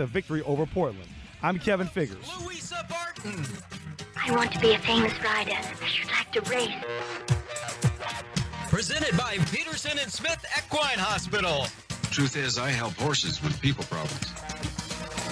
[0.00, 1.08] with a victory over Portland.
[1.42, 2.24] I'm Kevin Figures.
[2.42, 3.44] Louisa Barton.
[4.16, 5.52] I want to be a famous rider.
[5.52, 6.72] I should like to race.
[8.70, 11.66] Presented by Peterson and Smith Equine Hospital.
[12.10, 14.32] Truth is, I help horses with people problems.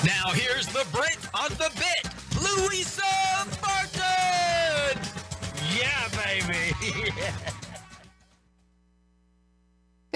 [0.04, 2.12] Now here's the Brit on the bit,
[2.43, 3.03] Louisa
[3.62, 5.00] Barton.
[5.79, 7.11] Yeah, baby.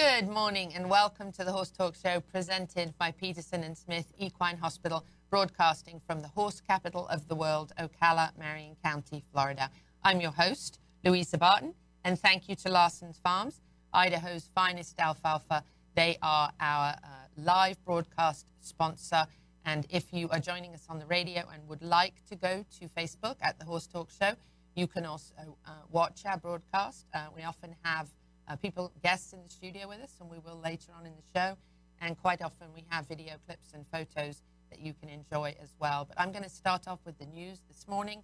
[0.04, 4.56] Good morning and welcome to the Horse Talk Show presented by Peterson and Smith Equine
[4.56, 9.70] Hospital, broadcasting from the horse capital of the world, Ocala, Marion County, Florida.
[10.02, 13.60] I'm your host, Louisa Barton, and thank you to Larson's Farms,
[13.92, 15.62] Idaho's finest alfalfa.
[15.94, 19.26] They are our uh, live broadcast sponsor.
[19.64, 22.88] And if you are joining us on the radio and would like to go to
[22.88, 24.32] Facebook at the Horse Talk Show,
[24.74, 25.32] you can also
[25.64, 27.06] uh, watch our broadcast.
[27.14, 28.08] Uh, we often have
[28.48, 31.38] uh, people, guests in the studio with us, and we will later on in the
[31.38, 31.56] show.
[32.00, 36.04] And quite often we have video clips and photos that you can enjoy as well.
[36.04, 38.22] But I'm going to start off with the news this morning.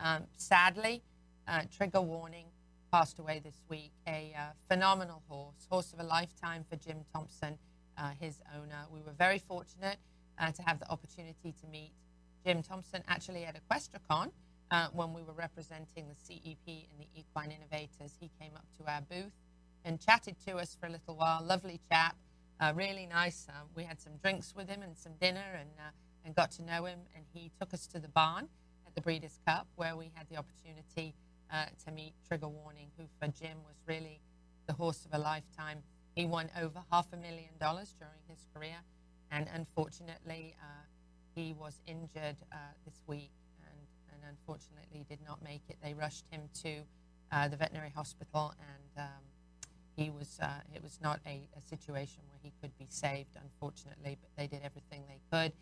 [0.00, 1.02] Um, sadly,
[1.46, 2.46] uh, trigger warning
[2.90, 3.92] passed away this week.
[4.06, 7.58] A uh, phenomenal horse, horse of a lifetime for Jim Thompson,
[7.98, 8.86] uh, his owner.
[8.90, 9.98] We were very fortunate
[10.38, 11.92] uh, to have the opportunity to meet
[12.46, 14.30] Jim Thompson actually at Equestricon
[14.70, 18.16] uh, when we were representing the CEP and the Equine Innovators.
[18.18, 19.32] He came up to our booth
[19.88, 21.42] and chatted to us for a little while.
[21.42, 22.14] Lovely chap,
[22.60, 23.46] uh, really nice.
[23.48, 25.90] Uh, we had some drinks with him and some dinner and, uh,
[26.26, 27.00] and got to know him.
[27.16, 28.48] And he took us to the barn
[28.86, 31.14] at the Breeders' Cup where we had the opportunity
[31.50, 34.20] uh, to meet Trigger Warning, who for Jim was really
[34.66, 35.78] the horse of a lifetime.
[36.14, 38.76] He won over half a million dollars during his career
[39.30, 40.84] and unfortunately, uh,
[41.34, 42.36] he was injured
[42.84, 43.30] this week
[43.62, 43.80] and,
[44.12, 45.76] and unfortunately did not make it.
[45.82, 46.80] They rushed him to
[47.30, 49.22] uh, the veterinary hospital, and um,
[49.98, 50.38] he was.
[50.40, 54.16] Uh, it was not a, a, situation where he could be saved, unfortunately.
[54.20, 55.52] But they did everything they could,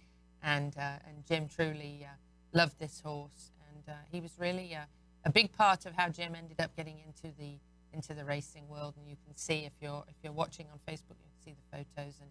[0.43, 2.15] and uh, and Jim truly uh,
[2.53, 4.77] loved this horse, and he was really
[5.25, 7.59] a big part of how Jim ended up getting into the
[7.93, 8.94] into the racing world.
[8.99, 11.78] And you can see if you're if you're watching on Facebook, you can see the
[11.78, 12.31] photos and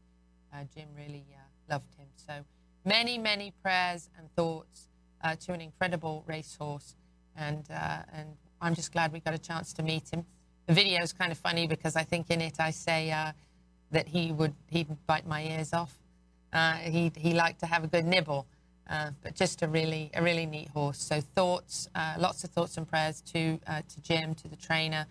[0.53, 2.07] uh, Jim really uh, loved him.
[2.15, 2.45] So
[2.85, 4.87] many, many prayers and thoughts
[5.23, 6.95] uh, to an incredible racehorse.
[7.35, 10.25] And, and I'm just glad we got a chance to meet him.
[10.67, 13.11] The video is kind of funny because I think in it I say
[13.91, 15.93] that he would he'd bite my ears off.
[16.51, 18.47] Uh, he he liked to have a good nibble,
[18.89, 20.97] uh, but just a really a really neat horse.
[20.97, 25.05] So thoughts, uh, lots of thoughts and prayers to to Jim, to the trainer,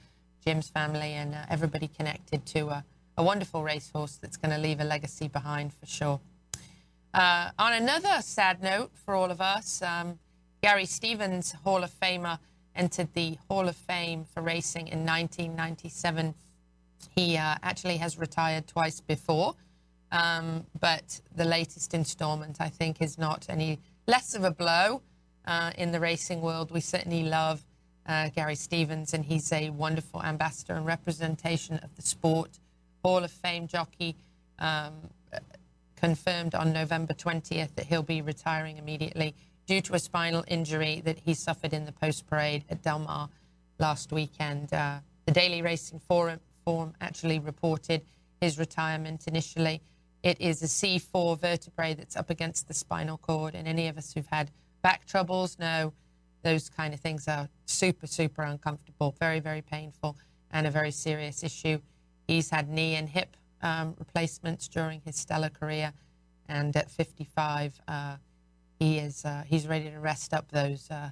[0.45, 2.83] Jim's family, and everybody connected to
[3.17, 6.21] a wonderful racehorse that's going to leave a legacy behind for sure.
[7.13, 10.19] Uh, on another sad note for all of us, um,
[10.63, 12.39] Gary Stevens, Hall of Famer,
[12.77, 16.35] entered the Hall of Fame for racing in 1997.
[17.15, 19.55] He uh, actually has retired twice before,
[20.11, 25.03] um, but the latest installment, I think, is not any less of a blow
[25.47, 26.71] uh, in the racing world.
[26.71, 27.65] We certainly love
[28.07, 32.59] uh, Gary Stevens, and he's a wonderful ambassador and representation of the sport
[33.03, 34.17] Hall of Fame jockey,
[34.59, 34.95] um,
[35.97, 39.35] confirmed on November 20th that he'll be retiring immediately
[39.67, 43.29] due to a spinal injury that he suffered in the post parade at Del Mar
[43.79, 44.73] last weekend.
[44.73, 48.03] Uh, the Daily Racing Forum, Forum actually reported
[48.41, 49.81] his retirement initially.
[50.23, 54.13] It is a C4 vertebrae that's up against the spinal cord, and any of us
[54.13, 54.51] who've had
[54.83, 55.93] back troubles know
[56.43, 60.17] those kind of things are super, super uncomfortable, very, very painful,
[60.51, 61.79] and a very serious issue.
[62.27, 65.93] He's had knee and hip um, replacements during his stellar career,
[66.49, 68.17] and at 55, uh,
[68.79, 71.11] he is uh, he's ready to rest up those uh,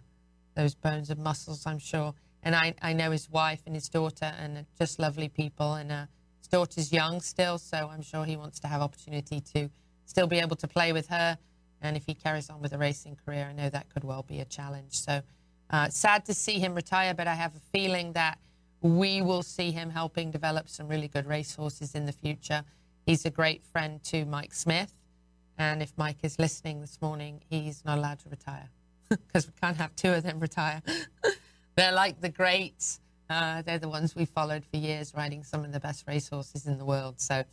[0.55, 2.15] those bones and muscles, I'm sure.
[2.43, 5.75] And I, I know his wife and his daughter, and just lovely people.
[5.75, 6.07] And uh,
[6.39, 9.71] his daughter's young still, so I'm sure he wants to have opportunity to
[10.07, 11.39] still be able to play with her.
[11.81, 14.41] And if he carries on with a racing career, I know that could well be
[14.41, 14.99] a challenge.
[14.99, 15.23] So
[15.71, 18.39] uh, sad to see him retire, but I have a feeling that
[18.83, 22.65] we will see him helping develop some really good racehorses in the future.
[23.07, 24.95] He's a great friend to Mike Smith.
[25.63, 28.69] And if Mike is listening this morning, he's not allowed to retire
[29.09, 30.83] because we can't have two of them retire.
[31.77, 32.99] they're like the greats.
[33.31, 36.79] Uh, they're the ones we followed for years, riding some of the best racehorses in
[36.79, 37.21] the world.
[37.21, 37.45] So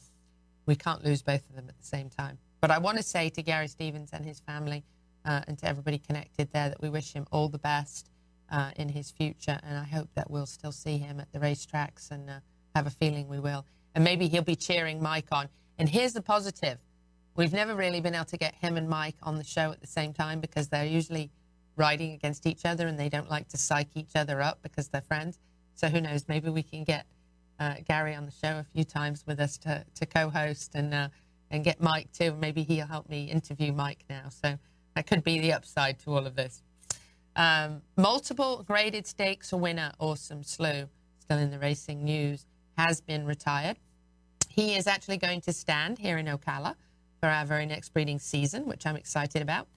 [0.65, 2.39] we can't lose both of them at the same time.
[2.61, 4.83] But I want to say to Gary Stevens and his family
[5.23, 8.09] uh, and to everybody connected there that we wish him all the best
[8.51, 9.59] uh, in his future.
[9.61, 12.39] And I hope that we'll still see him at the racetracks and uh,
[12.73, 13.67] have a feeling we will.
[13.93, 15.47] And maybe he'll be cheering Mike on.
[15.77, 16.79] And here's the positive
[17.39, 19.87] we've never really been able to get him and Mike on the show at the
[19.87, 21.31] same time because they're usually
[21.77, 24.99] riding against each other and they don't like to psych each other up because they're
[24.99, 25.39] friends.
[25.73, 26.27] So who knows?
[26.27, 27.05] Maybe we can get
[27.57, 30.93] uh, Gary on the show a few times with us to, to co host and
[30.93, 31.07] uh,
[31.49, 32.35] and get Mike too.
[32.35, 34.27] Maybe he'll help me interview Mike now.
[34.27, 34.59] So
[34.95, 36.61] that could be the upside to all of this.
[37.37, 40.89] Um, multiple graded stakes winner, Awesome Slew,
[41.19, 42.45] still in the racing news,
[42.77, 43.77] has been retired.
[44.49, 46.75] He is actually going to stand here in Ocala
[47.19, 49.67] for our very next breeding season, which I'm excited about,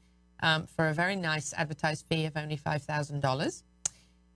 [0.42, 3.62] um, for a very nice advertised fee of only $5,000.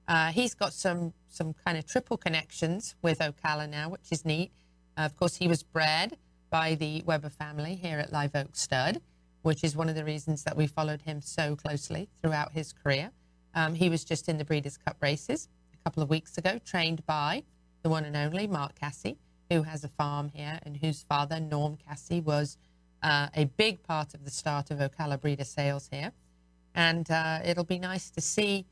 [0.09, 4.53] Uh, he's got some some kind of triple connections with Ocala now, which is neat.
[4.97, 6.17] Uh, of course, he was bred
[6.49, 9.01] by the Weber family here at Live Oak Stud,
[9.43, 13.11] which is one of the reasons that we followed him so closely throughout his career.
[13.55, 17.05] Um, he was just in the Breeders' Cup races a couple of weeks ago, trained
[17.05, 17.43] by
[17.83, 19.17] the one and only Mark Casse,
[19.51, 22.59] who has a farm here and whose father, Norm Casse, was
[23.03, 26.13] uh, a big part of the start of Ocala breeder sales here.
[26.75, 28.67] And uh, it'll be nice to see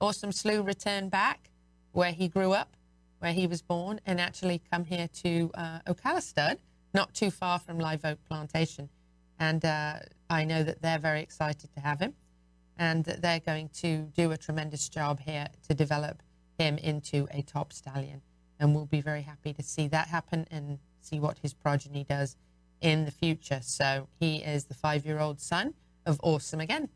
[0.00, 1.50] Awesome Slew return back
[1.92, 2.76] where he grew up,
[3.20, 6.58] where he was born, and actually come here to uh, Ocala Stud,
[6.92, 8.90] not too far from Live Oak Plantation.
[9.38, 12.14] And uh, I know that they're very excited to have him
[12.78, 16.22] and that they're going to do a tremendous job here to develop
[16.58, 18.20] him into a top stallion.
[18.58, 22.36] And we'll be very happy to see that happen and see what his progeny does
[22.80, 23.60] in the future.
[23.62, 25.74] So he is the five year old son
[26.04, 26.88] of Awesome again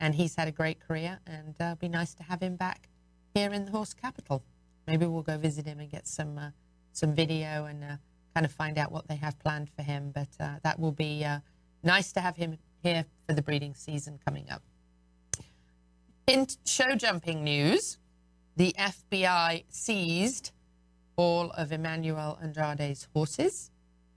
[0.00, 2.88] and he's had a great career, and uh, be nice to have him back
[3.34, 4.42] here in the horse capital.
[4.86, 6.50] Maybe we'll go visit him and get some uh,
[6.92, 7.96] some video and uh,
[8.34, 10.10] kind of find out what they have planned for him.
[10.12, 11.40] But uh, that will be uh,
[11.84, 14.62] nice to have him here for the breeding season coming up.
[16.26, 17.98] In show jumping news,
[18.56, 20.52] the FBI seized
[21.16, 23.70] all of Emmanuel Andrade's horses.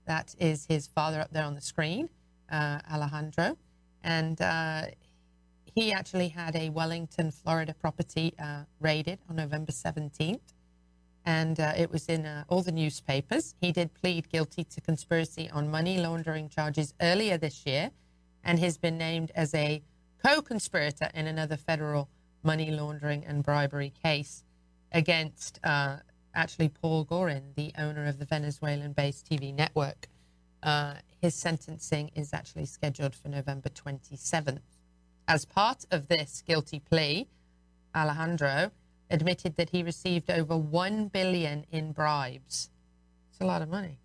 [0.06, 2.08] That is his father up there on the screen,
[2.50, 3.56] uh, Alejandro,
[4.02, 4.40] and
[5.74, 10.38] he actually had a Wellington, Florida property uh, raided on November 17th,
[11.26, 13.54] and uh, it was in uh, all the newspapers.
[13.60, 17.90] He did plead guilty to conspiracy on money laundering charges earlier this year,
[18.44, 19.82] and has been named as a
[20.24, 22.08] co conspirator in another federal
[22.44, 24.44] money laundering and bribery case
[24.92, 25.96] against uh,
[26.34, 30.08] actually Paul Gorin, the owner of the Venezuelan based TV network.
[30.62, 34.60] Uh, his sentencing is actually scheduled for November 27th.
[35.26, 37.28] As part of this guilty plea,
[37.94, 38.70] Alejandro
[39.10, 42.70] admitted that he received over 1 billion in bribes.
[43.30, 43.98] It's a lot of money.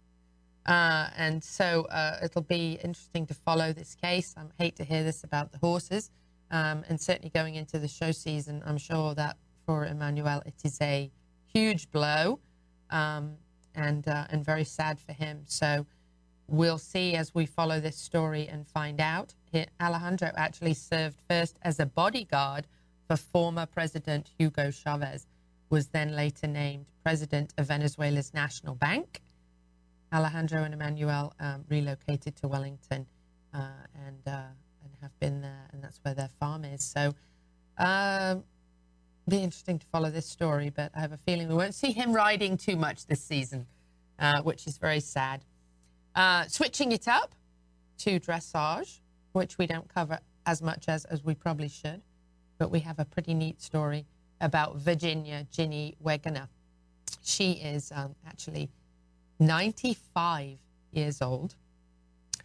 [0.66, 4.36] Uh, and so uh, it'll be interesting to follow this case.
[4.38, 6.12] I hate to hear this about the horses.
[6.52, 10.80] Um, and certainly going into the show season, I'm sure that for Emmanuel, it is
[10.82, 11.12] a
[11.54, 12.40] huge blow
[12.90, 13.36] um,
[13.76, 15.42] and, uh, and very sad for him.
[15.46, 15.86] So
[16.48, 19.34] we'll see as we follow this story and find out.
[19.82, 22.68] Alejandro actually served first as a bodyguard
[23.08, 25.26] for former President Hugo Chavez,
[25.70, 29.22] was then later named president of Venezuela's National Bank.
[30.14, 33.06] Alejandro and Emmanuel um, relocated to Wellington
[33.54, 33.70] uh,
[34.08, 34.48] and uh,
[34.84, 36.84] and have been there, and that's where their farm is.
[36.84, 37.14] So,
[37.78, 38.44] um,
[39.28, 42.14] be interesting to follow this story, but I have a feeling we won't see him
[42.14, 43.68] riding too much this season,
[44.18, 45.46] uh, which is very sad.
[46.16, 47.36] Uh, switching it up
[48.00, 49.00] to dressage,
[49.34, 52.02] which we don't cover as much as, as we probably should,
[52.58, 54.06] but we have a pretty neat story
[54.42, 56.48] about Virginia Ginny Wegener.
[57.22, 58.70] She is um, actually
[59.40, 60.58] 95
[60.92, 61.56] years old.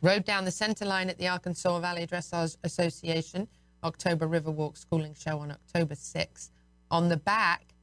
[0.02, 3.48] Rode down the center line at the Arkansas Valley Dressage Association
[3.82, 6.50] October Riverwalk Schooling Show on October 6th
[6.94, 7.74] on the back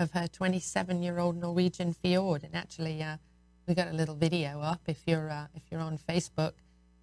[0.00, 2.42] of her 27 year old Norwegian Fjord.
[2.42, 3.16] And actually, uh,
[3.68, 6.54] we got a little video up if you're uh, if you're on Facebook.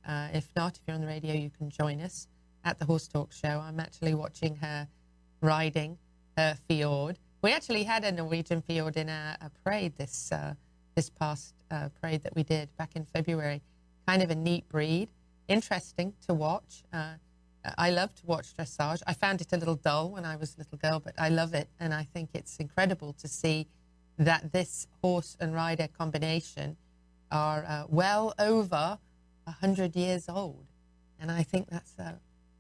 [0.05, 2.27] Uh, if not, if you're on the radio, you can join us
[2.65, 3.61] at the Horse Talk Show.
[3.65, 4.89] I'm actually watching her
[5.39, 5.97] riding
[6.35, 7.17] her fjord.
[7.41, 10.53] We actually had a Norwegian fjord in a, a parade this uh,
[10.95, 13.61] this past uh, parade that we did back in February.
[14.05, 15.07] Kind of a neat breed,
[15.47, 16.83] interesting to watch.
[17.77, 19.01] I love to watch dressage.
[19.07, 21.53] I found it a little dull when I was a little girl, but I love
[21.53, 23.67] it, and I think it's incredible to see
[24.17, 26.77] that this horse and rider combination
[27.31, 28.99] are uh, well over
[29.43, 30.65] 100 years old.
[31.19, 32.13] And I think that's uh,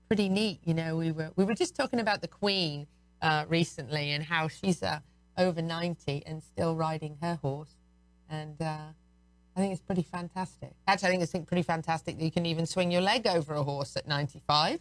[0.07, 0.59] pretty neat.
[0.63, 2.87] You know, we were, we were just talking about the Queen
[3.21, 4.99] uh, recently and how she's uh,
[5.37, 7.75] over 90 and still riding her horse.
[8.29, 8.87] And uh,
[9.55, 10.71] I think it's pretty fantastic.
[10.87, 13.63] Actually, I think it's pretty fantastic that you can even swing your leg over a
[13.63, 14.79] horse at 95.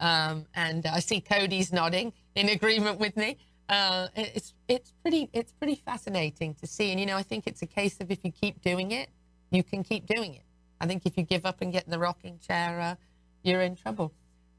[0.00, 3.38] Um, and I see Cody's nodding in agreement with me.
[3.68, 7.62] Uh, it's it's pretty it's pretty fascinating to see, and you know I think it's
[7.62, 9.08] a case of if you keep doing it,
[9.50, 10.42] you can keep doing it.
[10.80, 12.94] I think if you give up and get in the rocking chair, uh,
[13.42, 14.12] you're in trouble.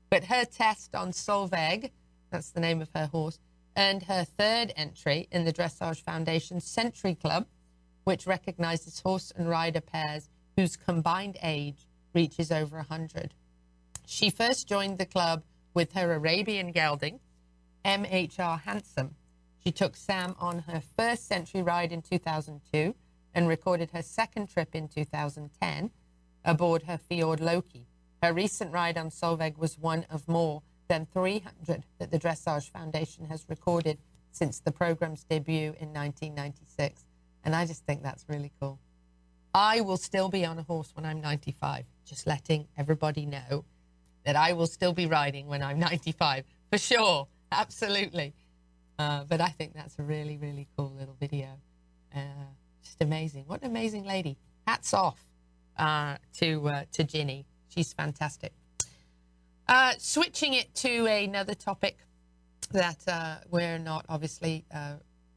[0.10, 1.92] But her test on Solveig,
[2.32, 3.40] that's the name of her horse,
[3.78, 7.46] earned her third entry in the Dressage Foundation Century Club,
[8.06, 13.34] which recognizes horse and rider pairs whose combined age reaches over 100.
[14.06, 15.44] She first joined the club
[15.74, 17.20] with her Arabian gelding,
[17.84, 19.16] MHR Handsome.
[19.64, 22.96] She took Sam on her first century ride in 2002
[23.34, 25.90] and recorded her second trip in 2010
[26.44, 27.88] aboard her Fjord Loki.
[28.22, 33.26] Her recent ride on Solveig was one of more than 300 that the Dressage Foundation
[33.26, 33.98] has recorded
[34.32, 37.06] since the program's debut in 1996.
[37.44, 38.80] And I just think that's really cool.
[39.54, 43.66] I will still be on a horse when I'm 95, just letting everybody know
[44.26, 48.34] that I will still be riding when I'm 95, for sure, absolutely.
[48.98, 51.60] Uh, but I think that's a really, really cool little video.
[52.16, 52.20] Uh,
[52.84, 53.46] just amazing.
[53.48, 54.38] What an amazing lady.
[54.66, 55.20] Hats off
[55.78, 57.46] uh, to, uh, to Ginny.
[57.68, 58.54] She's fantastic.
[59.68, 61.98] Uh, switching it to another topic
[62.72, 64.64] that uh, we're not obviously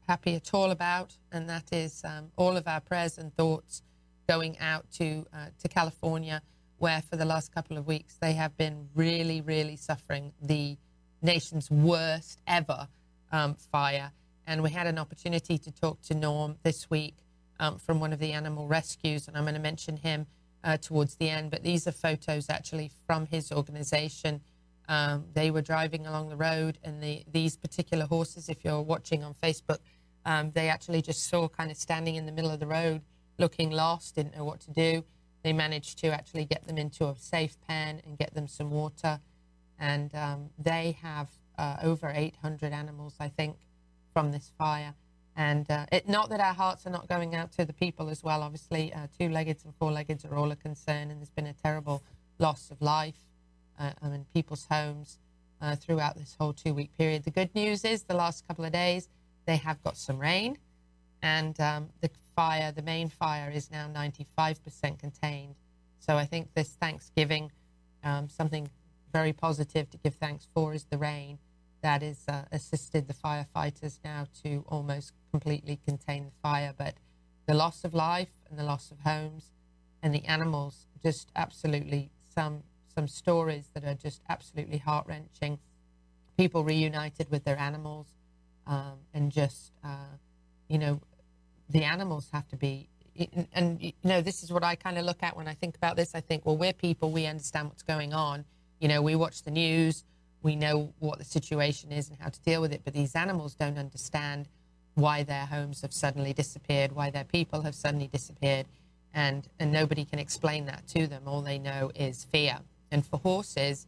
[0.07, 3.83] happy at all about, and that is um, all of our prayers and thoughts
[4.27, 5.25] going out to
[5.59, 6.41] to California,
[6.79, 10.77] where for the last couple of weeks they have been really, really suffering the
[11.21, 12.87] nation's worst ever
[13.31, 14.11] um, fire.
[14.47, 17.15] And we had an opportunity to talk to Norm this week
[17.59, 20.25] um, from one of the animal rescues, and I'm going to mention him
[20.63, 21.51] uh, towards the end.
[21.51, 24.41] But these are photos actually from his organization.
[24.87, 29.23] Um, they were driving along the road, and the, these particular horses, if you're watching
[29.23, 29.79] on Facebook,
[30.25, 33.01] um, they actually just saw kind of standing in the middle of the road,
[33.37, 35.03] looking lost, didn't know what to do.
[35.43, 39.19] They managed to actually get them into a safe pen and get them some water.
[39.79, 43.57] And um, they have uh, over 800 animals, I think,
[44.13, 44.93] from this fire.
[45.35, 48.23] And uh, it, not that our hearts are not going out to the people as
[48.23, 48.43] well.
[48.43, 52.03] Obviously, uh, two-leggeds and four-leggeds are all a concern, and there's been a terrible
[52.39, 53.19] loss of life
[53.79, 55.17] uh, in people's homes
[55.61, 57.23] uh, throughout this whole two-week period.
[57.23, 59.07] The good news is the last couple of days
[59.45, 60.57] they have got some rain,
[61.21, 65.55] and um, the fire, the main fire, is now 95% contained.
[65.99, 67.51] So I think this Thanksgiving,
[68.01, 68.69] um, something
[69.11, 71.39] very positive to give thanks for is the rain
[71.81, 76.73] that has uh, assisted the firefighters now to almost completely contain the fire.
[76.77, 76.93] But
[77.45, 79.51] the loss of life and the loss of homes
[80.01, 82.63] and the animals, just absolutely some
[82.95, 85.59] some stories that are just absolutely heart wrenching.
[86.37, 88.07] People reunited with their animals,
[88.65, 90.15] um, and just uh,
[90.69, 91.01] you know,
[91.69, 92.89] the animals have to be.
[93.53, 95.97] And you know, this is what I kind of look at when I think about
[95.97, 96.15] this.
[96.15, 97.11] I think, well, we're people.
[97.11, 98.45] We understand what's going on.
[98.79, 100.05] You know, we watch the news
[100.41, 102.81] we know what the situation is and how to deal with it.
[102.83, 104.47] But these animals don't understand
[104.95, 108.65] why their homes have suddenly disappeared, why their people have suddenly disappeared,
[109.13, 111.23] and and nobody can explain that to them.
[111.25, 112.59] All they know is fear.
[112.91, 113.87] And for horses,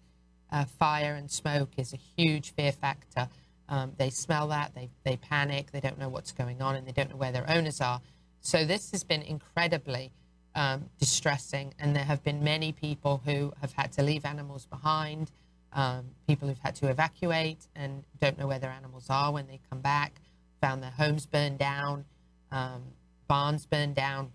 [0.52, 3.30] uh, fire and smoke is a huge fear factor.
[3.72, 6.92] Um, they smell that, they they panic, they don't know what's going on, and they
[6.92, 8.02] don't know where their owners are.
[8.42, 10.12] So this has been incredibly
[10.56, 15.32] um, distressing, and there have been many people who have had to leave animals behind
[15.74, 19.60] um, people who've had to evacuate and don't know where their animals are when they
[19.70, 20.20] come back,
[20.60, 22.04] found their homes burned down,
[22.52, 22.84] um,
[23.28, 24.32] barns burned down.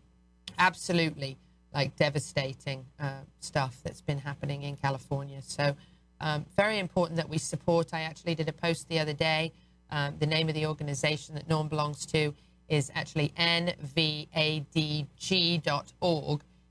[0.58, 1.36] Absolutely,
[1.74, 5.42] like devastating uh, stuff that's been happening in California.
[5.42, 5.76] So,
[6.20, 7.92] um, very important that we support.
[7.92, 9.52] I actually did a post the other day.
[9.90, 12.34] Um, the name of the organization that Norm belongs to
[12.68, 14.00] is actually nvadg.org,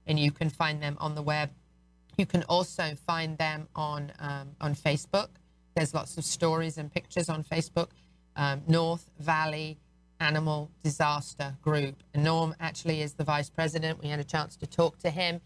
[0.08, 1.50] and you can find them on the web
[2.18, 5.30] you can also find them on um, on Facebook.
[5.75, 7.90] There's lots of stories and pictures on Facebook.
[8.38, 9.78] Um, North Valley
[10.20, 11.96] Animal Disaster Group.
[12.16, 14.02] Norm actually is the vice president.
[14.02, 15.42] We had a chance to talk to him,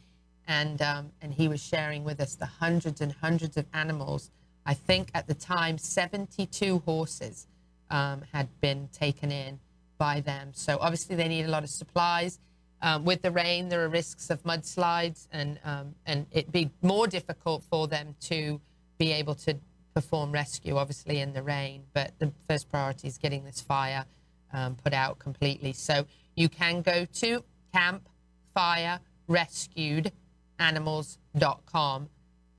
[0.50, 4.32] and um, and he was sharing with us the hundreds and hundreds of animals.
[4.66, 7.48] I think at the time, 72 horses
[7.90, 9.60] um, had been taken in
[9.98, 10.50] by them.
[10.54, 12.40] So obviously they need a lot of supplies.
[12.82, 17.08] Um, with the rain, there are risks of mudslides, and um, and it'd be more
[17.08, 18.60] difficult for them to
[18.98, 19.58] be able to
[19.94, 21.84] perform rescue, obviously in the rain.
[21.94, 24.06] But the first priority is getting this fire
[24.52, 25.74] um, put out completely.
[25.74, 27.44] So you can go to
[30.60, 32.10] campfirerescuedanimals.com,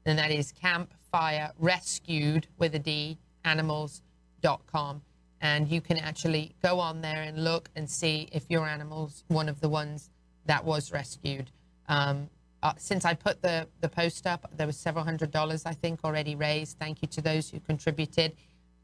[0.07, 5.03] and that is campfire rescued with a D animals.com
[5.41, 9.49] and you can actually go on there and look and see if your animal's one
[9.49, 10.11] of the ones
[10.47, 11.51] that was rescued.
[11.89, 12.29] Um,
[12.63, 16.01] uh, since I put the, the post up, there was several hundred dollars, I think,
[16.05, 16.79] already raised.
[16.79, 18.37] Thank you to those who contributed.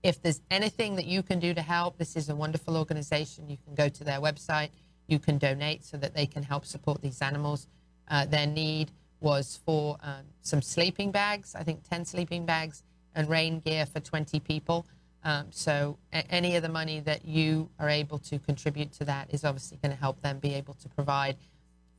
[0.02, 3.50] If there's anything that you can do to help, this is a wonderful organization.
[3.50, 4.70] You can go to their website,
[5.08, 7.68] you can donate so that they can help support these animals.
[8.08, 12.82] Uh, their need was for um, some sleeping bags, I think 10 sleeping bags,
[13.14, 14.86] and rain gear for 20 people.
[15.24, 19.44] Um, so any of the money that you are able to contribute to that is
[19.44, 21.36] obviously going to help them be able to provide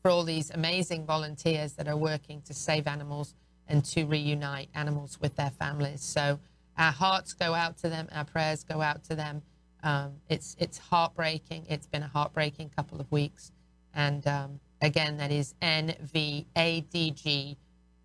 [0.02, 3.34] for all these amazing volunteers that are working to save animals
[3.68, 6.02] and to reunite animals with their families.
[6.02, 6.40] So
[6.78, 9.42] our hearts go out to them, our prayers go out to them.
[9.84, 11.66] Um, it's it's heartbreaking.
[11.70, 13.52] It's been a heartbreaking couple of weeks,
[13.94, 17.56] and um, again, that is NVADG,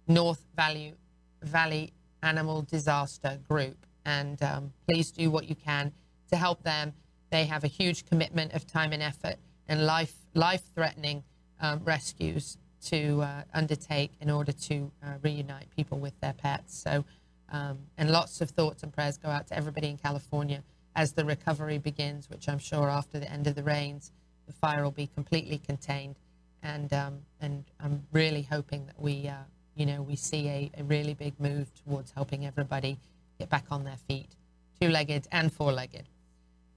[0.09, 0.95] North Valley
[1.43, 5.93] Valley Animal Disaster Group, and um, please do what you can
[6.31, 6.93] to help them.
[7.31, 9.37] They have a huge commitment of time and effort
[9.69, 11.25] and life life threatening
[11.61, 16.77] um, rescues to uh, undertake in order to uh, reunite people with their pets.
[16.77, 17.05] So,
[17.51, 20.63] um, and lots of thoughts and prayers go out to everybody in California
[20.97, 24.13] as the recovery begins, which I'm sure after the end of the rains,
[24.47, 26.17] the fire will be completely contained.
[26.63, 29.35] And um, and I'm really hoping that we, uh,
[29.75, 32.99] you know, we see a, a really big move towards helping everybody
[33.39, 34.29] get back on their feet,
[34.81, 36.09] two-legged and four-legged.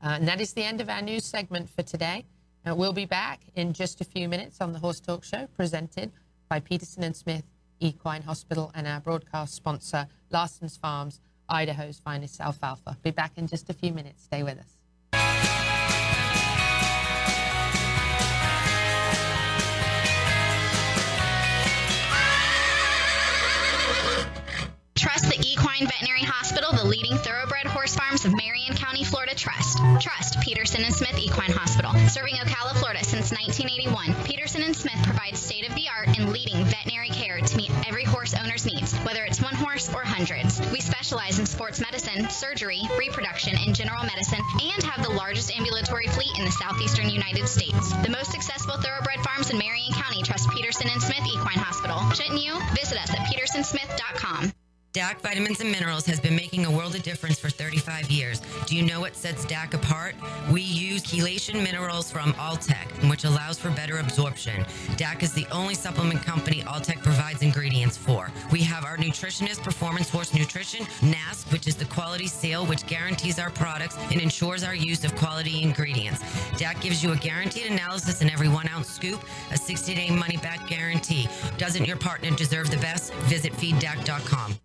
[0.03, 2.25] Uh, and that is the end of our news segment for today.
[2.67, 6.11] Uh, we'll be back in just a few minutes on the Horse Talk Show, presented
[6.49, 7.43] by Peterson and Smith
[7.79, 12.97] Equine Hospital and our broadcast sponsor, Larson's Farms, Idaho's finest alfalfa.
[13.03, 14.23] Be back in just a few minutes.
[14.23, 14.74] Stay with us.
[24.95, 29.35] Trust the Equine Veterinary Hospital, the leading thoroughbred horse farms of Marion County, Florida.
[29.35, 29.77] Trust.
[29.99, 31.91] Trust Peterson and Smith Equine Hospital.
[32.07, 36.63] Serving Ocala, Florida since 1981, Peterson and Smith provides state of the art and leading
[36.63, 40.61] veterinary care to meet every horse owner's needs, whether it's one horse or hundreds.
[40.71, 44.41] We specialize in sports medicine, surgery, reproduction, and general medicine,
[44.73, 47.91] and have the largest ambulatory fleet in the southeastern United States.
[48.01, 51.99] The most successful thoroughbred farms in Marion County trust Peterson and Smith Equine Hospital.
[52.11, 52.57] Shouldn't you?
[52.73, 54.53] Visit us at petersonsmith.com.
[54.95, 58.41] DAC Vitamins and Minerals has been making a world of difference for 35 years.
[58.65, 60.15] Do you know what sets DAC apart?
[60.49, 64.63] We use chelation minerals from Alltech, which allows for better absorption.
[64.95, 68.31] DAC is the only supplement company Alltech provides ingredients for.
[68.53, 73.37] We have our nutritionist, Performance Horse Nutrition, NASC, which is the quality seal, which guarantees
[73.37, 76.23] our products and ensures our use of quality ingredients.
[76.53, 80.37] DAC gives you a guaranteed analysis in every one ounce scoop, a 60 day money
[80.37, 81.27] back guarantee.
[81.57, 83.13] Doesn't your partner deserve the best?
[83.25, 84.55] Visit feeddac.com.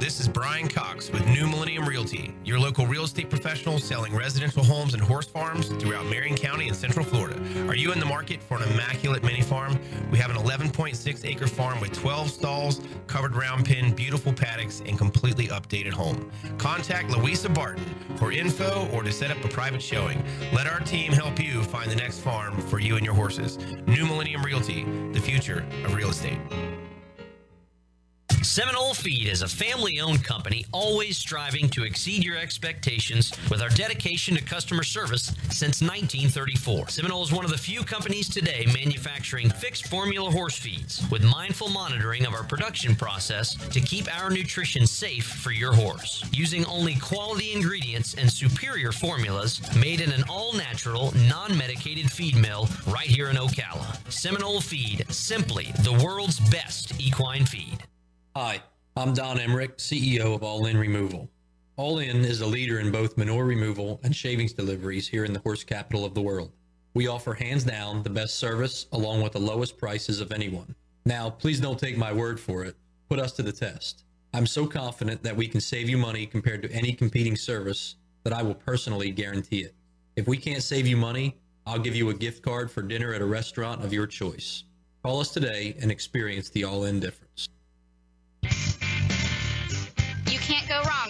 [0.00, 4.64] This is Brian Cox with New Millennium Realty, your local real estate professional selling residential
[4.64, 7.38] homes and horse farms throughout Marion County and Central Florida.
[7.68, 9.78] Are you in the market for an immaculate mini farm?
[10.10, 14.96] We have an 11.6 acre farm with 12 stalls, covered round pen, beautiful paddocks, and
[14.96, 16.32] completely updated home.
[16.56, 17.84] Contact Louisa Barton
[18.16, 20.24] for info or to set up a private showing.
[20.54, 23.58] Let our team help you find the next farm for you and your horses.
[23.86, 26.38] New Millennium Realty, the future of real estate.
[28.42, 33.68] Seminole Feed is a family owned company always striving to exceed your expectations with our
[33.68, 36.88] dedication to customer service since 1934.
[36.88, 41.68] Seminole is one of the few companies today manufacturing fixed formula horse feeds with mindful
[41.68, 46.24] monitoring of our production process to keep our nutrition safe for your horse.
[46.32, 52.36] Using only quality ingredients and superior formulas made in an all natural, non medicated feed
[52.36, 53.98] mill right here in Ocala.
[54.10, 57.84] Seminole Feed, simply the world's best equine feed.
[58.42, 58.62] Hi,
[58.96, 61.28] I'm Don Emmerich, CEO of All In Removal.
[61.76, 65.40] All In is a leader in both manure removal and shavings deliveries here in the
[65.40, 66.50] horse capital of the world.
[66.94, 70.74] We offer hands down the best service along with the lowest prices of anyone.
[71.04, 72.76] Now, please don't take my word for it.
[73.10, 74.04] Put us to the test.
[74.32, 78.32] I'm so confident that we can save you money compared to any competing service that
[78.32, 79.74] I will personally guarantee it.
[80.16, 83.20] If we can't save you money, I'll give you a gift card for dinner at
[83.20, 84.64] a restaurant of your choice.
[85.02, 87.50] Call us today and experience the all in difference.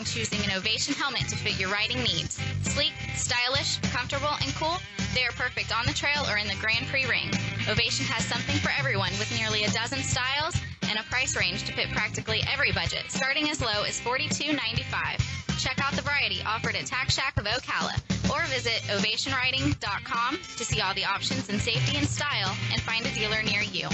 [0.05, 2.41] Choosing an Ovation helmet to fit your riding needs.
[2.63, 4.77] Sleek, stylish, comfortable, and cool,
[5.15, 7.31] they are perfect on the trail or in the Grand Prix ring.
[7.69, 10.55] Ovation has something for everyone with nearly a dozen styles
[10.89, 15.21] and a price range to fit practically every budget, starting as low as $42.95.
[15.59, 17.95] Check out the variety offered at Tack Shack of Ocala
[18.33, 23.13] or visit ovationriding.com to see all the options in safety and style and find a
[23.15, 23.89] dealer near you.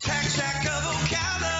[0.00, 1.59] The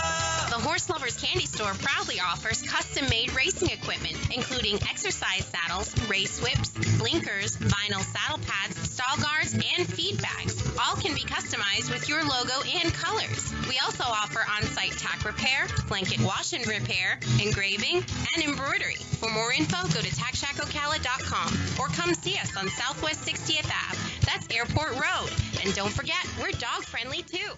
[0.80, 6.70] Horse Lovers Candy Store proudly offers custom made racing equipment, including exercise saddles, race whips,
[6.96, 10.56] blinkers, vinyl saddle pads, stall guards, and feed bags.
[10.78, 13.52] All can be customized with your logo and colors.
[13.68, 18.02] We also offer on site tack repair, blanket wash and repair, engraving,
[18.34, 18.96] and embroidery.
[19.20, 23.98] For more info, go to tackshackocala.com or come see us on Southwest 60th Ave.
[24.24, 25.30] That's Airport Road.
[25.62, 27.52] And don't forget, we're dog friendly too.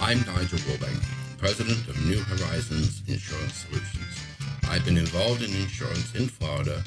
[0.00, 4.26] I'm Nigel Wilbank, president of New Horizons Insurance Solutions.
[4.68, 6.82] I've been involved in insurance in Florida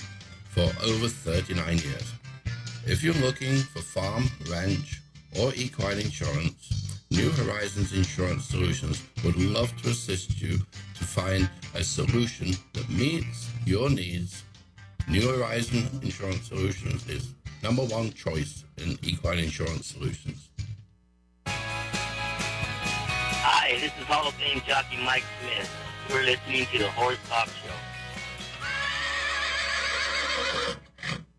[0.50, 2.13] for over 39 years.
[2.86, 5.02] If you're looking for farm, ranch,
[5.39, 10.60] or equine insurance, New Horizons Insurance Solutions would love to assist you
[10.96, 14.43] to find a solution that meets your needs.
[15.08, 20.47] New Horizon Insurance Solutions is number one choice in equine insurance solutions.
[23.50, 25.74] Hi, this is Hall of Fame jockey Mike Smith.
[26.10, 27.72] We're listening to the Horse Talk Show.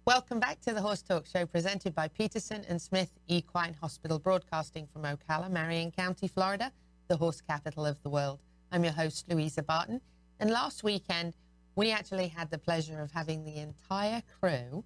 [0.06, 4.88] Welcome back to the Horse Talk Show presented by Peterson and Smith Equine Hospital, broadcasting
[4.90, 6.72] from Ocala, Marion County, Florida,
[7.08, 8.38] the horse capital of the world.
[8.72, 10.00] I'm your host, Louisa Barton.
[10.40, 11.34] And last weekend,
[11.76, 14.82] we actually had the pleasure of having the entire crew.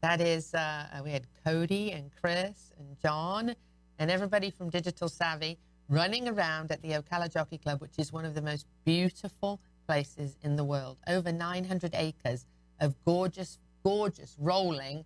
[0.00, 3.56] That is, uh, we had Cody and Chris and John
[3.98, 5.58] and everybody from Digital Savvy
[5.92, 10.36] running around at the Ocala Jockey Club, which is one of the most beautiful places
[10.42, 10.96] in the world.
[11.06, 12.46] Over 900 acres
[12.80, 15.04] of gorgeous gorgeous, rolling,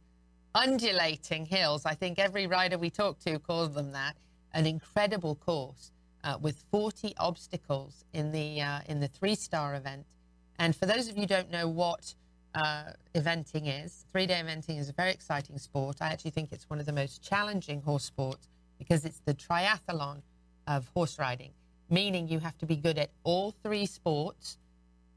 [0.55, 1.85] undulating hills.
[1.85, 4.17] I think every rider we talk to calls them that.
[4.53, 5.93] An incredible course
[6.25, 10.07] uh, with 40 obstacles in the uh, in the three-star event.
[10.59, 12.15] And for those of you who don't know what
[12.55, 15.99] uh, eventing is, three-day eventing is a very exciting sport.
[16.01, 20.23] I actually think it's one of the most challenging horse sports because it's the triathlon
[20.67, 21.53] of horse riding,
[21.91, 24.59] meaning you have to be good at all three sports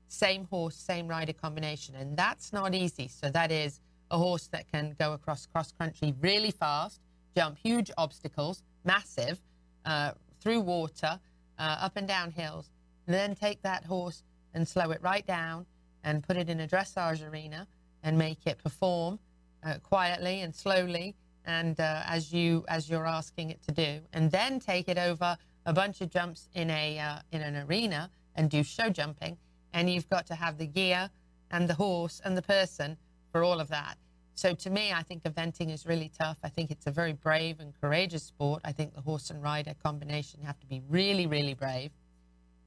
[0.10, 1.96] same horse, same rider combination.
[1.96, 3.08] And that's not easy.
[3.08, 3.80] So that is
[4.12, 7.00] a horse that can go across cross country really fast,
[7.36, 9.40] jump huge obstacles, massive,
[9.86, 11.20] uh, through water,
[11.58, 12.72] uh, up and down hills,
[13.06, 15.66] and then take that horse and slow it right down
[16.04, 17.68] and put it in a dressage arena
[18.04, 19.20] and make it perform
[19.64, 21.16] uh, quietly and slowly
[21.58, 25.30] and uh, as you as you're asking it to do, and then take it over
[25.66, 29.38] a bunch of jumps in a uh, in an arena and do show jumping
[29.74, 31.10] and you've got to have the gear
[31.52, 32.98] and the horse and the person
[33.32, 33.98] for all of that.
[34.36, 36.38] So to me, I think eventing is really tough.
[36.44, 38.62] I think it's a very brave and courageous sport.
[38.64, 41.92] I think the horse and rider combination have to be really, really brave.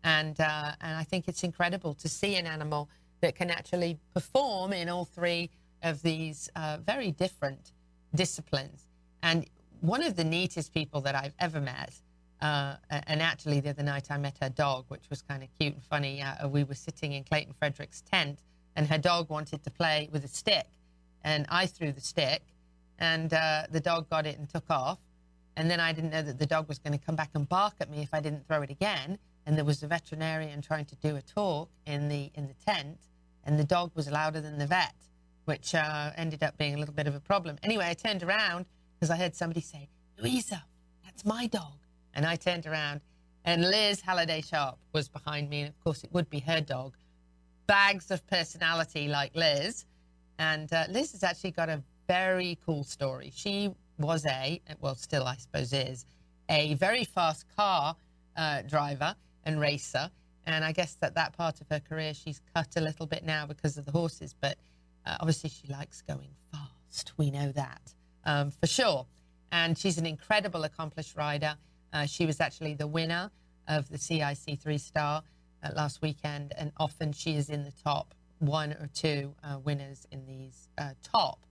[0.05, 2.90] And, uh, and I think it's incredible to see an animal
[3.21, 5.49] that can actually perform in all three
[5.83, 7.73] of these uh, very different
[8.14, 8.87] disciplines.
[9.22, 9.46] And
[9.81, 11.94] one of the neatest people that I've ever met
[12.42, 15.75] uh, and actually, the other night I met her dog, which was kind of cute
[15.75, 16.20] and funny.
[16.20, 18.40] Uh, we were sitting in Clayton Fredericks' tent,
[18.75, 20.66] and her dog wanted to play with a stick.
[21.22, 22.42] And I threw the stick,
[22.98, 24.98] and uh, the dog got it and took off.
[25.57, 27.75] And then I didn't know that the dog was going to come back and bark
[27.79, 29.18] at me if I didn't throw it again.
[29.46, 32.98] And there was a veterinarian trying to do a talk in the in the tent,
[33.44, 34.96] and the dog was louder than the vet,
[35.45, 37.59] which uh, ended up being a little bit of a problem.
[37.63, 40.65] Anyway, I turned around because I heard somebody say, "Louisa,
[41.05, 41.79] that's my dog."
[42.15, 43.01] And I turned around,
[43.45, 45.61] and Liz Halliday Sharp was behind me.
[45.61, 46.97] And of course, it would be her dog.
[47.67, 49.87] Bags of personality like Liz.
[50.39, 53.33] And uh, Liz has actually got a very cool story.
[53.35, 56.05] She was a, well, still, I suppose, is
[56.49, 57.97] a very fast car
[58.37, 60.11] uh, driver and racer.
[60.45, 63.47] And I guess that that part of her career she's cut a little bit now
[63.47, 64.35] because of the horses.
[64.39, 64.59] But
[65.07, 67.12] uh, obviously, she likes going fast.
[67.17, 69.07] We know that um, for sure.
[69.51, 71.57] And she's an incredible, accomplished rider.
[71.93, 73.31] Uh, she was actually the winner
[73.69, 75.23] of the CIC three star
[75.62, 80.07] uh, last weekend, and often she is in the top one or two uh, winners
[80.11, 81.45] in these uh, top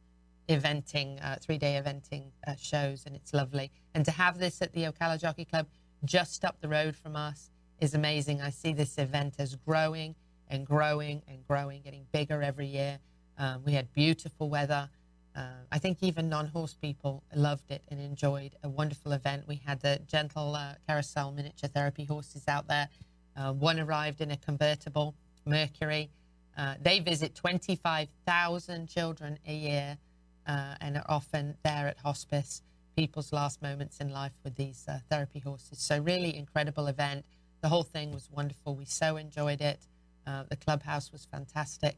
[0.50, 3.72] eventing, uh, three day eventing shows, and it's lovely.
[3.94, 5.68] And to have this at the Ocala Jockey Club
[6.04, 8.42] just up the road from us is amazing.
[8.42, 10.16] I see this event as growing
[10.50, 13.00] and growing and growing, getting bigger every year.
[13.42, 14.88] Um, we had beautiful weather.
[15.36, 19.46] Uh, I think even non-horse people loved it and enjoyed a wonderful event.
[19.48, 22.88] We had the gentle uh, carousel miniature therapy horses out there.
[23.36, 26.12] Uh, one arrived in a convertible Mercury.
[26.56, 29.98] Uh, they visit 25,000 children a year
[30.46, 32.62] uh, and are often there at hospice,
[32.96, 35.80] people's last moments in life with these uh, therapy horses.
[35.80, 37.26] So really incredible event.
[37.62, 38.76] The whole thing was wonderful.
[38.76, 39.80] We so enjoyed it.
[40.26, 41.96] the clubhouse was fantastic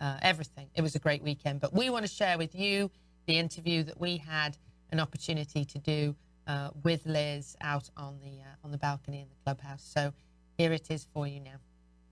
[0.00, 0.68] uh, everything.
[0.74, 1.60] It was a great weekend.
[1.60, 2.90] But we want to share with you
[3.26, 4.56] the interview that we had
[4.90, 6.14] an opportunity to do
[6.46, 9.82] uh, with Liz out on the uh, on the balcony in the clubhouse.
[9.82, 10.12] So
[10.56, 11.56] here it is for you now.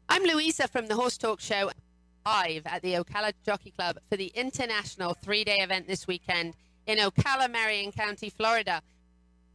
[0.08, 1.70] I'm Louisa from the Horse Talk Show,
[2.26, 6.54] live at the Ocala Jockey Club for the international three-day event this weekend
[6.86, 8.82] in Ocala, Marion County, Florida,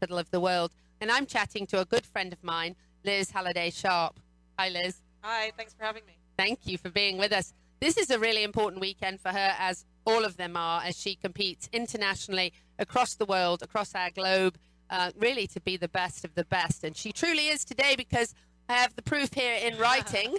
[0.01, 0.71] middle of the world.
[1.01, 4.19] And I'm chatting to a good friend of mine, Liz Halliday Sharp.
[4.57, 5.01] Hi, Liz.
[5.21, 6.17] Hi, thanks for having me.
[6.37, 7.53] Thank you for being with us.
[7.79, 11.15] This is a really important weekend for her, as all of them are, as she
[11.15, 14.57] competes internationally across the world, across our globe,
[14.89, 16.83] uh, really to be the best of the best.
[16.83, 18.33] And she truly is today because
[18.67, 20.37] I have the proof here in writing.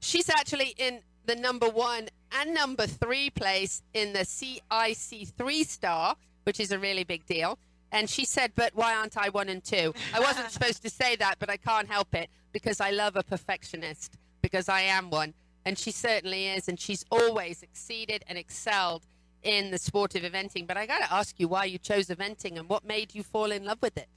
[0.00, 6.16] She's actually in the number one and number three place in the CIC three star,
[6.44, 7.58] which is a really big deal.
[7.90, 9.94] And she said, But why aren't I one and two?
[10.14, 13.22] I wasn't supposed to say that, but I can't help it because I love a
[13.22, 15.34] perfectionist, because I am one.
[15.64, 16.68] And she certainly is.
[16.68, 19.06] And she's always exceeded and excelled
[19.42, 20.66] in the sport of eventing.
[20.66, 23.50] But I got to ask you why you chose eventing and what made you fall
[23.50, 24.08] in love with it.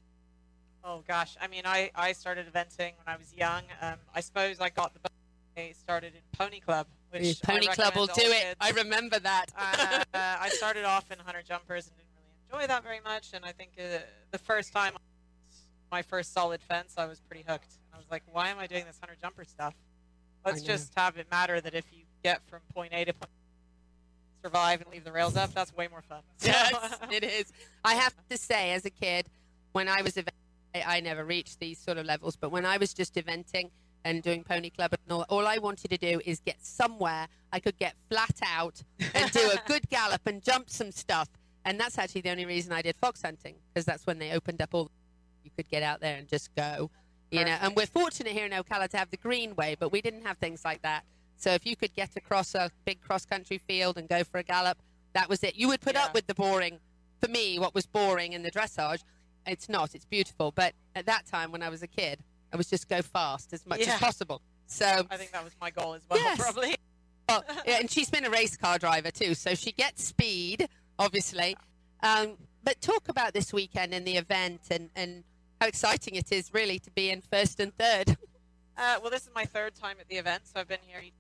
[0.88, 3.64] Oh gosh, I mean, I, I started eventing when I was young.
[3.82, 5.00] Um, I suppose I got the
[5.58, 8.42] I started in Pony Club, which I Pony Club will do it.
[8.44, 8.56] kids.
[8.60, 9.46] I remember that.
[9.58, 13.30] uh, I started off in hunter jumpers and didn't really enjoy that very much.
[13.34, 14.00] And I think uh,
[14.32, 14.94] the first time,
[15.92, 17.74] my first solid fence, I was pretty hooked.
[17.94, 19.74] I was like, why am I doing this hunter jumper stuff?
[20.46, 23.30] Let's just have it matter that if you get from point A to point
[24.44, 26.22] survive and leave the rails up, that's way more fun.
[26.38, 27.52] So- yes, it is.
[27.84, 29.28] I have to say, as a kid,
[29.72, 32.94] when I was eventing, I never reached these sort of levels, but when I was
[32.94, 33.72] just eventing
[34.04, 37.60] and doing Pony Club and all, all I wanted to do is get somewhere I
[37.60, 38.84] could get flat out
[39.16, 41.28] and do a good gallop and jump some stuff.
[41.64, 44.62] And that's actually the only reason I did fox hunting, because that's when they opened
[44.62, 44.92] up all
[45.44, 46.92] you could get out there and just go.
[47.40, 50.24] You know, and we're fortunate here in Ocala to have the Greenway, but we didn't
[50.26, 51.04] have things like that.
[51.38, 54.44] So if you could get across a big cross country field and go for a
[54.44, 54.78] gallop,
[55.14, 55.56] that was it.
[55.56, 56.80] You would put up with the boring.
[57.22, 59.02] For me, what was boring in the dressage,
[59.46, 59.96] it's not.
[59.96, 60.52] It's beautiful.
[60.52, 62.20] But at that time, when I was a kid,
[62.54, 63.94] I was just go fast as much Yeah.
[63.94, 64.42] as possible.
[64.68, 66.38] So I think that was my goal as well, Yes.
[66.40, 66.76] probably.
[67.30, 70.68] well, yeah, and she's been a race car driver too, so she gets speed,
[70.98, 71.56] obviously.
[72.02, 75.24] Um, but talk about this weekend and the event and, and
[75.62, 78.18] how exciting it is, really, to be in first and third.
[78.78, 81.14] Uh, well, this is my third time at the event, so I've been here, each-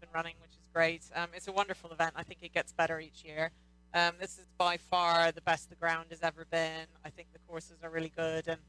[0.00, 1.02] been running, which is great.
[1.12, 2.12] Um, it's a wonderful event.
[2.14, 3.50] I think it gets better each year.
[3.94, 6.86] Um, this is by far the best the ground has ever been.
[7.04, 8.60] I think the courses are really good, and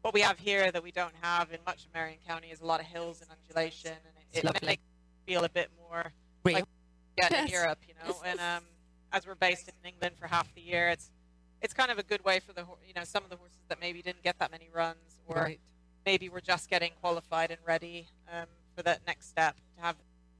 [0.00, 2.64] what we have here that we don't have in much of Marion County is a
[2.64, 6.10] lot of hills and undulation, and it, it makes it feel a bit more
[6.42, 6.54] Real.
[6.54, 6.64] like
[7.18, 7.50] yeah, in Yes.
[7.52, 8.16] Europe, you know.
[8.24, 8.62] And um,
[9.12, 11.10] as we're based in England for half the year, it's
[11.62, 13.80] it's kind of a good way for the you know some of the horses that
[13.80, 15.60] maybe didn't get that many runs or Right.
[16.06, 18.46] maybe we're just getting qualified and ready um,
[18.76, 19.96] for that next step to have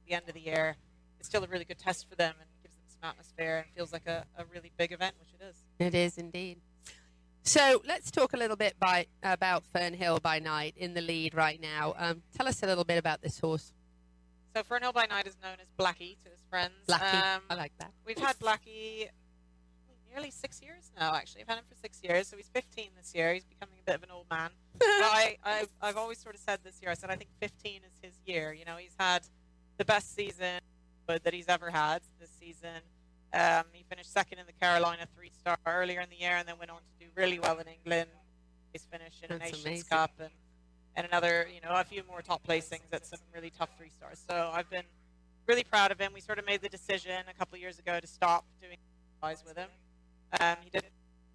[0.07, 0.75] the end of the year.
[1.19, 3.93] It's still a really good test for them and gives them some atmosphere and feels
[3.93, 5.55] like a, a really big event, which it is.
[5.79, 6.57] It is indeed.
[7.43, 11.59] So let's talk a little bit by, about Fernhill by night in the lead right
[11.61, 11.93] now.
[11.97, 13.73] Um, tell us a little bit about this horse.
[14.55, 16.73] So Fernhill by Night is known as Blackie to his friends.
[16.87, 17.35] Blackie.
[17.37, 17.91] Um, I like that.
[18.05, 19.07] We've had Blackie
[20.11, 21.41] nearly six years now, actually.
[21.41, 23.33] I've had him for six years, so he's 15 this year.
[23.33, 24.49] He's becoming a bit of an old man.
[24.79, 27.81] but I, I've, I've always sort of said this year, I said I think 15
[27.85, 28.53] is his year.
[28.53, 29.23] You know, he's had
[29.77, 30.61] the best season
[31.07, 32.81] that he's ever had this season.
[33.33, 36.55] Um, he finished second in the Carolina three star earlier in the year and then
[36.57, 38.09] went on to do really well in England.
[38.71, 39.85] He's finished in a Nations amazing.
[39.89, 40.29] Cup and,
[40.95, 44.23] and another, you know, a few more top placings at some really tough three stars.
[44.29, 44.85] So I've been
[45.47, 46.11] really proud of him.
[46.13, 48.77] We sort of made the decision a couple of years ago to stop doing
[49.45, 49.69] with him.
[50.39, 50.83] Um, he did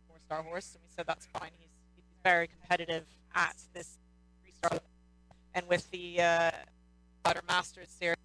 [0.09, 1.51] four star horse, and we said that's fine.
[1.59, 3.05] He's, he's very competitive
[3.35, 3.99] at this
[4.43, 4.79] three star.
[5.55, 6.51] And with the uh,
[7.25, 8.17] Outer Masters series,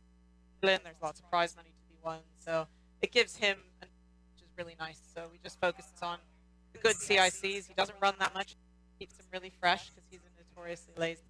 [0.62, 2.20] there's lots of prize money to be won.
[2.40, 2.68] So
[3.02, 3.88] it gives him, an,
[4.34, 5.00] which is really nice.
[5.14, 6.18] So we just focus on
[6.74, 7.68] the good CICs.
[7.68, 8.56] He doesn't run that much.
[9.00, 11.22] Keeps him really fresh because he's a notoriously lazy.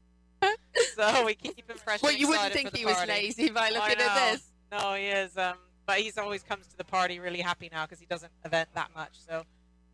[0.95, 2.01] so we keep him fresh.
[2.01, 4.43] Well, you wouldn't think he was lazy by looking at this.
[4.71, 5.38] No, he is.
[5.38, 8.69] Um, but he's always comes to the party really happy now because he doesn't event
[8.75, 9.19] that much.
[9.27, 9.43] So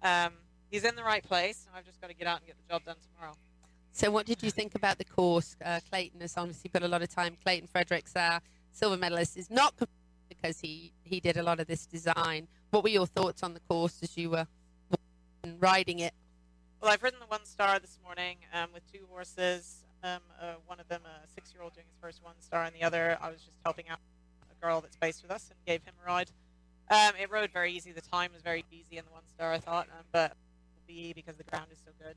[0.04, 0.34] um,
[0.70, 1.66] he's in the right place.
[1.68, 3.36] And I've just got to get out and get the job done tomorrow.
[3.92, 5.56] So, what did you think about the course?
[5.64, 7.36] Uh, Clayton has obviously put a lot of time.
[7.44, 8.40] Clayton Fredericks, uh,
[8.72, 9.74] silver medalist, is not
[10.30, 12.48] because he he did a lot of this design.
[12.70, 14.46] What were your thoughts on the course as you were
[15.60, 16.14] riding it?
[16.80, 19.84] Well, I've ridden the one star this morning um, with two horses.
[20.04, 23.18] Um, uh, one of them, a six-year-old, doing his first one star, and the other,
[23.20, 23.98] I was just helping out
[24.62, 26.32] girl that's based with us and gave him a ride.
[26.90, 27.92] Um, it rode very easy.
[27.92, 30.32] The time was very easy in the one star, I thought, um, but
[30.76, 32.16] will be because the ground is so good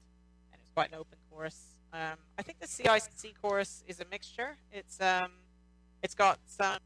[0.53, 1.61] and it's quite an open course.
[1.93, 4.57] Um, I think the CIC course is a mixture.
[4.73, 5.33] It's um,
[6.03, 6.79] it's got some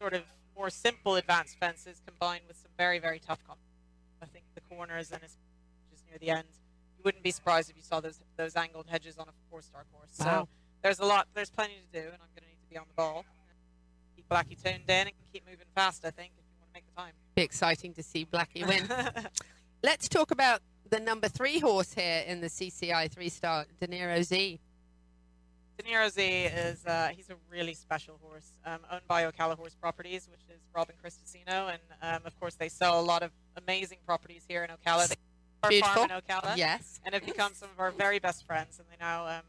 [0.00, 0.22] sort of
[0.56, 3.40] more simple advanced fences combined with some very very tough.
[3.46, 3.58] Comp-
[4.22, 5.36] I think the corners and it's
[5.90, 6.48] just near the end.
[6.96, 10.08] You wouldn't be surprised if you saw those those angled hedges on a four-star course.
[10.12, 10.48] So Wow.
[10.82, 11.28] there's a lot.
[11.34, 13.24] There's plenty to do, and I'm going to need to be on the ball.
[14.30, 16.04] Blackie tuned in and keep moving fast.
[16.04, 17.12] I think if you want to make the time.
[17.34, 18.88] Be exciting to see Blackie win.
[19.82, 24.22] Let's talk about the number three horse here in the CCI three star, De Niro
[24.22, 24.60] Z.
[25.78, 29.74] De Niro Z is uh, he's a really special horse, um, owned by Ocala Horse
[29.74, 33.98] Properties, which is Robin Cristosino, and um, of course they sell a lot of amazing
[34.06, 35.08] properties here in Ocala.
[35.08, 35.14] They
[35.62, 35.94] our Beautiful.
[36.06, 37.00] farm in Ocala, Yes.
[37.04, 39.42] and have become some of our very best friends, and they now um,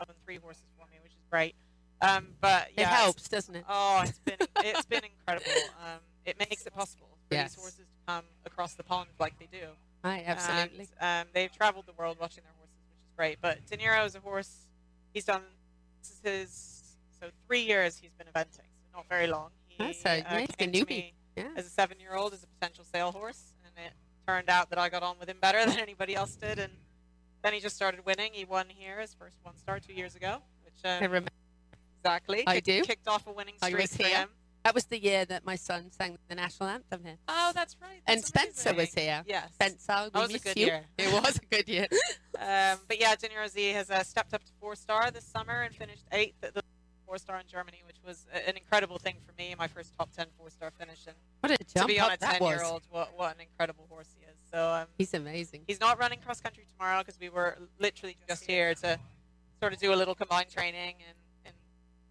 [0.00, 1.54] own three horses for me, which is great.
[2.00, 3.64] Um, but It yeah, it's- helps, doesn't it?
[3.68, 5.50] Oh, it's been it's been incredible.
[5.84, 7.52] Um, it makes it possible for Yes.
[7.54, 9.68] these horses to come across the pond like they do.
[10.02, 10.88] Right, absolutely.
[11.00, 13.38] And, um, they've traveled the world watching their horses, which is great.
[13.40, 14.66] But De Niro is a horse.
[15.12, 15.42] He's done
[16.00, 16.80] this is his
[17.20, 19.50] so three years he's been eventing, so not very long.
[19.66, 21.12] He, That's a uh, nice to newbie.
[21.36, 21.48] Yeah.
[21.56, 23.92] as a seven-year-old as a potential sale horse, and it
[24.26, 26.72] turned out that I got on with him better than anybody else did, and
[27.42, 28.30] then he just started winning.
[28.34, 31.30] He won here his first one star two years ago, which um, I remember.
[32.04, 32.82] Exactly I kicked, do.
[32.82, 34.08] kicked off a winning I streak was here.
[34.08, 34.28] him.
[34.64, 37.18] That was the year that my son sang the national anthem here.
[37.28, 38.00] Oh, that's right.
[38.06, 39.22] and that's Spencer was here.
[39.26, 39.52] Yes.
[39.54, 40.66] Spencer, we That was a good you.
[40.66, 40.84] year.
[40.98, 41.86] It was a good year.
[42.36, 45.72] Um, but yeah, Niro Z has uh, stepped up to four star this summer and
[45.72, 46.62] finished eighth at the
[47.06, 49.54] four star in Germany, which was an incredible thing for me.
[49.56, 51.06] My first top 10 four star finish.
[51.06, 54.08] And What a to be on a ten year old, what, what an incredible horse
[54.18, 54.36] he is.
[54.52, 55.62] So um, He's amazing.
[55.68, 58.98] he's not running cross country tomorrow because we were literally just here to
[59.60, 61.16] sort of do a little combined training and,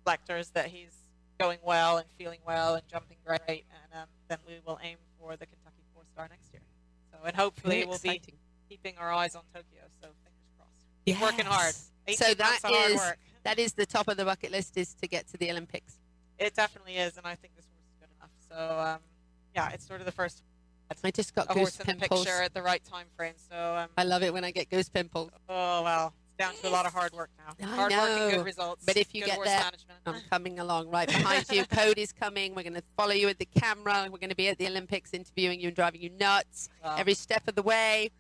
[0.04, 0.94] and lectors that he's
[1.40, 3.40] going well and feeling well and jumping great.
[3.50, 6.62] And um, then we will aim for the Kentucky four star next year.
[7.12, 8.36] So and hopefully Very we'll exciting.
[8.36, 9.84] be keeping our eyes on Tokyo.
[10.02, 10.86] So fingers crossed.
[11.06, 11.74] Keep working hard.
[12.16, 13.20] So that months of hard is work.
[13.44, 16.00] that is the top of the bucket list is to get to the Olympics.
[16.40, 18.32] It definitely is, and I think this horse is good enough.
[18.50, 19.00] So um,
[19.56, 20.44] yeah, it's sort of the first.
[21.04, 22.26] I just got a horse goose in the pimples.
[22.26, 23.34] picture at the right time frame.
[23.50, 25.32] So um, I love it when I get goose pimples.
[25.50, 27.54] oh well, down to a lot of hard work now.
[27.62, 28.84] I hard work and good results.
[28.86, 30.00] But if you get there, management.
[30.06, 31.66] I'm coming along right behind you.
[31.66, 32.56] Cody's coming.
[32.56, 34.08] We're going to follow you with the camera.
[34.12, 36.96] We're going to be at the Olympics interviewing you and driving you nuts Wow.
[36.98, 38.12] every step of the way.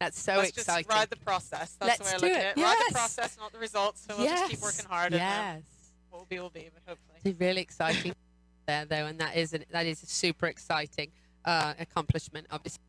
[0.00, 0.84] That's so Let's exciting.
[0.88, 1.76] just ride the process.
[1.78, 2.44] That's Let's the way I look it.
[2.44, 2.62] at it.
[2.62, 4.04] Ride the process, not the results.
[4.08, 5.12] So we'll just keep working hard.
[5.12, 5.54] Yes.
[5.54, 5.64] And,
[6.10, 7.18] what will be will be, but hopefully.
[7.24, 8.14] It's really exciting
[8.66, 11.10] there, though, and that is a, that is a super exciting
[11.44, 12.82] uh, accomplishment, obviously.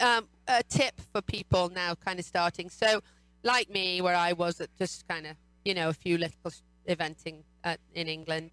[0.00, 2.68] Um, a tip for people now, kind of starting.
[2.68, 3.00] So,
[3.42, 6.52] like me, where I was at just kind of, you know, a few little
[6.88, 8.50] eventing at, in England,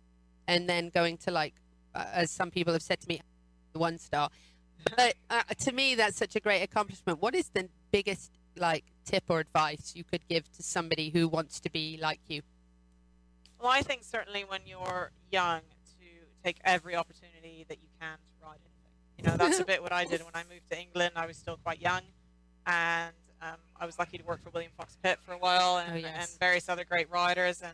[0.47, 1.55] and then going to like,
[1.95, 3.21] uh, as some people have said to me,
[3.73, 4.29] one star.
[4.95, 7.21] But uh, to me, that's such a great accomplishment.
[7.21, 11.59] What is the biggest like tip or advice you could give to somebody who wants
[11.61, 12.41] to be like you?
[13.59, 18.45] Well, I think certainly when you're young to take every opportunity that you can to
[18.45, 19.17] ride anything.
[19.17, 21.13] You know, that's a bit what I did when I moved to England.
[21.15, 22.01] I was still quite young,
[22.65, 25.93] and um, I was lucky to work for William Fox Pitt for a while and,
[25.93, 26.31] Oh, yes.
[26.31, 27.61] and various other great riders.
[27.61, 27.73] And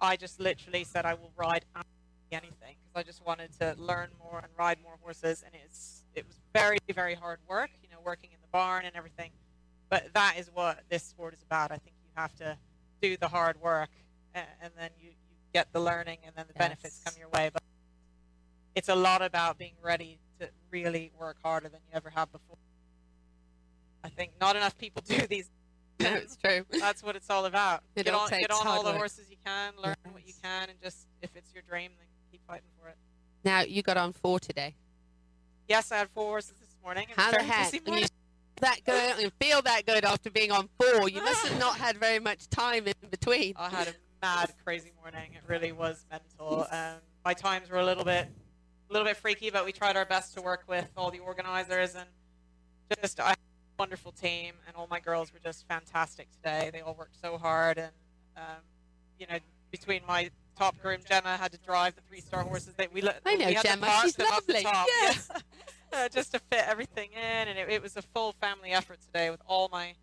[0.00, 1.64] I just literally said I will ride
[2.32, 5.42] anything because I just wanted to learn more and ride more horses.
[5.44, 7.70] And it's it was very very hard work.
[7.82, 9.30] You know, working in the barn and everything.
[9.88, 11.70] But that is what this sport is about.
[11.70, 12.56] I think you have to
[13.00, 13.90] do the hard work
[14.34, 17.50] a- and then you, you get the learning and then the benefits come your way.
[17.52, 17.62] But
[18.74, 22.56] it's a lot about being ready to really work harder than you ever have before.
[24.06, 25.50] I think not enough people do these.
[25.98, 26.62] It's true.
[26.78, 27.82] That's what it's all about.
[27.94, 28.98] It get on, get on all the work.
[28.98, 32.46] horses you can, learn what you can, and just if it's your dream, then keep
[32.46, 32.96] fighting for it.
[33.44, 34.74] Now you got on four today.
[35.68, 37.06] Yes, I had four horses this morning.
[37.16, 37.72] How the heck?
[38.60, 41.08] that good and feel that good after being on four?
[41.08, 43.54] You must have not had very much time in between.
[43.56, 45.32] I had a mad, crazy morning.
[45.32, 46.66] It really was mental.
[46.70, 48.28] Um, my times were a little bit,
[48.90, 51.94] a little bit freaky, but we tried our best to work with all the organizers
[51.94, 52.06] and
[53.00, 53.34] just I
[53.78, 56.70] wonderful team, and all my girls were just fantastic today.
[56.72, 57.92] They all worked so hard, and
[58.36, 58.62] um,
[59.18, 59.38] you know,
[59.70, 63.20] between my top groom Gemma had to drive the three-star horses that we let.
[63.26, 63.86] I know we had to Gemma.
[63.86, 64.64] park She's them up the lovely.
[64.64, 64.86] top.
[65.02, 65.28] Yes.
[65.92, 69.30] Uh, just to fit everything in, and it, it was a full family effort today
[69.30, 69.94] with all my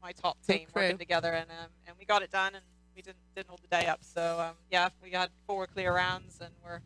[0.00, 2.64] my top team working together, and um, and we got it done, and
[2.94, 3.98] we didn't didn't hold the day up.
[4.02, 6.80] So um, yeah, we had four clear rounds, and we're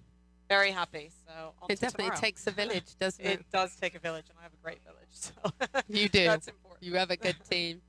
[0.48, 1.10] very happy.
[1.26, 2.20] So It definitely tomorrow.
[2.20, 3.40] takes a village, doesn't it?
[3.40, 5.08] It does take a village, and I have a great village.
[5.10, 5.32] So
[5.88, 6.24] You do.
[6.24, 6.84] That's important.
[6.84, 7.80] You have a good team.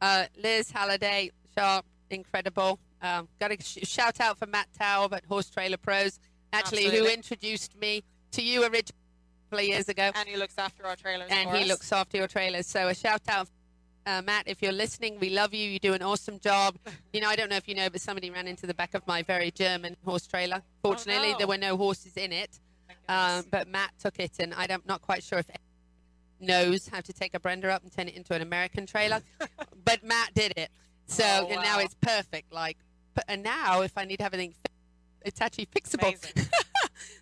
[0.00, 2.78] Uh, Liz Halliday, sharp, incredible.
[3.02, 6.18] Um, got a sh- shout out for Matt Taub at Horse Trailer Pros,
[6.52, 8.02] actually, who introduced me
[8.32, 10.10] to you originally a couple of years ago.
[10.14, 11.28] And he looks after our trailers.
[11.30, 11.68] and he us.
[11.68, 12.66] looks after your trailers.
[12.66, 13.48] So a shout out,
[14.06, 15.68] uh, Matt, if you're listening, we love you.
[15.68, 16.76] You do an awesome job.
[17.12, 19.06] You know, I don't know if you know, but somebody ran into the back of
[19.06, 20.62] my very German horse trailer.
[20.82, 21.38] Fortunately, no.
[21.38, 22.60] there were no horses in it,
[23.08, 25.66] um, but Matt took it, and I'm not quite sure if anyone
[26.38, 29.22] knows how to take a Brenderup and turn it into an American trailer,
[29.84, 30.70] but Matt did it.
[31.06, 32.52] So Oh, and now it's perfect.
[32.52, 32.76] Like,
[33.28, 34.54] and now if I need to have anything,
[35.24, 36.14] it's actually fixable.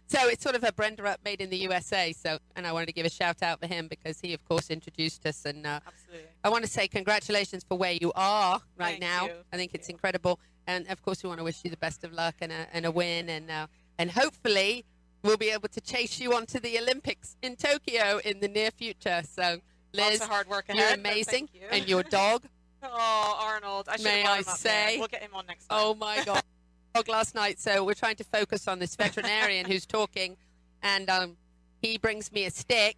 [0.07, 2.13] so it's sort of a Brenderup made in the USA.
[2.13, 4.71] So, and I wanted to give a shout out for him because he, of course,
[4.71, 5.45] introduced us.
[5.45, 6.29] And uh, Absolutely.
[6.43, 9.27] I want to say congratulations for where you are right Thank now.
[9.27, 9.33] you.
[9.53, 10.39] I think it's incredible.
[10.67, 12.87] And of course, we want to wish you the best of luck and a, and
[12.87, 13.29] a win.
[13.29, 13.67] And uh,
[13.99, 14.85] and hopefully,
[15.23, 19.23] we'll be able to chase you onto the Olympics in Tokyo in the near future.
[19.29, 19.59] So,
[19.93, 21.63] Liz, hard work you're amazing, you.
[21.71, 22.45] and your dog.
[22.87, 23.89] Oh, Arnold!
[23.89, 24.99] I should May have I say?
[24.99, 25.79] We'll get him on next time.
[25.81, 26.43] Oh my God.
[26.95, 30.37] dog last night, so we're trying to focus on this veterinarian who's talking,
[30.81, 31.37] and um,
[31.83, 32.97] he brings me a stick,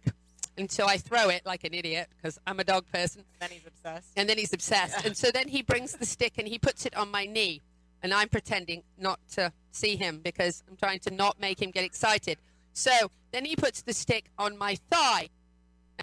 [0.55, 3.23] and so I throw it like an idiot because I'm a dog person.
[3.41, 4.13] And Then he's obsessed.
[4.15, 6.95] And then he's obsessed, and so then he brings the stick and he puts it
[6.95, 7.63] on my knee,
[8.03, 11.83] and I'm pretending not to see him because I'm trying to not make him get
[11.83, 12.37] excited.
[12.73, 12.91] So
[13.31, 15.29] then he puts the stick on my thigh,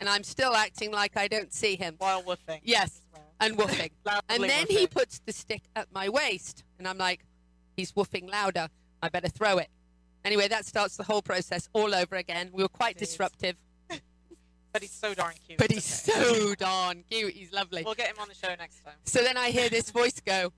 [0.01, 1.95] and I'm still acting like I don't see him.
[1.99, 2.59] While woofing.
[2.65, 3.03] Yes,
[3.39, 3.93] and woofing.
[4.29, 7.25] and then he puts the stick at my waist, and I'm like,
[7.77, 8.69] he's woofing louder.
[9.03, 9.69] I better throw it.
[10.25, 12.51] Anyway, that starts the whole process all over again.
[12.53, 13.57] We were quite disruptive,
[14.73, 15.59] But he's so darn cute.
[15.59, 17.35] but he's so darn cute.
[17.35, 17.83] He's lovely.
[17.85, 18.95] We'll get him on the show next time.
[19.05, 20.53] So then I hear this voice go,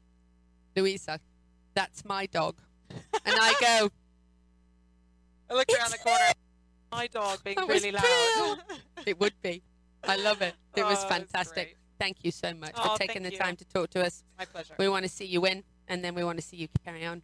[0.76, 1.20] Louisa,
[1.74, 2.56] that's my dog.
[2.90, 3.90] And I go,
[5.50, 6.24] I look around the corner.
[6.92, 8.58] My dog being That really loud.
[9.06, 9.62] It would be.
[10.04, 10.54] I love it.
[10.76, 11.76] It was Oh, that's fantastic.
[11.98, 13.38] Thank you so much Oh, for taking the you.
[13.38, 14.24] time to talk to us.
[14.38, 14.74] My pleasure.
[14.78, 17.22] We want to see you win, and then we want to see you carry on.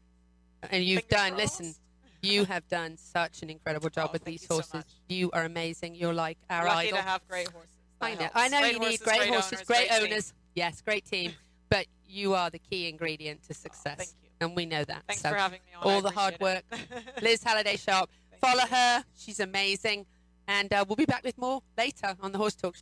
[0.71, 1.75] And you've done, listen,
[2.23, 4.85] you have done such an incredible job with these horses.
[5.09, 5.95] You are amazing.
[5.97, 6.99] You're like our Lucky idol.
[6.99, 7.71] to have great horses.
[8.01, 8.21] I know.
[8.21, 8.33] helps.
[8.37, 10.13] I know Great you need great, great horses, owners, great, great team.
[10.13, 10.35] owners.
[10.55, 11.33] Yes, great team.
[11.69, 14.15] But you are the key ingredient to success.
[14.41, 15.05] And we know that.
[15.07, 15.89] Thanks so for having me on.
[15.89, 16.65] I All the hard work.
[17.23, 18.11] Liz Halliday Sharp.
[18.41, 19.05] Follow her.
[19.17, 20.07] She's amazing.
[20.49, 22.75] And uh, we'll be back with more later on the Horse Talk.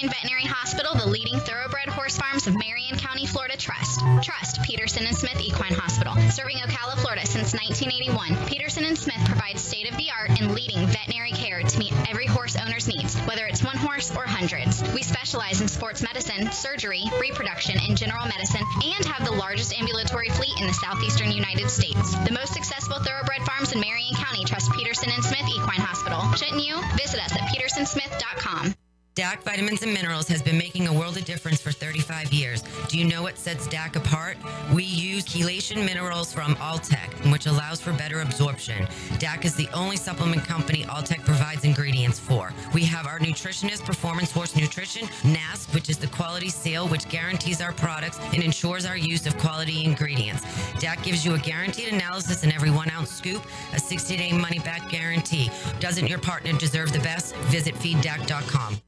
[0.00, 3.54] Equine Veterinary Hospital, the leading thoroughbred horse farms of Marion County, Florida.
[3.58, 4.00] Trust.
[4.22, 6.14] Trust Peterson and Smith Equine Hospital.
[6.30, 11.78] Serving Ocala, Florida since 1981, Peterson and Smith provides state-of-the-art and leading veterinary care to
[11.78, 14.82] meet every horse owner's needs, whether it's one horse or hundreds.
[14.94, 20.30] We specialize in sports medicine, surgery, reproduction, and general medicine, and have the largest ambulatory
[20.30, 22.16] fleet in the southeastern United States.
[22.24, 26.24] The most successful thoroughbred farms in Marion County trust Peterson and Smith Equine Hospital.
[26.40, 26.80] Shouldn't you?
[26.96, 28.79] Visit us at petersonsmith.com.
[29.20, 32.62] DAC Vitamins and Minerals has been making a world of difference for 35 years.
[32.88, 34.38] Do you know what sets DAC apart?
[34.72, 38.86] We use chelation minerals from Alltech, which allows for better absorption.
[39.18, 42.54] DAC is the only supplement company Alltech provides ingredients for.
[42.72, 47.60] We have our nutritionist, Performance Horse Nutrition, NASC, which is the quality seal which guarantees
[47.60, 50.46] our products and ensures our use of quality ingredients.
[50.80, 53.42] DAC gives you a guaranteed analysis in every one ounce scoop,
[53.74, 55.50] a 60 day money back guarantee.
[55.78, 57.34] Doesn't your partner deserve the best?
[57.50, 58.80] Visit feeddac.com.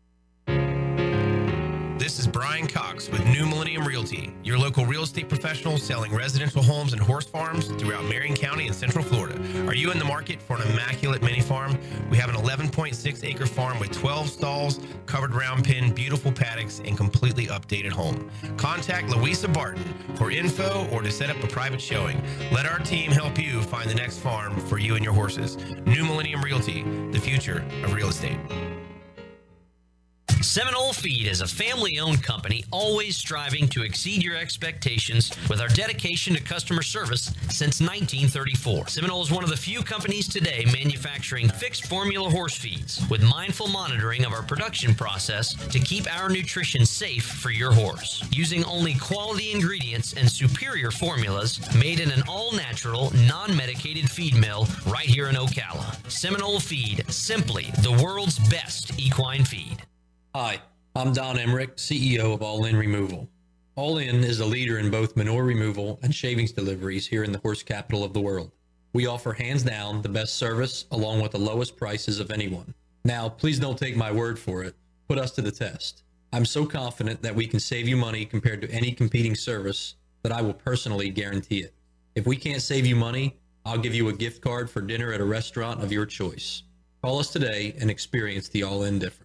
[2.23, 6.93] Is Brian Cox with New Millennium Realty, your local real estate professional selling residential homes
[6.93, 9.37] and horse farms throughout Marion County and Central Florida.
[9.67, 11.77] Are you in the market for an immaculate mini farm?
[12.11, 16.97] We have an 11.6 acre farm with 12 stalls, covered round pen, beautiful paddocks, and
[16.97, 18.31] completely updated home.
[18.57, 19.83] Contact Louisa Barton
[20.15, 22.23] for info or to set up a private showing.
[22.53, 25.57] Let our team help you find the next farm for you and your horses.
[25.87, 28.39] New Millennium Realty, the future of real estate.
[30.43, 35.69] Seminole Feed is a family owned company always striving to exceed your expectations with our
[35.69, 38.89] dedication to customer service since 1934.
[38.89, 43.69] Seminole is one of the few companies today manufacturing fixed formula horse feeds with mindful
[43.69, 48.25] monitoring of our production process to keep our nutrition safe for your horse.
[48.33, 54.35] Using only quality ingredients and superior formulas made in an all natural, non medicated feed
[54.35, 55.95] mill right here in Ocala.
[56.11, 59.83] Seminole Feed, simply the world's best equine feed.
[60.35, 60.63] Hi,
[60.97, 63.29] I'm Don Emmerich, CEO of All In Removal.
[63.77, 67.39] All In is a leader in both manure removal and shavings deliveries here in the
[67.41, 68.51] horse capital of the world.
[68.95, 72.73] We offer hands down the best service along with the lowest prices of anyone.
[73.05, 74.75] Now, please don't take my word for it.
[75.07, 76.03] Put us to the test.
[76.33, 80.33] I'm so confident that we can save you money compared to any competing service that
[80.33, 81.75] I will personally guarantee it.
[82.15, 85.21] If we can't save you money, I'll give you a gift card for dinner at
[85.21, 86.63] a restaurant of your choice.
[87.03, 89.22] Call us today and experience the all in difference.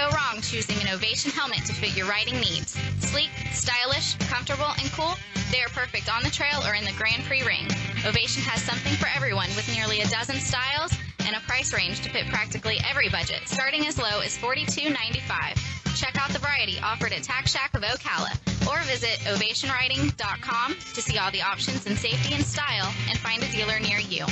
[0.00, 2.72] Go wrong choosing an Ovation helmet to fit your riding needs.
[3.00, 5.12] Sleek, stylish, comfortable, and cool,
[5.52, 7.68] they are perfect on the trail or in the Grand Prix ring.
[8.06, 10.92] Ovation has something for everyone with nearly a dozen styles
[11.26, 15.60] and a price range to fit practically every budget, starting as low as $42.95.
[15.96, 18.32] Check out the variety offered at Tack Shack of Ocala
[18.70, 23.52] or visit ovationriding.com to see all the options in safety and style and find a
[23.52, 24.24] dealer near you.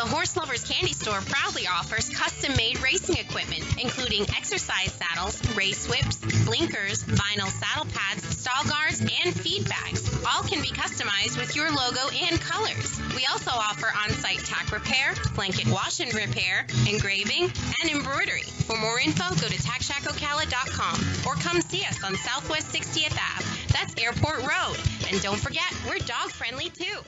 [0.00, 5.86] The Horse Lovers Candy Store proudly offers custom made racing equipment, including exercise saddles, race
[5.90, 10.08] whips, blinkers, vinyl saddle pads, stall guards, and feed bags.
[10.24, 12.98] All can be customized with your logo and colors.
[13.14, 18.48] We also offer on site tack repair, blanket wash and repair, engraving, and embroidery.
[18.64, 23.44] For more info, go to tackshackocala.com or come see us on Southwest 60th Ave.
[23.68, 24.80] That's Airport Road.
[25.12, 27.04] And don't forget, we're dog friendly too.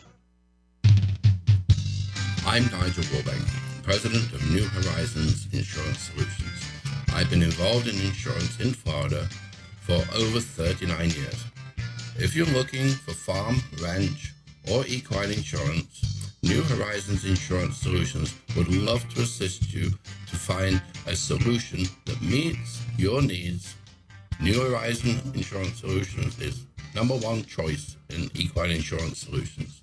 [2.45, 6.71] I'm Nigel Warbank, President of New Horizons Insurance Solutions.
[7.15, 9.29] I've been involved in insurance in Florida
[9.81, 11.45] for over 39 years.
[12.19, 14.35] If you're looking for farm, ranch,
[14.73, 19.91] or equine insurance, New Horizons Insurance Solutions would love to assist you
[20.27, 23.77] to find a solution that meets your needs.
[24.41, 29.82] New Horizon Insurance Solutions is number one choice in equine insurance solutions.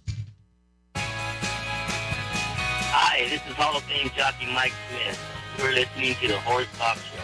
[2.92, 5.20] Hi, this is Hall of Fame jockey Mike Smith.
[5.60, 7.22] You're listening to the Horse Talk Show.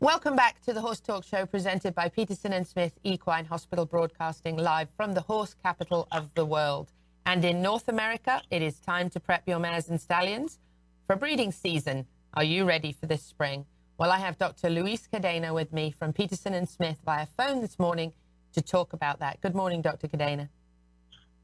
[0.00, 4.56] Welcome back to the Horse Talk Show presented by Peterson and Smith Equine Hospital broadcasting
[4.56, 6.90] live from the horse capital of the world.
[7.26, 10.60] And in North America, it is time to prep your mares and stallions
[11.06, 12.06] for breeding season.
[12.32, 13.66] Are you ready for this spring?
[13.98, 14.70] Well, I have Dr.
[14.70, 18.14] Luis Cadena with me from Peterson and Smith via phone this morning
[18.54, 19.42] to talk about that.
[19.42, 20.08] Good morning, Dr.
[20.08, 20.48] Cadena.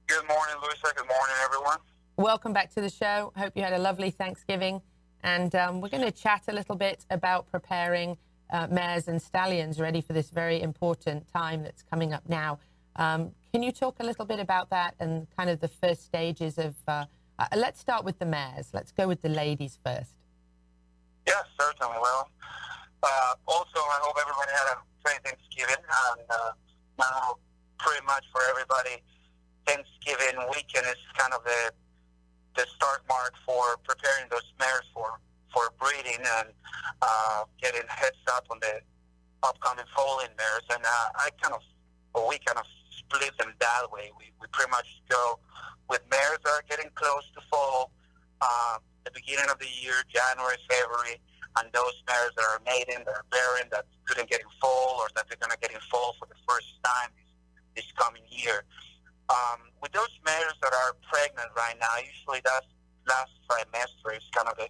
[0.09, 0.95] Good morning, Louisa.
[0.97, 1.77] Good morning, everyone.
[2.17, 3.31] Welcome back to the show.
[3.37, 4.81] Hope you had a lovely Thanksgiving.
[5.23, 8.17] And um, we're going to chat a little bit about preparing
[8.51, 12.59] uh, mares and stallions ready for this very important time that's coming up now.
[12.97, 16.57] Um, can you talk a little bit about that and kind of the first stages
[16.57, 16.75] of?
[16.89, 17.05] Uh,
[17.39, 18.71] uh, let's start with the mares.
[18.73, 20.15] Let's go with the ladies first.
[21.27, 21.99] Yes, certainly.
[22.01, 22.31] Well,
[23.03, 25.85] uh, also, I hope everybody had a great Thanksgiving.
[25.85, 26.53] And uh,
[26.99, 27.37] now,
[27.79, 29.03] pretty much for everybody,
[29.69, 31.73] Thanksgiving weekend is kind of the
[32.57, 35.21] the start mark for preparing those mares for
[35.53, 36.49] for breeding and
[37.03, 38.81] uh, getting heads up on the
[39.43, 40.67] upcoming foaling mares.
[40.71, 41.63] And uh, I kind of,
[42.29, 44.11] we kind of split them that way.
[44.19, 45.39] We, we pretty much go
[45.89, 47.93] with mares that are getting close to fall,
[48.41, 51.17] uh, the beginning of the year, January, February,
[51.59, 55.09] and those mares that are maiden, that are barren, that couldn't get in fall or
[55.17, 58.65] that they're going to get in fall for the first time this, this coming year.
[59.29, 62.67] Um, with those mares that are pregnant right now, usually that's
[63.09, 64.69] last trimester is kind of the,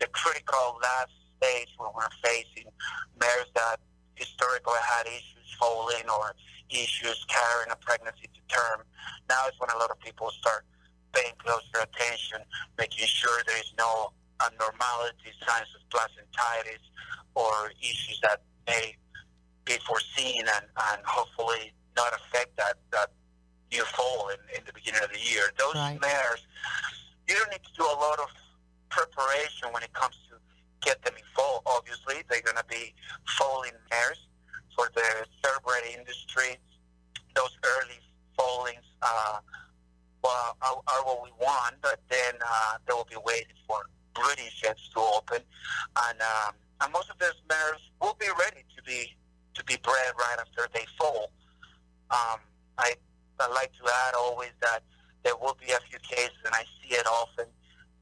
[0.00, 2.68] the critical last stage when we're facing
[3.18, 3.80] mares that
[4.14, 6.34] historically had issues foaling or
[6.70, 8.84] issues carrying a pregnancy to term.
[9.28, 10.64] Now is when a lot of people start
[11.12, 12.40] paying closer attention,
[12.78, 14.12] making sure there is no
[14.44, 16.80] abnormalities, signs of placentitis,
[17.34, 18.96] or issues that may
[19.64, 23.10] be foreseen and, and hopefully not affect that, that
[23.72, 25.52] new foal in, in the beginning of the year.
[25.58, 26.00] Those right.
[26.00, 26.44] mares
[27.30, 28.26] you don't need to do a lot of
[28.88, 30.36] preparation when it comes to
[30.82, 31.62] get them in fall.
[31.64, 32.92] Obviously, they're going to be
[33.38, 34.26] foaling mares
[34.74, 36.58] for the thoroughbred industry.
[37.36, 38.00] Those early
[38.36, 39.38] foalings uh,
[40.24, 44.50] well, are, are what we want, but then uh, they will be waiting for breeding
[44.50, 45.38] sheds to open,
[46.08, 49.14] and um, and most of those mares will be ready to be
[49.54, 51.30] to be bred right after they foal.
[52.10, 52.40] Um,
[52.76, 52.94] I
[53.40, 54.82] I like to add always that
[55.24, 57.46] there will be a few cases, and I see it often,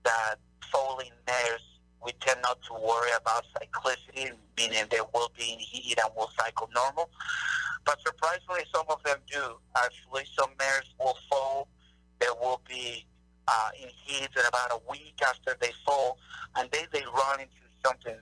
[0.04, 0.36] that
[0.72, 1.62] foaling mares,
[2.04, 6.30] we tend not to worry about cyclicity, meaning they will be in heat and will
[6.38, 7.10] cycle normal.
[7.84, 9.56] But surprisingly, some of them do.
[9.76, 11.68] Actually, some mares will foal.
[12.20, 13.06] There will be
[13.48, 16.18] uh, in heat in about a week after they foal,
[16.56, 18.16] and then they run into something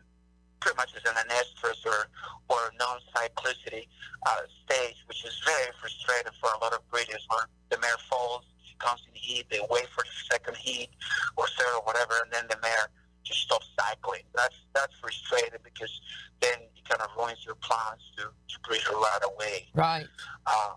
[0.60, 2.08] pretty much as an anestrus or,
[2.48, 3.86] or non-cyclicity
[4.26, 8.44] uh, stage, which is very frustrating for a lot of breeders where the mare falls
[8.64, 10.90] she comes in heat, they wait for the second heat
[11.36, 12.88] or third or whatever, and then the mare
[13.22, 14.22] just stops cycling.
[14.34, 16.00] That's that's frustrating because
[16.40, 19.66] then it kind of ruins your plans to, to breed her right away.
[19.74, 20.06] Right.
[20.46, 20.74] Uh,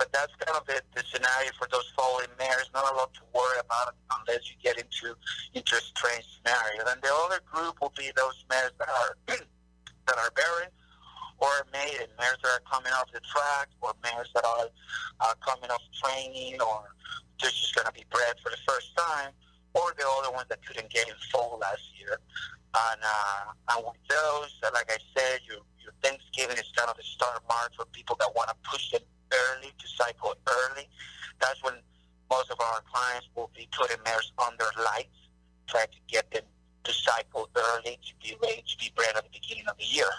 [0.00, 2.72] but that's kind of the, the scenario for those foaling mares.
[2.72, 5.12] Not a lot to worry about unless you get into
[5.52, 6.88] into a strange scenario.
[6.88, 9.12] Then the other group will be those mares that are
[10.08, 10.72] that are barren
[11.36, 14.68] or maiden mares that are coming off the track, or mares that are
[15.20, 16.96] uh, coming off training, or
[17.40, 19.32] they're just going to be bred for the first time,
[19.72, 22.20] or the other ones that couldn't get in full last year.
[22.76, 27.02] And, uh, and with those, like I said, your, your Thanksgiving is kind of the
[27.02, 30.88] start mark for people that want to push it early to cycle early.
[31.40, 31.74] That's when
[32.30, 35.28] most of our clients will be putting mares under lights,
[35.66, 36.42] trying to get them
[36.84, 40.10] to cycle early to be ready to be bred at the beginning of the year.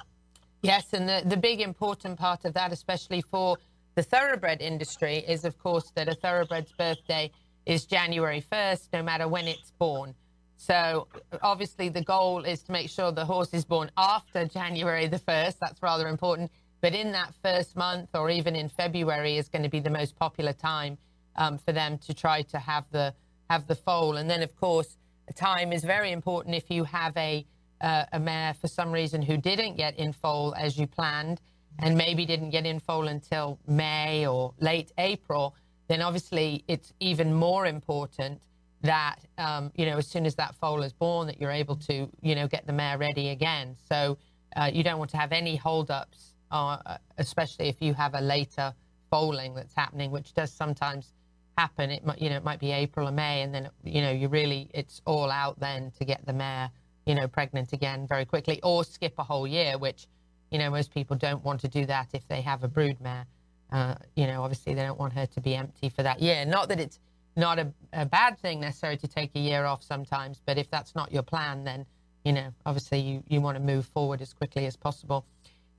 [0.61, 3.57] Yes, and the, the big important part of that, especially for
[3.95, 7.31] the thoroughbred industry, is of course that a thoroughbred's birthday
[7.65, 10.13] is January 1st, no matter when it's born.
[10.57, 11.07] So
[11.41, 15.55] obviously the goal is to make sure the horse is born after January the 1st.
[15.59, 16.51] That's rather important.
[16.81, 20.15] But in that first month or even in February is going to be the most
[20.15, 20.97] popular time
[21.35, 23.13] um, for them to try to have the
[23.49, 24.17] have the foal.
[24.17, 24.97] And then, of course,
[25.35, 27.45] time is very important if you have a
[27.81, 31.41] uh, a mare for some reason who didn't get in foal as you planned,
[31.79, 35.55] and maybe didn't get in foal until May or late April,
[35.87, 38.41] then obviously it's even more important
[38.81, 42.09] that um, you know as soon as that foal is born that you're able to
[42.21, 43.75] you know get the mare ready again.
[43.89, 44.17] So
[44.55, 48.73] uh, you don't want to have any holdups, uh, especially if you have a later
[49.09, 51.13] foaling that's happening, which does sometimes
[51.57, 51.91] happen.
[51.91, 54.27] It might you know it might be April or May, and then you know you
[54.27, 56.69] really it's all out then to get the mare
[57.05, 60.07] you know pregnant again very quickly, or skip a whole year, which
[60.51, 63.25] you know most people don't want to do that if they have a brood mare.
[63.71, 66.43] Uh, you know, obviously they don't want her to be empty for that year.
[66.43, 66.99] Not that it's
[67.37, 70.93] not a, a, bad thing necessarily to take a year off sometimes, but if that's
[70.93, 71.85] not your plan, then
[72.25, 75.25] you know, obviously you, you want to move forward as quickly as possible.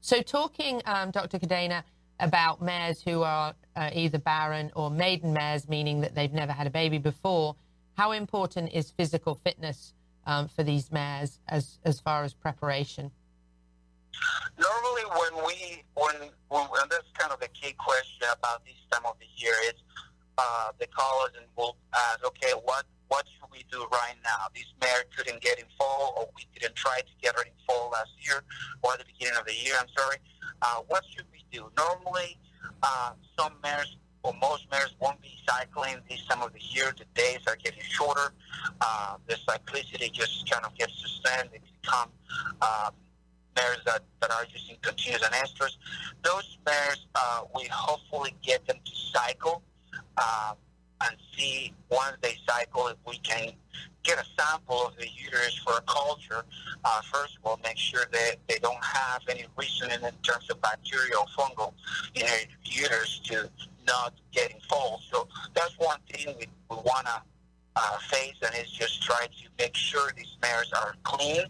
[0.04, 1.38] So, talking, um, Dr.
[1.38, 1.84] Cadena,
[2.18, 6.66] about mares who are uh, either barren or maiden mares, meaning that they've never had
[6.66, 7.54] a baby before,
[7.96, 9.94] how important is physical fitness
[10.26, 13.12] um, for these mares as, as far as preparation?
[14.58, 19.06] Normally, when we, when, when, and that's kind of the key question about this time
[19.06, 19.80] of the year is
[20.36, 24.48] uh, the callers and will ask, okay, what what should we do right now?
[24.54, 27.90] This mare couldn't get in fall, or we didn't try to get her in fall
[27.92, 28.42] last year,
[28.82, 30.16] or at the beginning of the year, I'm sorry.
[30.62, 31.70] Uh, what should we do?
[31.76, 32.38] Normally,
[32.82, 36.94] uh, some mares or most mares won't be cycling this time of the year.
[36.96, 38.32] The days are getting shorter.
[38.80, 41.52] Uh, the cyclicity just kind of gets suspended.
[41.52, 42.08] They become
[42.62, 42.94] um,
[43.56, 45.76] mares that, that are using continuous anestrus.
[46.22, 49.62] Those mares, uh, we hopefully get them to cycle
[50.16, 50.56] um,
[51.06, 53.52] and see once they cycle if we can
[54.02, 56.44] get a sample of the uterus for a culture.
[56.84, 60.60] Uh, first of all, make sure that they don't have any reason in terms of
[60.60, 61.72] bacterial fungal
[62.14, 63.48] in their uterus to
[63.86, 65.00] not getting full.
[65.10, 67.22] So that's one thing we, we want to
[67.76, 71.42] uh, face, and is just try to make sure these mares are clean.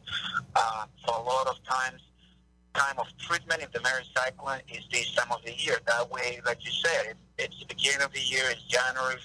[0.54, 2.00] Uh, so a lot of times
[2.74, 5.78] time of treatment if the marriage cycling is this time of the year.
[5.86, 9.16] That way, like you said, it's the beginning of the year, it's January,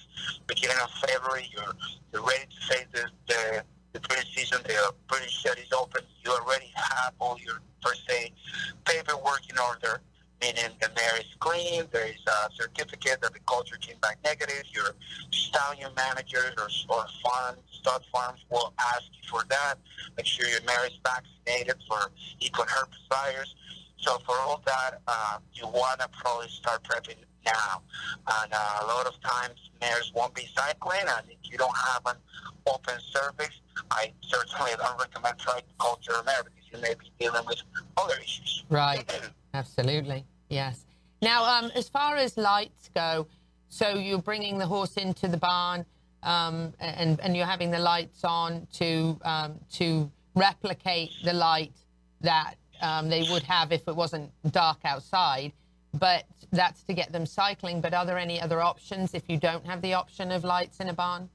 [0.48, 1.74] beginning of February, you're,
[2.12, 3.64] you're ready to face the, the,
[3.94, 8.34] the season, the shed is open, you already have all your, per se,
[8.86, 10.02] paperwork in order,
[10.42, 14.64] meaning the mare is clean, there is a certificate that the culture came back negative,
[14.74, 14.96] your
[15.32, 19.76] stallion managers or, or farm, stud farms will ask you for that.
[20.16, 22.68] Make sure your mare is vaccinated for equine
[23.10, 23.56] virus.
[24.00, 27.18] So for all that, uh, you want to probably start prepping
[27.56, 27.82] now.
[28.42, 32.02] And uh, a lot of times mares won't be cycling, and if you don't have
[32.06, 32.16] an
[32.66, 33.56] open cervix,
[33.92, 37.62] I certainly don't recommend trying to culture a mare because you may be dealing with
[37.96, 38.66] other issues.
[38.70, 39.06] Right.
[39.54, 40.26] Absolutely.
[40.50, 40.86] Yes.
[41.22, 43.28] Now, um, as far as lights go,
[43.70, 45.86] so you're bringing the horse into the barn,
[46.24, 51.74] um, and and you're having the lights on to um, to replicate the light
[52.22, 55.52] that um, they would have if it wasn't dark outside.
[55.94, 57.82] But that's to get them cycling.
[57.82, 60.90] But are there any other options if you don't have the option of lights in
[60.90, 61.30] a barn?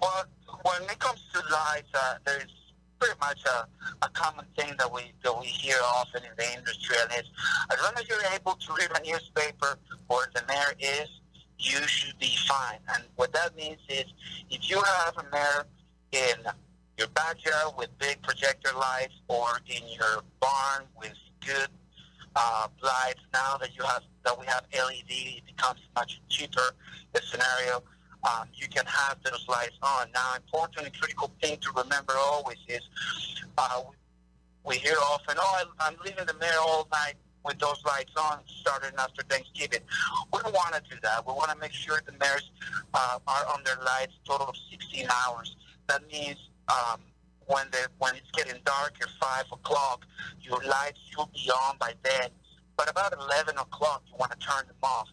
[0.00, 0.24] Well,
[0.62, 2.46] when it comes to lights, uh, there's
[2.98, 3.66] pretty much a,
[4.02, 7.28] a common thing that we that we hear often in the industry, and it's
[7.72, 11.08] as long as you're able to read a newspaper where the mare is,
[11.58, 12.78] you should be fine.
[12.94, 14.04] And what that means is,
[14.50, 15.66] if you have a mare
[16.12, 16.36] in
[16.98, 21.14] your backyard with big projector lights, or in your barn with
[21.44, 21.68] good
[22.36, 26.74] uh, lights, now that you have that we have LED, it becomes much cheaper.
[27.12, 27.82] The scenario
[28.24, 30.08] um, you can have those lights on.
[30.12, 32.82] Now, important and critical thing to remember always is
[33.56, 33.82] uh,
[34.64, 37.14] we hear often, oh, I, I'm leaving the mare all night
[37.44, 39.80] with those lights on starting after Thanksgiving.
[40.32, 41.26] We don't want to do that.
[41.26, 42.50] We want to make sure the mares
[42.92, 45.54] uh, are on their lights total of 16 hours.
[45.86, 46.36] That means
[46.68, 47.00] um,
[47.46, 50.06] when the when it's getting dark at 5 o'clock,
[50.40, 52.30] your lights should be on by then.
[52.76, 55.08] But about 11 o'clock, you want to turn them off.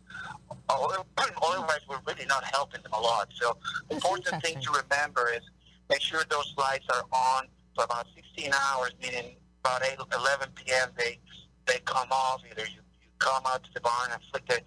[0.70, 3.30] Otherwise, we're really not helping them a lot.
[3.34, 3.58] So
[3.90, 5.42] the important thing to remember is
[5.90, 10.90] make sure those lights are on for about 16 hours, meaning about 8, 11 p.m.
[10.98, 11.20] they
[11.66, 12.42] they come off.
[12.50, 14.60] Either you, you come out to the barn and flick the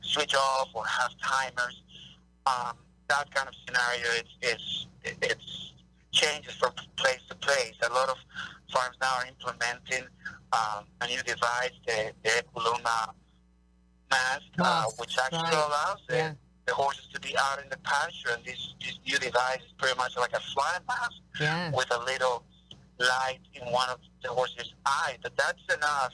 [0.00, 1.82] switch off or have timers.
[2.46, 2.76] Um,
[3.08, 4.86] that kind of scenario is, is
[5.22, 5.72] it's
[6.14, 7.74] changes from place to place.
[7.82, 8.16] A lot of
[8.72, 10.06] farms now are implementing
[10.52, 12.44] um, a new device, the, the
[14.10, 15.66] mask, uh, which actually right.
[15.66, 16.32] allows the, yeah.
[16.66, 18.30] the horses to be out in the pasture.
[18.34, 21.70] And this, this new device is pretty much like a fly mask yeah.
[21.74, 22.44] with a little
[22.98, 25.16] light in one of the horse's eye.
[25.22, 26.12] But that's enough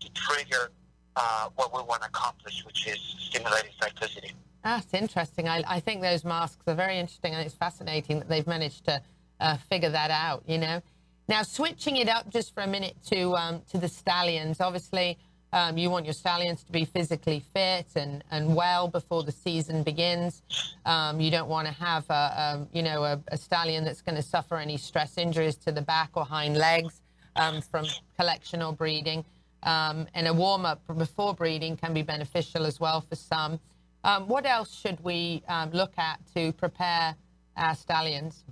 [0.00, 0.70] to trigger
[1.16, 4.32] uh, what we want to accomplish, which is stimulating cyclicity.
[4.64, 5.48] That's interesting.
[5.48, 9.02] I, I think those masks are very interesting, and it's fascinating that they've managed to
[9.42, 10.44] uh, figure that out.
[10.46, 10.82] You know.
[11.28, 14.60] Now, switching it up just for a minute to um, to the stallions.
[14.60, 15.18] Obviously,
[15.52, 19.82] um, you want your stallions to be physically fit and, and well before the season
[19.82, 20.42] begins.
[20.86, 24.16] Um, you don't want to have a, a you know a, a stallion that's going
[24.16, 27.02] to suffer any stress injuries to the back or hind legs
[27.36, 27.86] um, from
[28.18, 29.24] collection or breeding.
[29.62, 33.60] Um, and a warm up before breeding can be beneficial as well for some.
[34.02, 37.14] Um, what else should we look at to prepare
[37.56, 38.42] our stallions?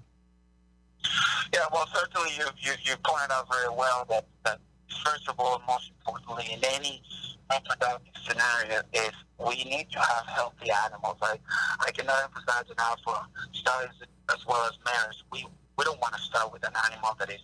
[1.53, 4.59] Yeah, well, certainly you, you, you pointed out very well that, that
[5.05, 7.03] first of all, most importantly, in any
[7.51, 11.17] reproductive scenario, is we need to have healthy animals.
[11.23, 11.39] I,
[11.81, 13.17] I cannot emphasize enough for
[13.53, 13.95] stallions
[14.33, 15.23] as well as mares.
[15.33, 15.47] We
[15.79, 17.41] we don't want to start with an animal that is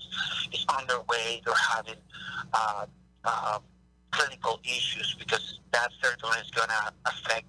[0.53, 2.01] is underweight or having
[2.53, 2.87] uh,
[3.25, 3.59] uh,
[4.11, 7.47] clinical issues because that certainly is going to affect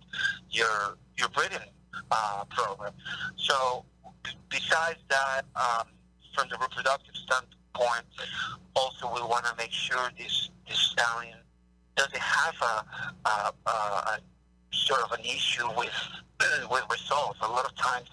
[0.49, 1.69] your your breeding
[2.11, 2.93] uh, program.
[3.35, 3.83] So
[4.49, 5.87] besides that, um,
[6.33, 8.05] from the reproductive standpoint,
[8.75, 11.37] also we want to make sure this this stallion
[11.95, 12.85] doesn't have a,
[13.29, 14.19] a, a, a
[14.71, 15.93] sort of an issue with
[16.71, 17.39] with results.
[17.41, 18.09] A lot of times.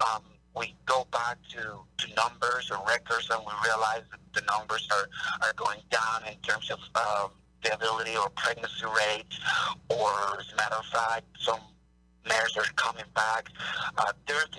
[0.00, 0.22] Um,
[0.56, 1.60] we go back to,
[1.98, 5.08] to numbers or records and we realize that the numbers are,
[5.46, 7.30] are going down in terms of um,
[7.62, 9.26] the ability or pregnancy rate,
[9.88, 11.60] or as a matter of fact, some
[12.28, 13.48] mares are coming back
[13.96, 14.12] uh,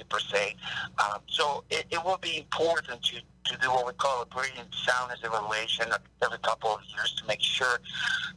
[0.09, 0.55] per se.
[0.99, 3.15] Um, so it, it will be important to,
[3.45, 5.87] to do what we call a breeding soundness evaluation
[6.23, 7.79] every couple of years to make sure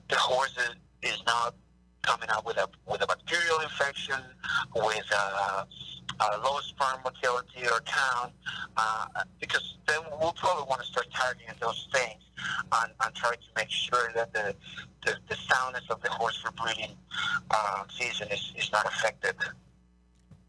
[0.08, 1.54] the horse is, is not
[2.02, 4.16] coming out with a with a bacterial infection,
[4.74, 5.66] with a,
[6.20, 8.32] a low sperm motility or count,
[8.76, 9.06] uh,
[9.40, 12.22] because then we'll probably want to start targeting those things
[12.82, 14.54] and, and try to make sure that the,
[15.04, 16.96] the, the soundness of the horse for breeding
[17.50, 19.34] uh, season is, is not affected.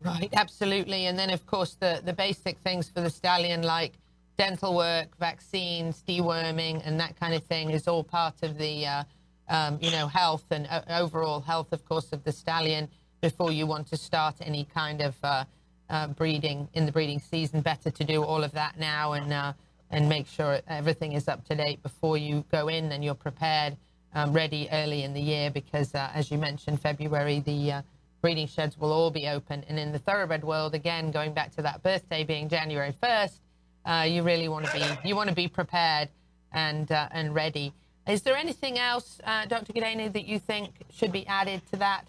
[0.01, 1.05] Right, absolutely.
[1.05, 3.93] And then, of course, the, the basic things for the stallion, like
[4.37, 9.03] dental work, vaccines, deworming, and that kind of thing, is all part of the uh,
[9.49, 12.89] um, you know, health and uh, overall health, of course, of the stallion
[13.23, 15.45] before you want to start any kind of uh,
[15.89, 17.61] uh, breeding in the breeding season.
[17.61, 19.53] Better to do all of that now and uh,
[19.89, 23.77] and make sure everything is up to date before you go in and you're prepared,
[24.13, 27.81] um, ready early in the year because, uh, as you mentioned, February the uh,
[28.21, 29.63] breeding sheds will all be open.
[29.69, 34.21] And in the thoroughbred world, again, going back to that birthday being January 1st, you
[34.23, 36.09] really want to be you want to be prepared
[36.51, 37.71] and and ready.
[38.05, 39.71] Is there anything else, uh, Dr.
[39.71, 42.05] Cadena, that you think should be added to that?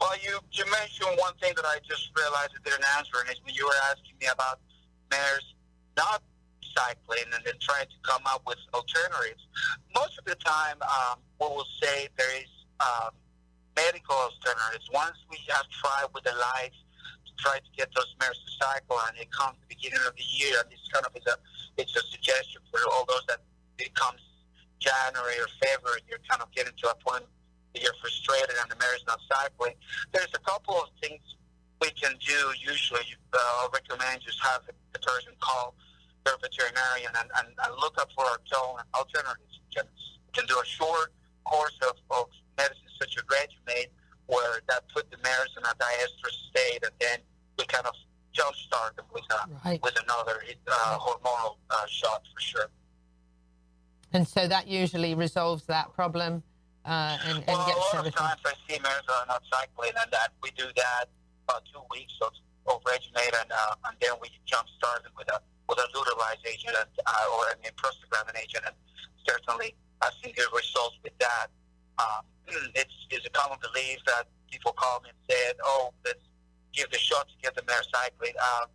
[0.00, 3.42] Well, you, you mentioned one thing that I just realized I didn't answer, and it's
[3.44, 4.60] when you were asking me about
[5.10, 5.54] mares
[5.96, 6.22] not
[6.76, 9.42] cycling and then trying to come up with alternatives.
[9.94, 13.10] Most of the time, um, we will say there is um,
[13.74, 14.86] medical alternatives.
[14.94, 16.78] Once we have tried with the lights
[17.26, 20.26] to try to get those mares to cycle, and it comes the beginning of the
[20.26, 21.36] year, and this kind of is a
[21.78, 23.42] it's a suggestion for all those that
[23.78, 24.20] it comes
[24.78, 27.24] January or February, you're kind of getting to a point
[27.78, 29.74] that you're frustrated and the mare's not cycling.
[30.12, 31.20] There's a couple of things
[31.80, 32.38] we can do.
[32.58, 35.74] Usually, uh, I'll recommend just have the person call
[36.24, 39.60] their veterinarian and, and, and look up for alternatives.
[39.70, 39.86] You can,
[40.32, 41.12] can do a short
[41.44, 42.26] course of, of
[42.56, 43.90] medicine such as Regu-Mate,
[44.26, 47.18] where that put the mares in a diestrous state, and then
[47.58, 47.94] we kind of
[48.34, 49.82] jumpstart them with a, right.
[49.82, 52.66] with another uh, hormonal uh, shot for sure.
[54.12, 56.42] And so that usually resolves that problem
[56.84, 59.92] uh, and, and well, gets a lot of times I see mares are not cycling,
[60.00, 61.06] and that we do that
[61.48, 62.32] about two weeks of,
[62.66, 62.80] of
[63.40, 66.88] and, uh, and then we jump start them with a with a luteolytic agent and,
[67.06, 68.74] uh, or an mean agent, and
[69.28, 71.48] certainly I've seen good results with that.
[71.98, 72.24] Um,
[72.74, 76.24] it's, it's a common belief that people call me and say, "Oh, let's
[76.72, 78.68] give the shot to get the mare cycling." Um,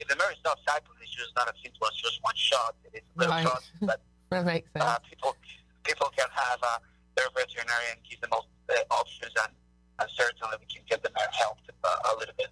[0.00, 2.74] if the mare is not cycling, it's just not a simple as just one shot.
[2.92, 3.46] It is a little Right.
[3.46, 4.00] shot, but
[4.30, 4.82] That makes sense.
[4.84, 5.36] uh, people
[5.84, 6.78] people can have uh,
[7.16, 9.52] their veterinarian give them all the options, and,
[9.98, 12.48] and certainly we can get them helped uh, a little bit.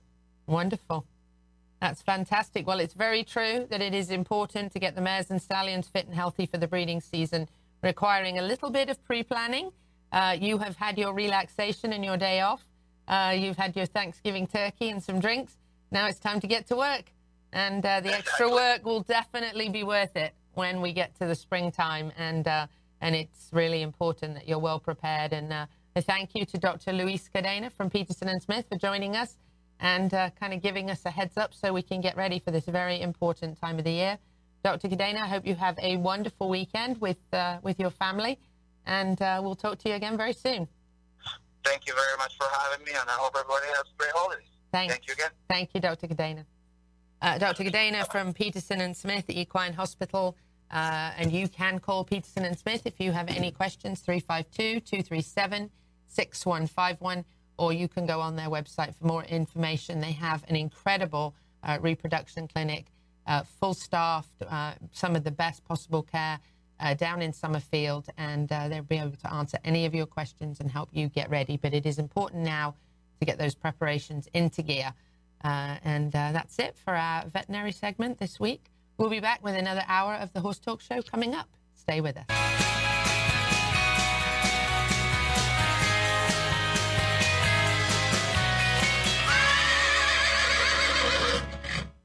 [0.47, 1.07] Wonderful.
[1.81, 2.67] That's fantastic.
[2.67, 6.07] Well, it's very true that it is important to get the mares and stallions fit
[6.07, 7.49] and healthy for the breeding season,
[7.83, 9.71] requiring a little bit of pre planning.
[10.13, 12.67] Uh, you have had your relaxation and your day off.
[13.09, 15.57] Uh, you've had your Thanksgiving turkey and some drinks.
[15.91, 17.13] Now it's time to get to work.
[17.53, 21.35] And uh, the extra work will definitely be worth it when we get to the
[21.35, 22.13] springtime.
[22.17, 22.67] And, uh,
[23.01, 25.33] and it's really important that you're well prepared.
[25.33, 26.93] And uh, a thank you to Dr.
[26.93, 29.37] Luis Cadena from Peterson and Smith for joining us
[29.81, 32.51] and uh, kind of giving us a heads up so we can get ready for
[32.51, 34.19] this very important time of the year.
[34.63, 34.89] Dr.
[34.89, 38.39] Cadena, I hope you have a wonderful weekend with uh, with your family,
[38.85, 40.69] and uh, we'll talk to you again very soon.
[41.65, 44.47] Thank you very much for having me, and I hope everybody has great holidays.
[44.73, 44.93] Thanks.
[44.95, 45.31] Thank you again.
[45.49, 46.07] Thank you, Dr.
[46.09, 46.45] Cadena.
[47.23, 47.65] uh, Dr.
[47.65, 50.37] Cadena from Peterson and Smith Equine Hospital.
[50.71, 55.71] Uh, and you can call Peterson and Smith if you have any questions, 352 237
[56.07, 57.25] 6151,
[57.59, 60.01] or you can go on their website for more information.
[60.01, 62.87] They have an incredible uh, reproduction clinic,
[63.27, 66.39] uh, full staffed, uh, some of the best possible care
[66.79, 70.61] uh, down in Summerfield, and uh, they'll be able to answer any of your questions
[70.61, 71.57] and help you get ready.
[71.57, 72.75] But it is important now
[73.19, 74.95] to get those preparations into gear.
[75.43, 78.70] And that's it for our veterinary segment this week.
[79.01, 81.49] We'll be back with another hour of the Horse Talk Show coming up.
[81.75, 82.27] Stay with us.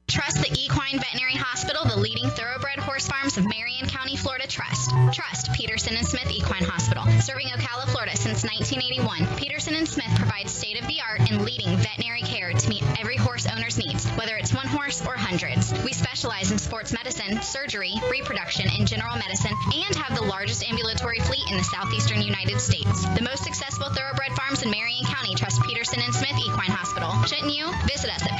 [0.08, 4.46] Trust the Equine Veterinary Hospital, the leading thoroughbred horse farms of Marion County, Florida.
[4.46, 4.92] Trust.
[5.12, 7.04] Trust Peterson and Smith Equine Hospital.
[7.20, 11.76] Serving Ocala, Florida since 1981, Peterson and Smith provides state of the art and leading
[11.76, 12.05] veterinary
[14.66, 15.72] one horse or hundreds.
[15.84, 21.20] We specialize in sports medicine, surgery, reproduction, and general medicine, and have the largest ambulatory
[21.20, 23.04] fleet in the southeastern United States.
[23.14, 27.10] The most successful thoroughbred farms in Marion County trust Peterson and Smith Equine Hospital.
[27.24, 27.70] Shouldn't you?
[27.86, 28.35] Visit us at.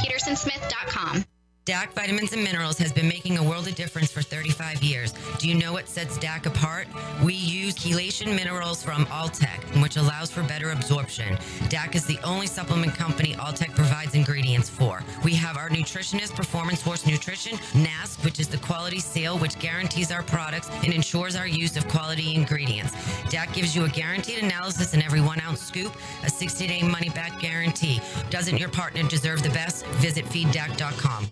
[1.76, 5.12] DAC Vitamins and Minerals has been making a world of difference for 35 years.
[5.36, 6.88] Do you know what sets DAC apart?
[7.22, 11.36] We use chelation minerals from Alltech, which allows for better absorption.
[11.68, 15.02] DAC is the only supplement company Alltech provides ingredients for.
[15.22, 20.10] We have our nutritionist, Performance Horse Nutrition, NASC, which is the quality seal which guarantees
[20.10, 22.94] our products and ensures our use of quality ingredients.
[23.28, 27.10] DAC gives you a guaranteed analysis in every one ounce scoop, a 60 day money
[27.10, 28.00] back guarantee.
[28.30, 29.84] Doesn't your partner deserve the best?
[30.00, 31.30] Visit feeddac.com.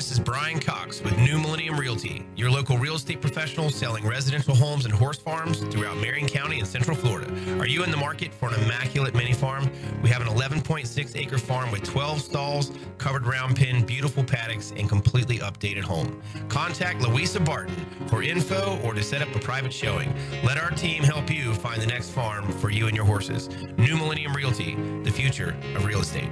[0.00, 4.54] This is Brian Cox with New Millennium Realty, your local real estate professional selling residential
[4.54, 7.30] homes and horse farms throughout Marion County and Central Florida.
[7.58, 9.70] Are you in the market for an immaculate mini farm?
[10.02, 14.88] We have an 11.6 acre farm with 12 stalls, covered round pen, beautiful paddocks, and
[14.88, 16.22] completely updated home.
[16.48, 20.14] Contact Louisa Barton for info or to set up a private showing.
[20.42, 23.50] Let our team help you find the next farm for you and your horses.
[23.76, 26.30] New Millennium Realty, the future of real estate.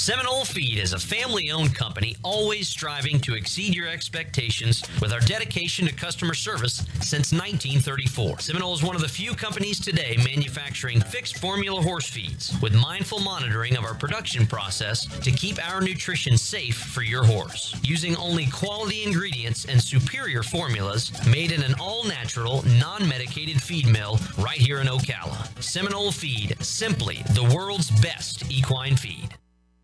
[0.00, 5.20] Seminole Feed is a family owned company always striving to exceed your expectations with our
[5.20, 8.38] dedication to customer service since 1934.
[8.38, 13.20] Seminole is one of the few companies today manufacturing fixed formula horse feeds with mindful
[13.20, 17.76] monitoring of our production process to keep our nutrition safe for your horse.
[17.82, 23.86] Using only quality ingredients and superior formulas made in an all natural, non medicated feed
[23.86, 25.46] mill right here in Ocala.
[25.62, 29.36] Seminole Feed, simply the world's best equine feed.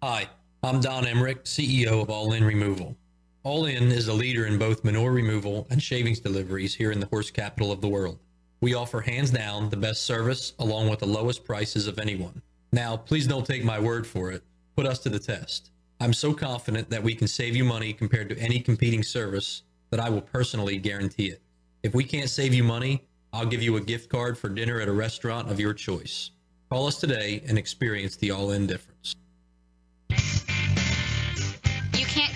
[0.08, 0.28] Hi,
[0.62, 2.96] I'm Don Emmerich, CEO of All In Removal.
[3.42, 7.08] All In is a leader in both manure removal and shavings deliveries here in the
[7.08, 8.20] horse capital of the world.
[8.60, 12.40] We offer hands down the best service along with the lowest prices of anyone.
[12.70, 14.44] Now, please don't take my word for it.
[14.76, 15.72] Put us to the test.
[15.98, 19.98] I'm so confident that we can save you money compared to any competing service that
[19.98, 21.42] I will personally guarantee it.
[21.82, 23.02] If we can't save you money,
[23.32, 26.30] I'll give you a gift card for dinner at a restaurant of your choice.
[26.70, 28.95] Call us today and experience the all in difference.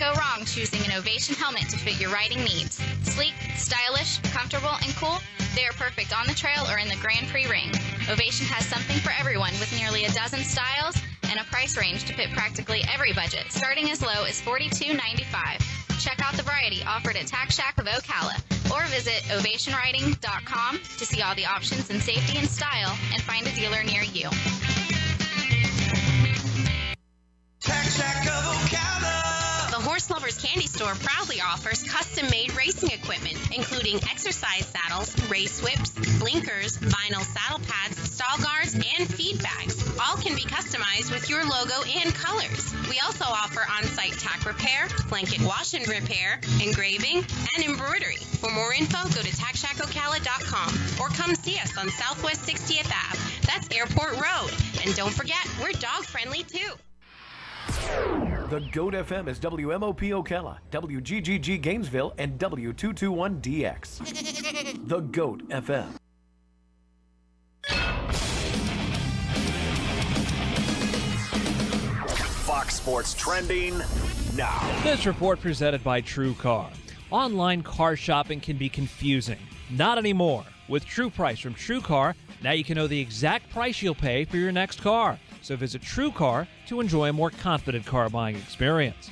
[0.01, 2.81] Go wrong choosing an Ovation helmet to fit your riding needs.
[3.03, 5.19] Sleek, stylish, comfortable, and cool,
[5.55, 7.69] they are perfect on the trail or in the Grand Prix ring.
[8.09, 10.97] Ovation has something for everyone with nearly a dozen styles
[11.29, 15.61] and a price range to fit practically every budget, starting as low as $42.95.
[16.01, 18.41] Check out the variety offered at Tack Shack of Ocala
[18.73, 23.53] or visit ovationriding.com to see all the options in safety and style and find a
[23.53, 24.31] dealer near you.
[29.81, 35.63] The Horse Lovers Candy Store proudly offers custom made racing equipment, including exercise saddles, race
[35.63, 39.83] whips, blinkers, vinyl saddle pads, stall guards, and feed bags.
[39.99, 42.75] All can be customized with your logo and colors.
[42.91, 47.25] We also offer on site tack repair, blanket wash and repair, engraving,
[47.57, 48.21] and embroidery.
[48.37, 53.19] For more info, go to tackshackocala.com or come see us on Southwest 60th Ave.
[53.47, 54.53] That's Airport Road.
[54.85, 58.29] And don't forget, we're dog friendly too.
[58.51, 64.89] The GOAT FM is WMOP Ocala, WGGG Gainesville, and W221DX.
[64.89, 65.87] The GOAT FM.
[72.45, 73.79] Fox Sports trending
[74.35, 74.81] now.
[74.83, 76.69] This report presented by True Car.
[77.13, 79.39] Online car shopping can be confusing.
[79.71, 80.45] Not anymore.
[80.67, 84.25] With True Price from True Car, now you can know the exact price you'll pay
[84.25, 85.21] for your next car.
[85.43, 89.11] So visit True Car to enjoy a more confident car buying experience.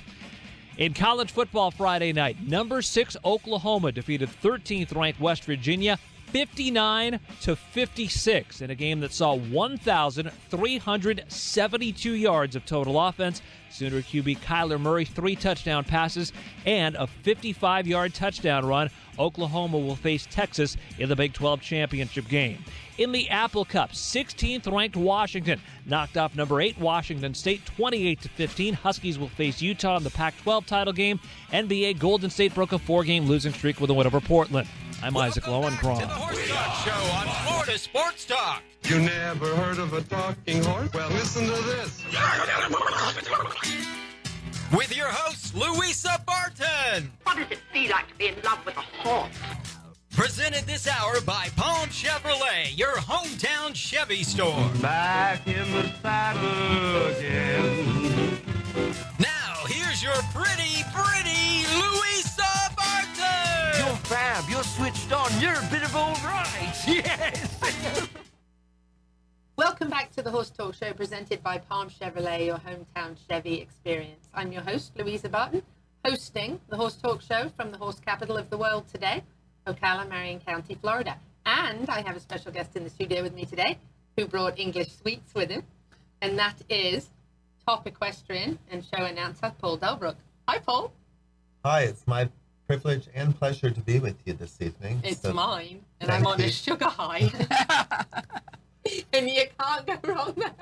[0.77, 5.99] In college football Friday night, number 6 Oklahoma defeated 13th ranked West Virginia
[6.31, 13.41] 59 to 56 in a game that saw 1,372 yards of total offense.
[13.71, 16.33] Sooner QB Kyler Murray three touchdown passes
[16.67, 18.91] and a 55 yard touchdown run.
[19.19, 22.65] Oklahoma will face Texas in the Big 12 championship game.
[22.99, 28.29] In the Apple Cup, 16th ranked Washington knocked off number 8 Washington State 28 to
[28.29, 28.75] 15.
[28.75, 31.21] Huskies will face Utah in the Pac-12 title game.
[31.53, 34.69] NBA Golden State broke a four-game losing streak with a win over Portland.
[35.03, 36.01] I'm Isaac Lowenkron.
[36.01, 38.63] Show on Florida Sports Talk.
[38.85, 40.93] You never heard of a talking horse?
[40.93, 42.03] Well, listen to this.
[44.73, 47.13] With your host, Louisa Barton.
[47.23, 49.31] What does it feel like to be in love with a horse?
[50.13, 54.69] Presented this hour by Palm Chevrolet, your hometown Chevy store.
[54.83, 58.39] Back in the saddle again.
[59.21, 62.09] Now, here's your pretty, pretty Louisa Barton.
[62.09, 62.18] You're
[64.09, 64.49] fab.
[64.49, 65.31] You're switched on.
[65.39, 66.75] You're a bit of all right.
[66.87, 68.09] Yes.
[69.57, 74.29] Welcome back to the Horse Talk Show presented by Palm Chevrolet, your hometown Chevy experience.
[74.33, 75.63] I'm your host, Louisa Barton,
[76.07, 79.23] hosting the Horse Talk Show from the horse capital of the world today,
[79.67, 81.19] Ocala, Marion County, Florida.
[81.45, 83.77] And I have a special guest in the studio with me today
[84.17, 85.65] who brought English sweets with him,
[86.23, 87.11] and that is
[87.67, 90.17] top equestrian and show announcer Paul Delbrook.
[90.49, 90.93] Hi, Paul.
[91.63, 92.31] Hi, it's my
[92.69, 95.01] privilege and pleasure to be with you this evening.
[95.03, 96.45] It's So- mine, and I'm on you.
[96.45, 97.31] a sugar high.
[99.15, 100.53] and you can't go wrong there.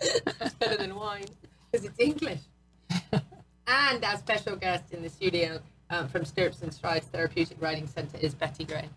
[0.00, 1.26] It's better than wine
[1.70, 2.40] because it's English.
[3.68, 8.18] and our special guest in the studio um, from Stirrups and Strides Therapeutic Riding Center
[8.18, 8.88] is Betty Gray.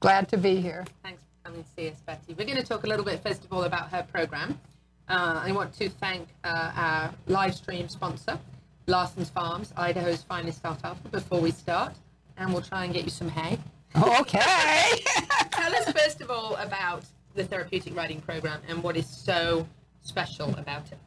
[0.00, 0.84] Glad to be here.
[1.02, 2.34] Thanks for coming to see us, Betty.
[2.36, 4.58] We're going to talk a little bit, first of all, about her program.
[5.06, 8.38] Uh, I want to thank uh, our live stream sponsor,
[8.86, 11.94] Larson's Farms, Idaho's finest alfalfa, before we start.
[12.36, 13.58] And we'll try and get you some hay.
[13.96, 14.40] Okay.
[15.52, 17.04] Tell us, first of all, about
[17.34, 19.68] the therapeutic riding program and what is so
[20.02, 20.98] special about it.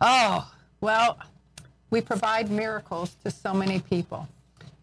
[0.00, 1.18] Oh, well,
[1.90, 4.26] we provide miracles to so many people.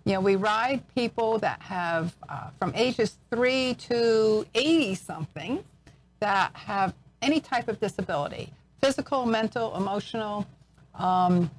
[0.05, 5.63] You know, we ride people that have uh, from ages three to 80 something
[6.19, 10.45] that have any type of disability physical, mental, emotional.
[10.93, 11.49] Um,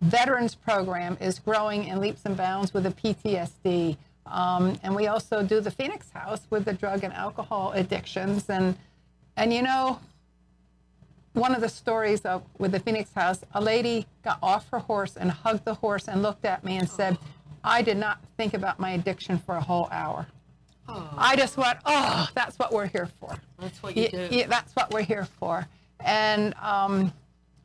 [0.00, 3.96] veterans program is growing in leaps and bounds with the PTSD.
[4.26, 8.48] Um, and we also do the Phoenix House with the drug and alcohol addictions.
[8.48, 8.76] And,
[9.36, 10.00] and you know,
[11.32, 15.16] one of the stories of with the Phoenix House, a lady got off her horse
[15.16, 17.18] and hugged the horse and looked at me and said,
[17.64, 20.26] I did not think about my addiction for a whole hour.
[21.18, 23.36] I just went, oh, that's what we're here for.
[23.58, 24.28] That's what you do.
[24.30, 25.68] yeah, that's what we're here for.
[26.00, 27.12] And um,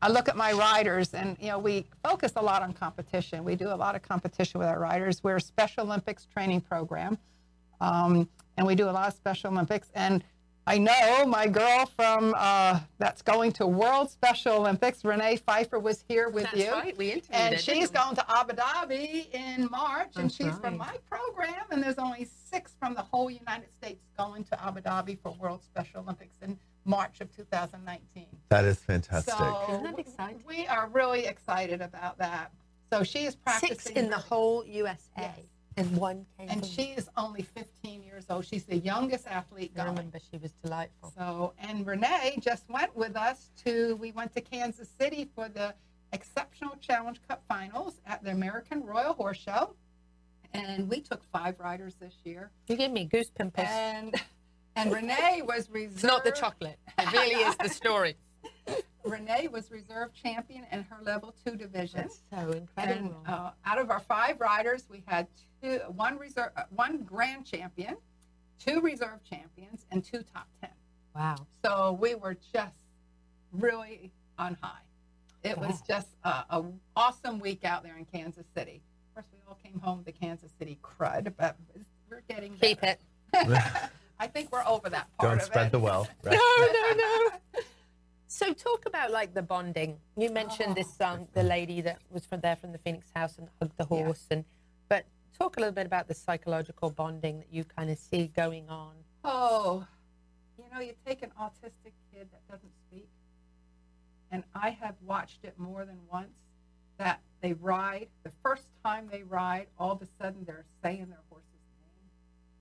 [0.03, 3.45] I look at my riders, and you know, we focus a lot on competition.
[3.45, 5.23] We do a lot of competition with our riders.
[5.23, 7.17] We're a Special Olympics training program,
[7.79, 8.27] um,
[8.57, 9.91] and we do a lot of Special Olympics.
[9.95, 10.21] And
[10.67, 16.03] I know my girl from uh, that's going to World Special Olympics, Renee Pfeiffer, was
[16.09, 16.71] here with That's you.
[16.73, 20.75] right, we interviewed and she's going to Abu Dhabi in March, and That's she's from
[20.75, 21.63] my program.
[21.71, 25.63] And there's only six from the whole United States going to Abu Dhabi for World
[25.63, 28.25] Special Olympics in March of 2019.
[28.49, 29.33] That is fantastic.
[29.33, 30.43] So Isn't that exciting?
[30.47, 32.51] we are really excited about that.
[32.91, 33.77] So she is practicing.
[33.77, 35.31] Six in the whole USA,
[35.77, 38.45] and one came and she is only 15 years old.
[38.45, 39.95] She's the youngest athlete I going.
[39.95, 41.11] remember she was delightful.
[41.17, 45.73] So, and Renee just went with us to, we went to Kansas City for the
[46.11, 49.73] Exceptional Challenge Cup Finals at the American Royal Horse Show.
[50.53, 52.51] And we took five riders this year.
[52.67, 53.65] You gave me goose pimples.
[53.67, 54.13] And,
[54.75, 55.95] and Renee was reserved.
[55.95, 56.79] It's not the chocolate.
[56.97, 58.15] It really is the story.
[59.05, 62.01] Renee was reserve champion in her level two division.
[62.01, 63.21] That's so incredible.
[63.25, 65.27] And uh, out of our five riders, we had
[65.61, 67.97] two, one reserve, uh, one grand champion,
[68.59, 70.69] two reserve champions, and two top ten.
[71.15, 71.35] Wow.
[71.63, 72.73] So we were just
[73.51, 74.79] really on high.
[75.43, 76.63] It was just a, a
[76.95, 78.81] awesome week out there in Kansas City.
[79.09, 81.57] Of course, we all came home with the Kansas City crud, but
[82.09, 82.99] we're getting Keep better.
[84.23, 85.71] I think we're over that part Don't of spread it.
[85.73, 86.09] the wealth.
[86.23, 86.39] Right?
[86.39, 87.29] No, no, no.
[88.27, 89.97] So talk about like the bonding.
[90.17, 93.47] You mentioned this um the lady that was from there from the Phoenix House and
[93.59, 94.43] hugged the horse and
[94.89, 95.05] but
[95.37, 98.93] talk a little bit about the psychological bonding that you kind of see going on.
[99.23, 99.85] Oh,
[100.57, 103.09] you know, you take an autistic kid that doesn't speak,
[104.31, 106.33] and I have watched it more than once
[106.97, 111.23] that they ride, the first time they ride, all of a sudden they're saying their
[111.29, 112.09] horse's name,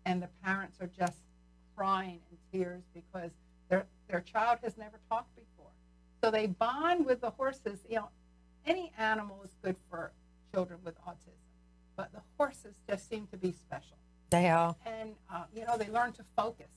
[0.04, 1.22] and the parents are just
[1.76, 3.30] crying in tears because
[3.68, 5.70] their, their child has never talked before.
[6.22, 7.80] So they bond with the horses.
[7.88, 8.08] You know,
[8.66, 10.12] any animal is good for
[10.52, 11.38] children with autism,
[11.96, 13.96] but the horses just seem to be special.
[14.30, 14.76] They are.
[14.86, 16.70] And uh, you know, they learn to focus.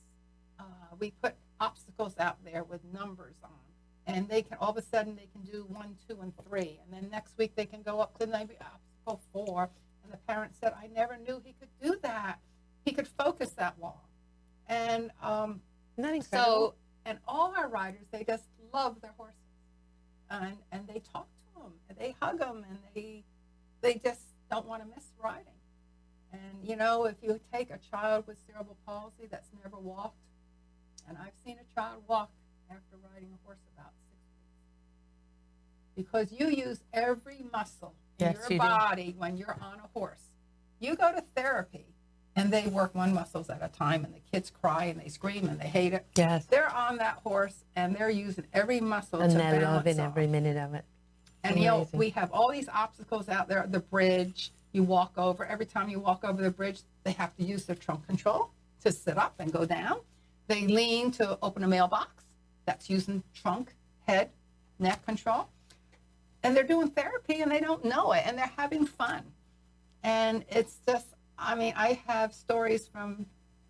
[0.60, 0.64] Uh,
[1.00, 3.52] we put obstacles out there with numbers on,
[4.08, 6.92] and they can all of a sudden they can do one, two, and three, and
[6.92, 9.70] then next week they can go up to maybe obstacle four.
[10.04, 12.40] And the parent said, "I never knew he could do that.
[12.84, 14.00] He could focus that long."
[14.68, 15.62] And um,
[16.32, 16.74] so,
[17.06, 19.36] and all our riders, they just love their horses,
[20.30, 23.24] and and they talk to them, and they hug them, and they
[23.82, 25.46] they just don't want to miss riding.
[26.34, 30.18] And you know, if you take a child with cerebral palsy that's never walked,
[31.08, 32.32] and I've seen a child walk
[32.70, 34.20] after riding a horse about six
[35.96, 38.58] weeks, because you use every muscle in Yes, your you do.
[38.58, 40.32] body when you're on a horse.
[40.80, 41.86] You go to therapy,
[42.36, 45.48] and they work one muscles at a time, and the kids cry and they scream
[45.48, 46.06] and they hate it.
[46.16, 46.46] Yes.
[46.46, 50.08] They're on that horse and they're using every muscle and to they're balance loving off.
[50.08, 50.84] every minute of it.
[51.44, 53.66] And you know, we have all these obstacles out there.
[53.70, 55.46] The bridge, you walk over.
[55.46, 58.50] Every time you walk over the bridge, they have to use their trunk control
[58.84, 60.00] to sit up and go down.
[60.48, 62.24] They lean to open a mailbox.
[62.66, 63.74] That's using trunk,
[64.08, 64.32] head,
[64.80, 65.48] neck control.
[66.44, 69.22] And they're doing therapy and they don't know it and they're having fun.
[70.04, 71.08] And it's just,
[71.38, 73.26] I mean, I have stories from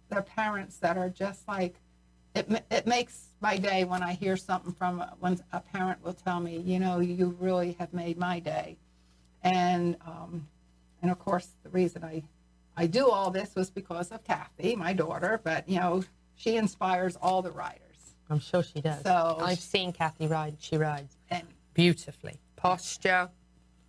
[0.09, 1.75] their parents that are just like,
[2.35, 6.13] it, it makes my day when I hear something from a- when a parent will
[6.13, 8.77] tell me, you know, you really have made my day.
[9.43, 10.47] And um,
[11.01, 12.23] and of course, the reason I
[12.75, 15.39] I do all this was because of Kathy, my daughter.
[15.43, 16.03] But you know,
[16.35, 17.81] she inspires all the riders.
[18.29, 19.03] I'm sure she does.
[19.03, 20.57] So- I've seen Kathy ride.
[20.59, 22.39] She rides And- beautifully.
[22.55, 23.29] Posture,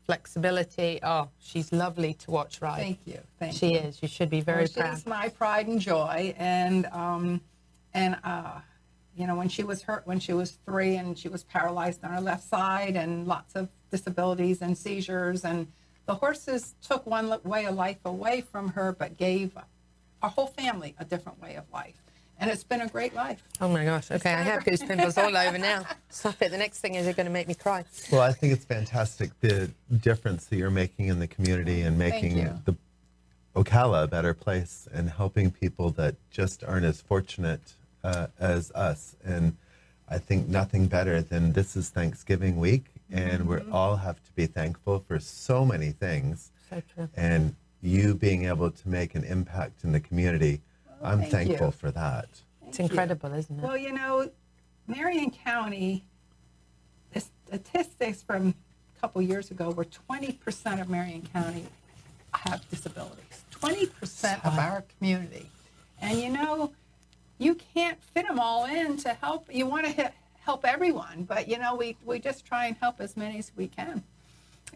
[0.07, 1.01] flexibility.
[1.03, 2.79] Oh, she's lovely to watch ride.
[2.79, 3.21] Thank you.
[3.39, 3.79] Thank she you.
[3.81, 4.01] is.
[4.01, 4.95] You should be very well, proud.
[4.95, 7.41] She's my pride and joy, and um,
[7.93, 8.61] and uh,
[9.17, 12.11] you know when she was hurt when she was three and she was paralyzed on
[12.11, 15.67] her left side and lots of disabilities and seizures and
[16.05, 19.57] the horses took one way of life away from her but gave
[20.23, 22.03] our whole family a different way of life
[22.39, 24.11] and it's been a great life Oh my gosh.
[24.11, 25.85] Okay, I have goosebumps all over now.
[26.11, 26.51] Stop it.
[26.51, 27.85] The next thing is you're going to make me cry.
[28.13, 29.71] Well, I think it's fantastic the
[30.03, 32.77] difference that you're making in the community and making the
[33.55, 37.73] Ocala a better place and helping people that just aren't as fortunate
[38.05, 39.17] uh, as us.
[39.25, 39.57] And
[40.09, 43.73] I think nothing better than this is Thanksgiving week, and we Mhm.
[43.73, 46.51] all have to be thankful for so many things.
[46.69, 47.09] So true.
[47.17, 50.61] And you being able to make an impact in the community,
[51.07, 51.73] I'm thank thankful you.
[51.73, 52.29] for that.
[52.67, 53.63] It's incredible, isn't it?
[53.63, 54.31] Well, you know,
[54.87, 56.05] Marion County,
[57.13, 58.55] the statistics from
[58.97, 61.67] a couple years ago were 20% of Marion County
[62.33, 63.45] have disabilities.
[63.53, 65.49] 20% of our community.
[66.01, 66.73] And you know,
[67.39, 69.49] you can't fit them all in to help.
[69.53, 73.17] You want to help everyone, but you know, we, we just try and help as
[73.17, 74.03] many as we can.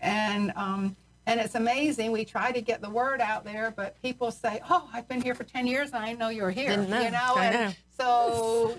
[0.01, 0.97] And um,
[1.27, 2.12] and it's amazing.
[2.12, 5.35] We try to get the word out there, but people say, "Oh, I've been here
[5.35, 7.03] for ten years, and I know you're here." Didn't know.
[7.03, 7.75] You know, I and know.
[7.99, 8.79] so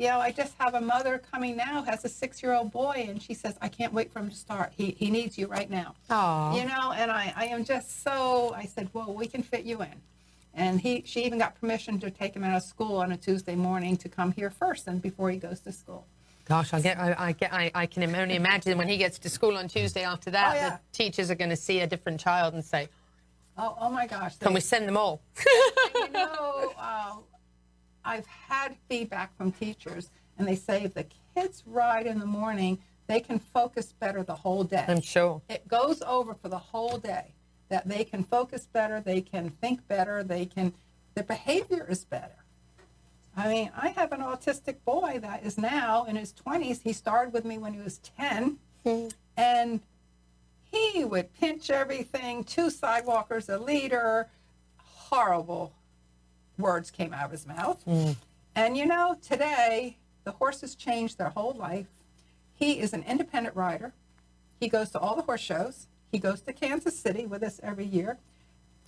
[0.00, 3.34] you know, I just have a mother coming now, has a six-year-old boy, and she
[3.34, 4.72] says, "I can't wait for him to start.
[4.76, 6.56] He he needs you right now." Oh.
[6.56, 8.54] You know, and I I am just so.
[8.54, 10.02] I said, "Well, we can fit you in."
[10.52, 13.54] And he, she even got permission to take him out of school on a Tuesday
[13.54, 16.06] morning to come here first, and before he goes to school.
[16.50, 19.28] Gosh, I get, I, I get, I, I can only imagine when he gets to
[19.28, 20.68] school on Tuesday after that, Oh, yeah.
[20.70, 22.88] the teachers are going to see a different child and say,
[23.56, 24.36] Oh, oh my gosh!
[24.36, 25.20] "Can they- we send them all?"
[25.94, 27.18] you know, uh,
[28.04, 32.78] I've had feedback from teachers, and they say if the kids ride in the morning,
[33.06, 34.84] they can focus better the whole day.
[34.88, 35.42] I'm sure.
[35.48, 37.26] It goes over for the whole day
[37.68, 40.72] that they can focus better, they can think better, they can,
[41.14, 42.39] their behavior is better.
[43.36, 46.82] I mean, I have an autistic boy that is now in his 20s.
[46.82, 49.08] He started with me when he was 10, hmm.
[49.36, 49.80] and
[50.70, 54.28] he would pinch everything, two sidewalkers, a leader,
[54.76, 55.72] horrible
[56.58, 57.82] words came out of his mouth.
[57.84, 58.12] Hmm.
[58.54, 61.86] And you know, today the horses changed their whole life.
[62.52, 63.92] He is an independent rider.
[64.60, 65.86] He goes to all the horse shows.
[66.12, 68.18] He goes to Kansas City with us every year.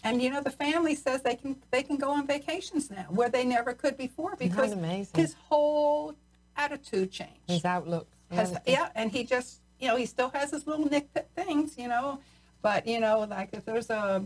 [0.05, 3.29] And you know, the family says they can they can go on vacations now where
[3.29, 4.74] they never could before because
[5.15, 6.15] his whole
[6.57, 7.39] attitude changed.
[7.49, 8.09] His outlook.
[8.31, 11.87] Has, yeah, and he just, you know, he still has his little nitpick things, you
[11.87, 12.19] know,
[12.62, 14.24] but you know, like if there's a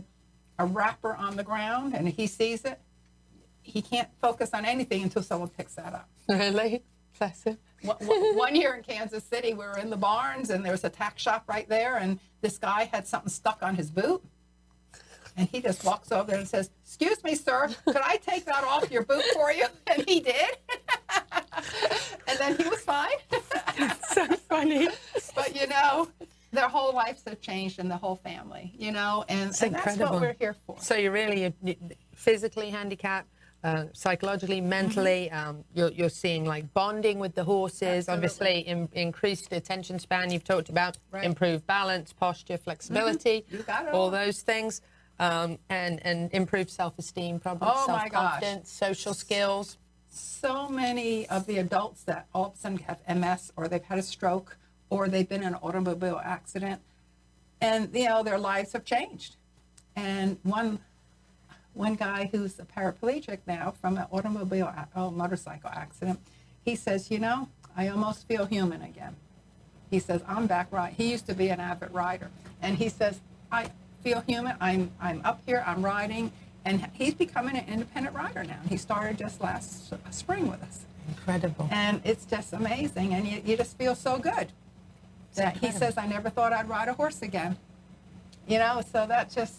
[0.59, 2.79] a wrapper on the ground and he sees it,
[3.61, 6.09] he can't focus on anything until someone picks that up.
[6.29, 6.83] Really?
[7.19, 7.57] Bless him.
[7.83, 10.83] One- one one year in Kansas City, we were in the barns and there was
[10.83, 14.23] a tack shop right there, and this guy had something stuck on his boot.
[15.37, 18.63] And he just walks over there and says, Excuse me, sir, could I take that
[18.63, 19.65] off your boot for you?
[19.87, 20.57] And he did.
[22.27, 23.15] and then he was fine.
[24.09, 24.89] so funny.
[25.35, 26.09] But you know,
[26.51, 30.19] their whole lives have changed and the whole family, you know, and, and that's what
[30.19, 30.75] we're here for.
[30.79, 31.51] So you're really uh,
[32.15, 33.29] physically handicapped,
[33.63, 35.29] uh, psychologically, mentally.
[35.31, 38.13] Um, you're, you're seeing like bonding with the horses, Absolutely.
[38.13, 40.31] obviously in, increased attention span.
[40.31, 41.23] You've talked about Right.
[41.23, 44.11] improved balance, posture, flexibility, You got it all all.
[44.11, 44.81] those things,
[45.19, 49.77] um, and and improved self-esteem, probably Oh, self-confidence, social skills.
[50.09, 53.99] so many of the adults that all of a sudden have MS or they've had
[53.99, 54.57] a stroke
[54.89, 56.81] or they've been in an automobile accident
[57.61, 59.35] and you know their lives have changed.
[59.95, 60.79] And one
[61.73, 66.19] one guy who's a paraplegic now from an automobile oh, motorcycle accident
[66.65, 69.15] he says you know i almost feel human again.
[69.91, 72.29] He says i'm back right he used to be an avid rider
[72.61, 73.19] and he says
[73.51, 73.69] i
[74.03, 74.55] feel human.
[74.59, 76.31] I'm i'm up here i'm riding
[76.65, 78.59] and he's becoming an independent rider now.
[78.67, 80.85] He started just last uh, spring with us.
[81.09, 81.69] Incredible.
[81.71, 84.47] and it's just amazing and you, you just feel so good
[85.35, 87.57] that he says i never thought i'd ride a horse again.
[88.47, 89.53] You know so that just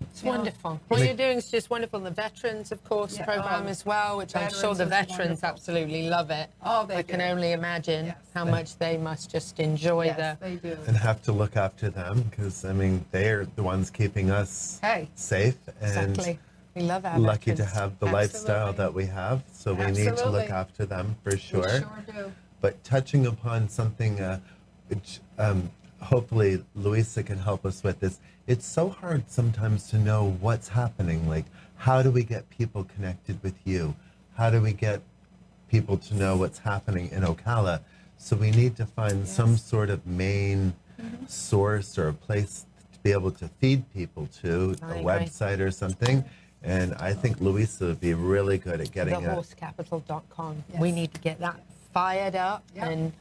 [0.00, 0.80] It's you know, wonderful.
[0.88, 2.00] What you're doing is just wonderful.
[2.00, 5.48] The veterans, of course, Yeah, program oh, as well, which I'm sure the veterans wonderful.
[5.48, 6.48] absolutely love it.
[6.64, 10.44] Oh, they I can only imagine how much they must just enjoy yes, the.
[10.44, 14.30] they do and have to look after them because I mean they're the ones keeping
[14.30, 15.08] us Hey.
[15.14, 16.38] safe and Exactly.
[16.74, 19.42] We love our lucky to have the lifestyle that we have.
[19.52, 21.68] So we need to look after them for We sure.
[21.68, 22.32] sure do.
[22.60, 24.38] But touching upon something, uh,
[24.88, 25.70] which um,
[26.00, 28.20] hopefully Louisa can help us with this.
[28.46, 31.28] It's so hard sometimes to know what's happening.
[31.28, 31.44] Like,
[31.76, 33.94] how do we get people connected with you?
[34.36, 35.02] How do we get
[35.68, 37.80] people to know what's happening in Ocala?
[38.16, 41.26] So we need to find some sort of main mm-hmm.
[41.26, 45.04] source or a place to be able to feed people to, I a agree.
[45.04, 46.24] website or something.
[46.62, 50.64] And I think Louisa would be really good at getting a, Thehorsecapital.com.
[50.78, 51.60] We need to get that
[51.92, 52.88] fired up Yeah.
[52.88, 53.12] and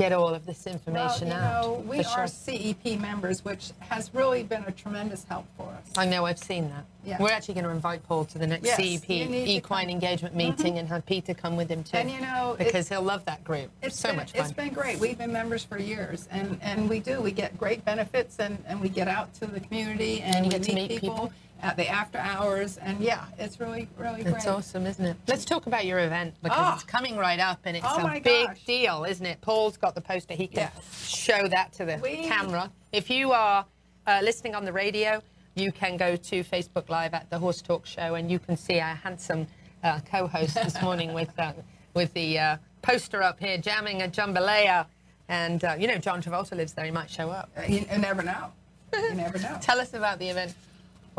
[0.00, 1.62] get all of this well, information you out.
[1.62, 2.74] know, we for are sure.
[2.74, 5.92] CEP members, which has really been a tremendous help for us.
[5.96, 6.84] I know, I've seen that.
[7.04, 7.18] Yeah.
[7.20, 9.90] We're actually going to invite Paul to the next Yes, CEP you need to equine
[9.90, 10.56] engagement mm-hmm.
[10.56, 11.98] meeting and have Peter come with him too.
[11.98, 13.70] And you know, because he'll love that group.
[13.82, 14.42] It's so been, much fun.
[14.42, 14.98] It's been great.
[14.98, 17.20] We've been members for years, and, and we do.
[17.20, 20.50] We get great benefits, and, and we get out to the community, and, And you
[20.50, 21.32] we get to meet meet people, people.
[21.62, 24.36] At the after hours, and yeah, it's really, really great.
[24.36, 25.16] It's awesome, isn't it?
[25.28, 26.74] Let's talk about your event because Ah.
[26.74, 28.64] it's coming right up and it's Oh a my big gosh.
[28.64, 29.40] deal, isn't it?
[29.40, 30.34] Paul's got the poster.
[30.34, 30.70] He can
[31.04, 32.70] show that to the We- camera.
[32.92, 33.66] If you are
[34.06, 35.22] uh, listening on the radio,
[35.54, 38.80] you can go to Facebook Live at the Horse Talk Show and you can see
[38.80, 39.46] our handsome
[39.84, 41.52] uh, co-host this morning with uh,
[41.94, 44.86] with the uh, poster up here, jamming a jambalaya.
[45.28, 46.84] And uh, you know, John Travolta lives there.
[46.84, 47.50] He might show up.
[47.68, 48.52] You, you never know.
[48.92, 49.56] You never know.
[49.62, 50.54] Tell us about the event.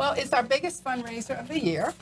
[0.02, 1.94] Well, it's our biggest fundraiser of the year,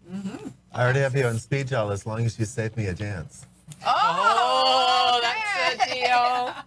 [0.74, 3.46] I already have you on speed dial as long as you save me a dance.
[3.86, 6.54] Oh, that's a deal.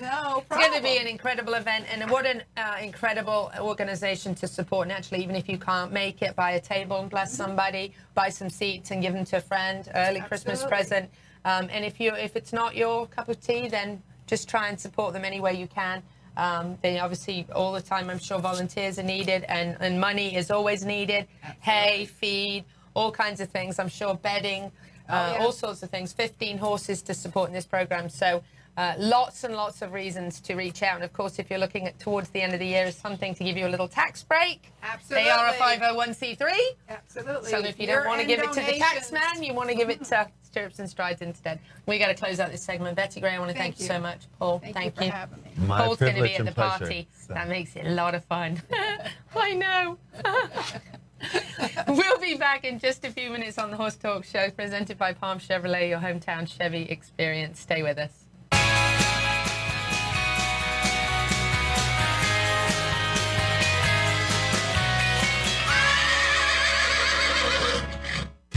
[0.00, 4.48] No It's going to be an incredible event, and what an uh, incredible organization to
[4.48, 4.88] support.
[4.88, 8.50] Naturally, even if you can't make it, buy a table and bless somebody, buy some
[8.50, 11.08] seats and give them to a friend, early Christmas present.
[11.44, 14.80] Um, and if you if it's not your cup of tea, then just try and
[14.80, 16.02] support them any way you can.
[16.36, 18.10] Um, they obviously all the time.
[18.10, 21.26] I'm sure volunteers are needed, and, and money is always needed.
[21.60, 22.64] Hay, feed,
[22.94, 23.78] all kinds of things.
[23.78, 24.68] I'm sure bedding, uh,
[25.08, 25.44] Oh, yeah.
[25.44, 26.12] all sorts of things.
[26.12, 28.08] 15 horses to support in this program.
[28.08, 28.42] So
[28.76, 30.96] uh, lots and lots of reasons to reach out.
[30.96, 33.34] And of course, if you're looking at towards the end of the year, is something
[33.34, 34.70] to give you a little tax break.
[34.82, 35.24] Absolutely.
[35.24, 36.50] They are a 501c3.
[36.88, 37.50] Absolutely.
[37.50, 39.54] So if you You're don't want to in give it to the tax man, you
[39.54, 41.58] want to give it to Stirrups and Strides instead.
[41.86, 42.96] We got to close out this segment.
[42.96, 43.98] Betty Gray, I want to thank, Thank you you.
[43.98, 44.22] so much.
[44.38, 45.50] Paul, Thank thank, you for having me.
[45.66, 46.78] My Paul's going to be at the pleasure.
[46.78, 47.08] party.
[47.14, 48.62] So- That makes it a lot of fun.
[49.36, 49.98] I know.
[51.88, 55.12] we'll be back in just a few minutes on the Horse Talk Show, presented by
[55.12, 57.60] Palm Chevrolet, your hometown Chevy experience.
[57.60, 58.25] Stay with us.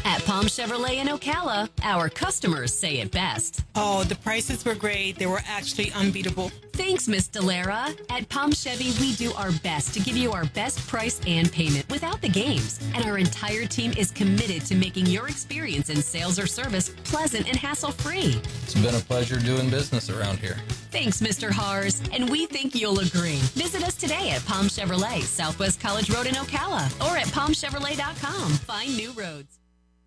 [0.06, 3.64] At Palm Chevrolet in Ocala, our customers say it best.
[3.76, 5.18] Oh, the prices were great.
[5.18, 6.52] They were actually unbeatable.
[6.74, 7.98] Thanks, Miss Delara.
[8.10, 11.90] At Palm Chevy, we do our best to give you our best price and payment
[11.90, 12.80] without the games.
[12.96, 17.48] And our entire team is committed to making your experience in sales or service pleasant
[17.48, 18.40] and hassle free.
[18.64, 20.58] It's been a pleasure doing business around here.
[20.92, 21.52] Thanks, Mr.
[21.52, 23.38] Hars, and we think you'll agree.
[23.54, 28.52] Visit us today at Palm Chevrolet, Southwest College Road in Ocala, or at palmchevrolet.com.
[28.54, 29.59] Find new roads.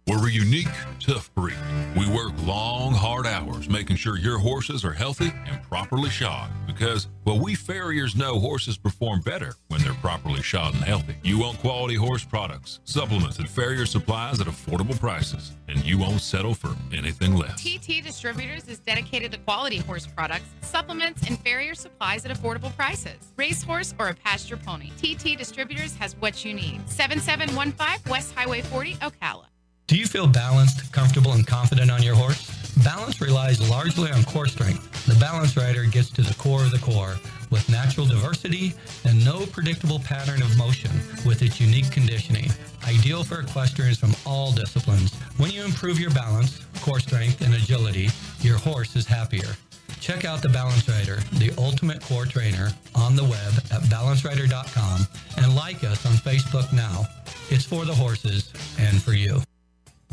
[0.09, 0.66] We're a unique,
[0.99, 1.57] tough breed.
[1.97, 7.07] We work long, hard hours making sure your horses are healthy and properly shod because,
[7.24, 11.15] well, we farriers know horses perform better when they're properly shod and healthy.
[11.23, 16.20] You want quality horse products, supplements, and farrier supplies at affordable prices, and you won't
[16.20, 17.62] settle for anything less.
[17.62, 23.33] TT Distributors is dedicated to quality horse products, supplements, and farrier supplies at affordable prices.
[23.37, 26.81] Racehorse or a pasture pony, TT Distributors has what you need.
[26.89, 29.52] 7715 West Highway 40, Ocala.
[29.86, 32.50] Do you feel balanced, comfortable, and confident on your horse?
[32.84, 35.06] Balance relies largely on core strength.
[35.06, 37.16] The Balance Rider gets to the core of the core
[37.50, 38.72] with natural diversity
[39.04, 40.90] and no predictable pattern of motion
[41.26, 42.50] with its unique conditioning.
[42.88, 45.14] Ideal for equestrians from all disciplines.
[45.36, 48.09] When you improve your balance, core strength, and agility,
[48.40, 49.56] your horse is happier.
[50.00, 55.06] Check out the Balance Rider, the ultimate core trainer, on the web at balancerider.com
[55.36, 57.04] and like us on Facebook now.
[57.50, 59.42] It's for the horses and for you.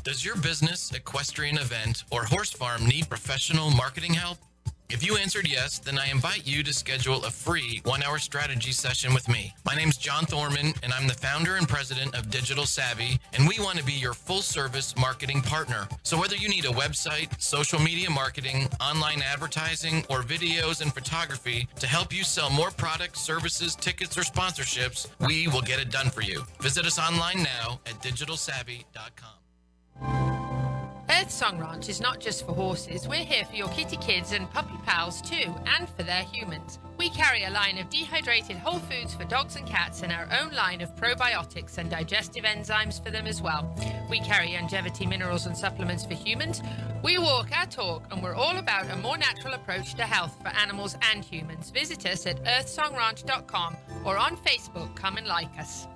[0.04, 4.38] Does your business, equestrian event, or horse farm need professional marketing help?
[4.90, 8.72] If you answered yes, then I invite you to schedule a free one hour strategy
[8.72, 9.54] session with me.
[9.66, 13.60] My name's John Thorman, and I'm the founder and president of Digital Savvy, and we
[13.60, 15.88] want to be your full service marketing partner.
[16.04, 21.68] So whether you need a website, social media marketing, online advertising, or videos and photography
[21.80, 26.10] to help you sell more products, services, tickets, or sponsorships, we will get it done
[26.10, 26.44] for you.
[26.62, 29.39] Visit us online now at digitalsavvy.com.
[30.02, 33.08] Earth Song Ranch is not just for horses.
[33.08, 36.80] We're here for your kitty kids and puppy pals too, and for their humans.
[36.98, 40.54] We carry a line of dehydrated whole foods for dogs and cats and our own
[40.54, 43.76] line of probiotics and digestive enzymes for them as well.
[44.10, 46.62] We carry longevity minerals and supplements for humans.
[47.04, 50.50] We walk our talk and we're all about a more natural approach to health for
[50.50, 51.70] animals and humans.
[51.70, 54.96] Visit us at earthsongranch.com or on Facebook.
[54.96, 55.88] Come and like us.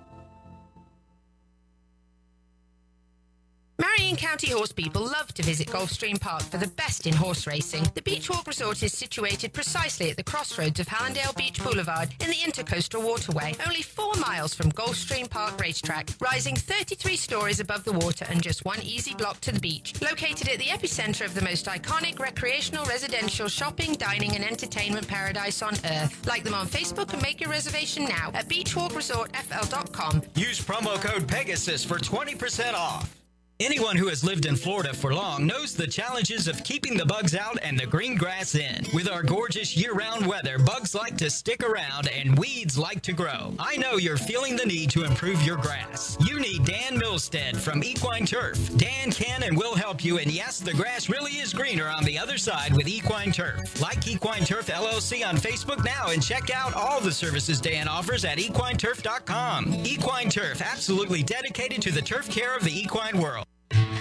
[4.03, 7.85] Marion County horse people love to visit Gulfstream Park for the best in horse racing.
[7.95, 12.30] The Beach Walk Resort is situated precisely at the crossroads of Hallandale Beach Boulevard in
[12.30, 17.93] the Intercoastal Waterway, only four miles from Gulfstream Park Racetrack, rising 33 stories above the
[17.93, 19.93] water and just one easy block to the beach.
[20.01, 25.61] Located at the epicenter of the most iconic recreational, residential, shopping, dining, and entertainment paradise
[25.61, 26.27] on earth.
[26.27, 30.23] Like them on Facebook and make your reservation now at beachwalkresortfl.com.
[30.35, 33.22] Use promo code Pegasus for 20% off.
[33.59, 37.35] Anyone who has lived in Florida for long knows the challenges of keeping the bugs
[37.35, 38.85] out and the green grass in.
[38.93, 43.53] With our gorgeous year-round weather, bugs like to stick around and weeds like to grow.
[43.59, 46.17] I know you're feeling the need to improve your grass.
[46.27, 48.75] You need Dan Milstead from Equine Turf.
[48.75, 52.17] Dan can and will help you, and yes, the grass really is greener on the
[52.17, 53.80] other side with Equine Turf.
[53.80, 58.25] Like Equine Turf LLC on Facebook now and check out all the services Dan offers
[58.25, 59.73] at equineturf.com.
[59.85, 63.45] Equine Turf, absolutely dedicated to the turf care of the equine world.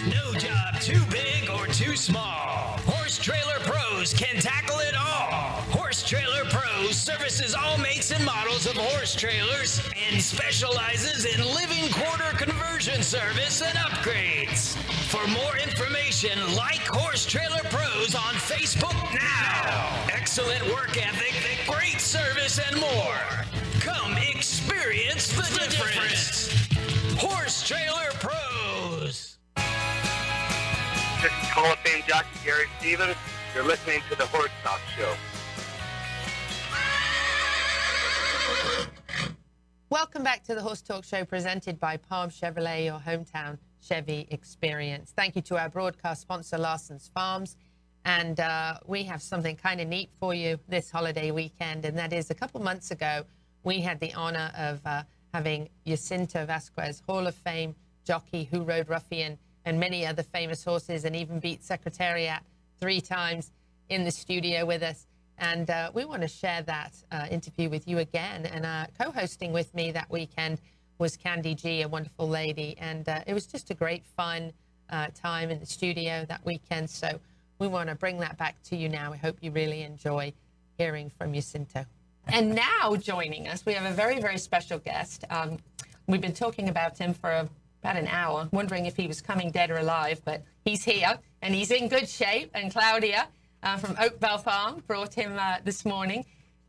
[0.06, 2.78] No job too big or too small.
[2.86, 5.62] Horse Trailer Pros can tackle it all.
[5.70, 11.90] Horse Trailer Pros services all makes and models of horse trailers and specializes in living
[11.92, 14.76] quarter conversion service and upgrades.
[15.10, 20.06] For more information, like Horse Trailer Pros on Facebook now.
[20.12, 21.34] excellent work ethic,
[21.66, 23.20] great service, and more.
[23.80, 26.50] Come experience the difference.
[27.18, 28.61] Horse Trailer Pros.
[31.22, 33.14] This Hall of Fame jockey Gary Stevens.
[33.54, 35.14] You're listening to the Horse Talk Show.
[39.88, 45.12] Welcome back to the Horse Talk Show presented by Palm Chevrolet, your hometown Chevy experience.
[45.14, 47.56] Thank you to our broadcast sponsor, Larson's Farms.
[48.04, 51.84] And uh, we have something kind of neat for you this holiday weekend.
[51.84, 53.22] And that is a couple months ago,
[53.62, 58.88] we had the honor of uh, having Jacinto Vasquez, Hall of Fame jockey who rode
[58.88, 62.40] Ruffian and many other famous horses and even beat Secretariat
[62.80, 63.52] three times
[63.88, 65.06] in the studio with us.
[65.38, 68.46] And uh, we want to share that uh, interview with you again.
[68.46, 70.60] And uh, co hosting with me that weekend
[70.98, 72.76] was Candy G, a wonderful lady.
[72.78, 74.52] And uh, it was just a great fun
[74.90, 76.88] uh, time in the studio that weekend.
[76.88, 77.18] So
[77.58, 79.10] we want to bring that back to you now.
[79.10, 80.32] We hope you really enjoy
[80.78, 81.84] hearing from Jacinto.
[82.28, 85.24] And now joining us, we have a very, very special guest.
[85.30, 85.58] Um,
[86.06, 87.48] we've been talking about him for
[87.82, 91.54] about an hour, wondering if he was coming dead or alive, but he's here and
[91.54, 92.50] he's in good shape.
[92.54, 93.28] And Claudia
[93.62, 96.24] uh, from Oakville Farm brought him uh, this morning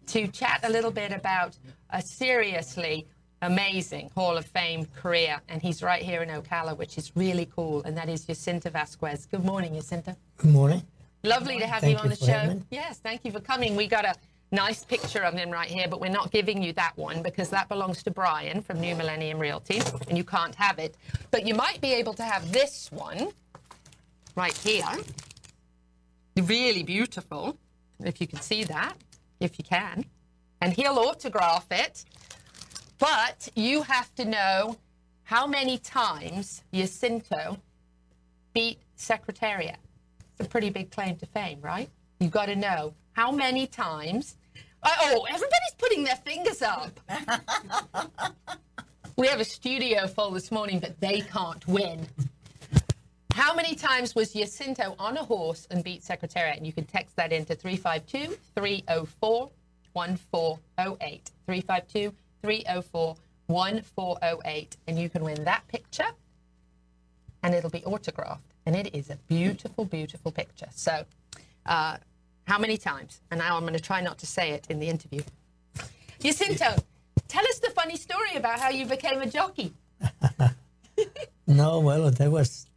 [0.07, 1.55] to chat a little bit about
[1.91, 3.05] a seriously
[3.43, 5.39] amazing Hall of Fame career.
[5.49, 7.83] And he's right here in Ocala, which is really cool.
[7.83, 9.27] And that is Jacinto Vasquez.
[9.27, 10.15] Good morning, Jacinto.
[10.37, 10.81] Good morning.
[11.23, 12.59] Lovely to have you on you the show.
[12.69, 13.75] Yes, thank you for coming.
[13.75, 14.15] We got a
[14.53, 17.67] nice picture of him right here, but we're not giving you that one because that
[17.67, 20.95] belongs to Brian from New Millennium Realty, and you can't have it.
[21.31, 23.29] But you might be able to have this one
[24.35, 24.85] right here.
[26.37, 27.57] Really beautiful,
[27.99, 28.93] if you can see that,
[29.39, 30.05] if you can.
[30.61, 32.05] And he'll autograph it.
[32.99, 34.77] But you have to know
[35.23, 37.57] how many times Jacinto
[38.53, 39.77] beat Secretariat.
[40.31, 41.89] It's a pretty big claim to fame, right?
[42.19, 44.37] You've got to know how many times.
[44.83, 46.99] Oh, everybody's putting their fingers up.
[49.15, 52.07] we have a studio full this morning, but they can't win.
[53.33, 56.57] How many times was Jacinto on a horse and beat Secretariat?
[56.57, 59.49] And you can text that into 352 304
[59.93, 61.31] 1408.
[61.45, 63.15] 352 304
[63.47, 64.77] 1408.
[64.87, 66.05] And you can win that picture
[67.43, 68.53] and it'll be autographed.
[68.65, 70.67] And it is a beautiful, beautiful picture.
[70.71, 71.03] So,
[71.65, 71.97] uh,
[72.45, 73.21] how many times?
[73.31, 75.21] And now I'm going to try not to say it in the interview.
[76.19, 76.75] Jacinto,
[77.27, 79.73] tell us the funny story about how you became a jockey.
[81.45, 82.67] No, well, there was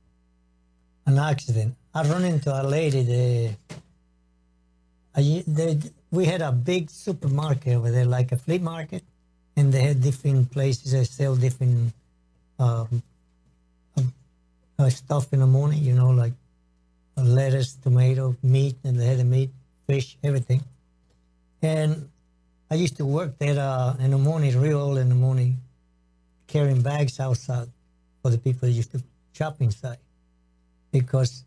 [1.07, 1.77] an accident.
[1.95, 3.03] I run into a lady.
[5.15, 5.79] They,
[6.11, 9.05] we had a big supermarket over there, like a flea market,
[9.57, 11.93] and they had different places that sell different
[12.59, 13.03] um,
[14.79, 15.83] uh, stuff in the morning.
[15.83, 16.33] You know, like
[17.17, 19.51] lettuce, tomato, meat, and they had the meat,
[19.87, 20.63] fish, everything.
[21.63, 22.09] And
[22.71, 25.59] I used to work there uh, in the morning, real early in the morning,
[26.47, 27.69] carrying bags outside
[28.23, 29.03] for the people that used to
[29.33, 29.99] shop inside.
[30.91, 31.45] Because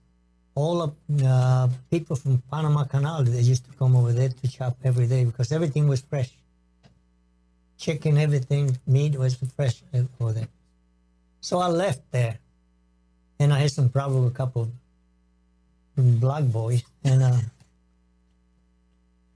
[0.56, 4.78] all of uh, people from Panama Canal, they used to come over there to shop
[4.84, 6.32] every day because everything was fresh.
[7.78, 9.82] Chicken, everything, meat was fresh
[10.20, 10.48] over there.
[11.42, 12.40] So I left there
[13.40, 16.84] and I had some problem with a couple of black boys.
[17.04, 17.38] And uh,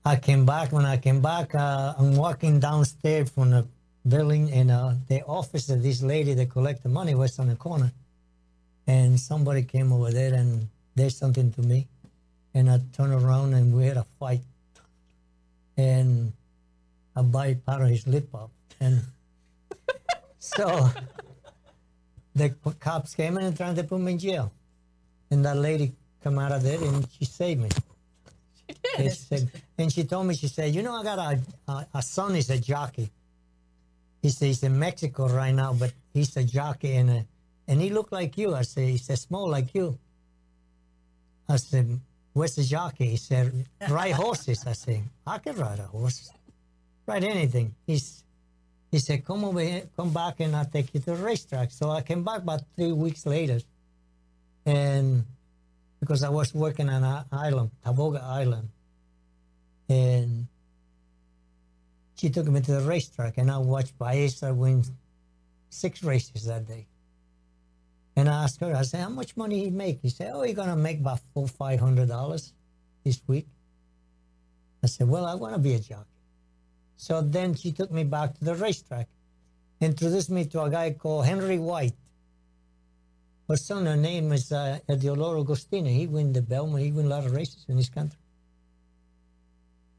[0.05, 0.71] I came back.
[0.73, 3.65] When I came back, uh, I'm walking downstairs from the
[4.07, 7.91] building, and uh, the office of this lady that collected money was on the corner.
[8.85, 11.87] And somebody came over there and did something to me.
[12.53, 14.41] And I turned around and we had a fight.
[15.77, 16.33] And
[17.15, 18.49] I bite part of his lip off.
[18.81, 19.01] And
[20.39, 20.89] so
[22.35, 22.49] the
[22.81, 24.51] cops came in and tried to put me in jail.
[25.31, 27.69] And that lady come out of there and she saved me.
[29.09, 31.39] Said, and she told me, she said, you know, I got a,
[31.71, 33.09] a, a son, he's a jockey.
[34.21, 37.25] He said, he's in Mexico right now, but he's a jockey and a,
[37.67, 38.55] and he looked like you.
[38.55, 39.97] I said, he said, small like you.
[41.47, 41.99] I said,
[42.33, 43.07] where's the jockey?
[43.07, 44.65] He said, ride horses.
[44.65, 46.31] I said, I can ride a horse.
[47.05, 47.75] Ride anything.
[47.85, 48.23] He's,
[48.91, 51.71] he said, come over here, come back and I'll take you to the racetrack.
[51.71, 53.59] So I came back about three weeks later.
[54.65, 55.25] And
[56.03, 58.67] because I was working on an island, Taboga Island.
[59.87, 60.47] And
[62.15, 64.83] she took me to the racetrack and I watched Baeza win
[65.69, 66.87] six races that day.
[68.17, 69.99] And I asked her, I said, how much money he make?
[70.01, 72.51] He said, oh, you're going to make about four, five hundred dollars
[73.05, 73.47] this week.
[74.83, 76.09] I said, well, I want to be a jockey.
[76.97, 79.07] So then she took me back to the racetrack,
[79.79, 81.95] introduced me to a guy called Henry White.
[83.49, 85.89] Her son, her name is uh, Heliodoro Gustines.
[85.89, 86.81] He win the Belmont.
[86.83, 88.17] He win a lot of races in this country.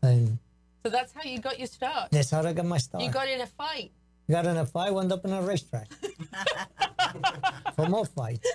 [0.02, 0.38] And
[0.84, 2.10] So that's how you got your start.
[2.10, 3.04] that's how I got my start.
[3.04, 3.92] You got in a fight.
[4.30, 5.88] Got in a fight, wound up in a racetrack.
[7.76, 8.48] For more fights.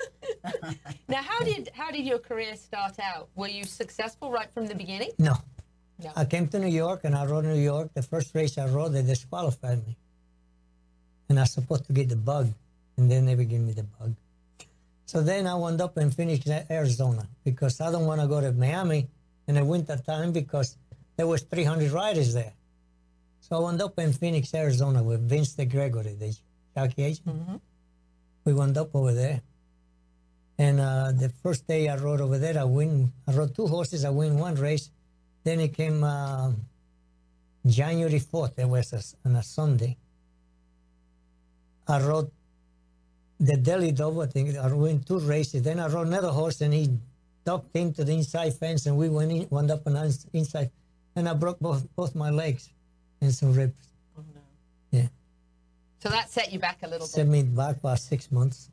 [1.08, 3.30] Now, how did how did your career start out?
[3.36, 5.12] Were you successful right from the beginning?
[5.20, 5.36] No.
[6.04, 6.12] No.
[6.16, 7.90] I came to New York and I rode in New York.
[7.94, 9.96] The first race I rode, they disqualified me.
[11.28, 12.48] And I was supposed to get the bug,
[12.98, 14.16] and then they never gave me the bug.
[15.10, 18.52] So then I wound up in Phoenix, Arizona, because I don't want to go to
[18.52, 19.08] Miami
[19.48, 20.78] in the winter time because
[21.18, 22.54] there was 300 riders there.
[23.40, 26.38] So I wound up in Phoenix, Arizona with Vince DeGregory, the
[26.76, 27.60] jockey agent.
[28.46, 29.42] We wound up over there.
[30.60, 33.12] And uh, the first day I rode over there, I win.
[33.28, 34.06] I rode two horses.
[34.06, 34.92] I win one race.
[35.44, 36.52] Then it came uh,
[37.66, 38.60] January 4th.
[38.60, 39.98] It was a, on a Sunday.
[41.88, 42.30] I rode
[43.40, 44.20] the Delhi Dove.
[44.20, 45.64] I think I win two races.
[45.64, 46.90] Then I rode another horse, and he
[47.46, 50.70] ducked into the inside fence, and we went in, wound up on the inside,
[51.16, 52.70] and I broke both both my legs
[53.22, 53.82] and some ribs.
[54.18, 54.42] Oh no.
[54.92, 55.08] Yeah,
[56.04, 57.32] So that set you back a little set bit.
[57.32, 58.70] me back about six months.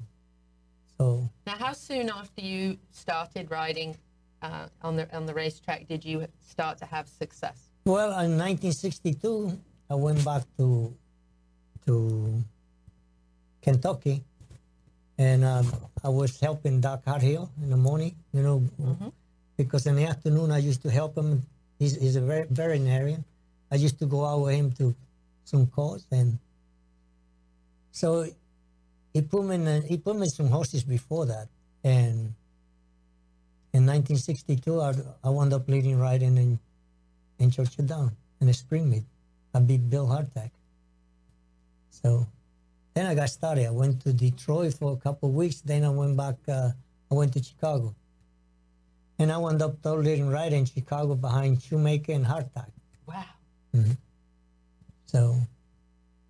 [0.98, 3.96] So Now, how soon after you started riding
[4.42, 7.58] uh, on the on the racetrack did you start to have success?
[7.84, 9.58] Well, in 1962,
[9.90, 10.92] I went back to
[11.86, 12.42] to
[13.62, 14.24] Kentucky,
[15.18, 15.72] and um,
[16.04, 18.14] I was helping Doc Harthill in the morning.
[18.32, 18.62] You know,
[19.56, 21.42] because in the afternoon I used to help him.
[21.78, 23.24] He's, he's a very veterinarian.
[23.70, 24.94] I used to go out with him to
[25.44, 26.38] some calls, and
[27.92, 28.26] so
[29.12, 29.66] he put me in.
[29.66, 31.48] A, He put me in some horses before that,
[31.84, 32.32] and
[33.72, 34.94] in 1962 I,
[35.24, 36.58] I wound up leading riding in
[37.38, 39.04] in Churchill Down in the spring meet.
[39.54, 40.50] I beat Bill Hartack.
[41.90, 42.26] So
[42.96, 43.66] then I got started.
[43.66, 45.60] I went to Detroit for a couple of weeks.
[45.60, 46.36] Then I went back.
[46.48, 46.70] Uh,
[47.10, 47.94] I went to Chicago,
[49.18, 52.70] and I wound up leading right in Chicago behind Shoemaker and Hartack.
[53.06, 53.24] Wow.
[53.74, 53.98] Mhm.
[55.04, 55.36] So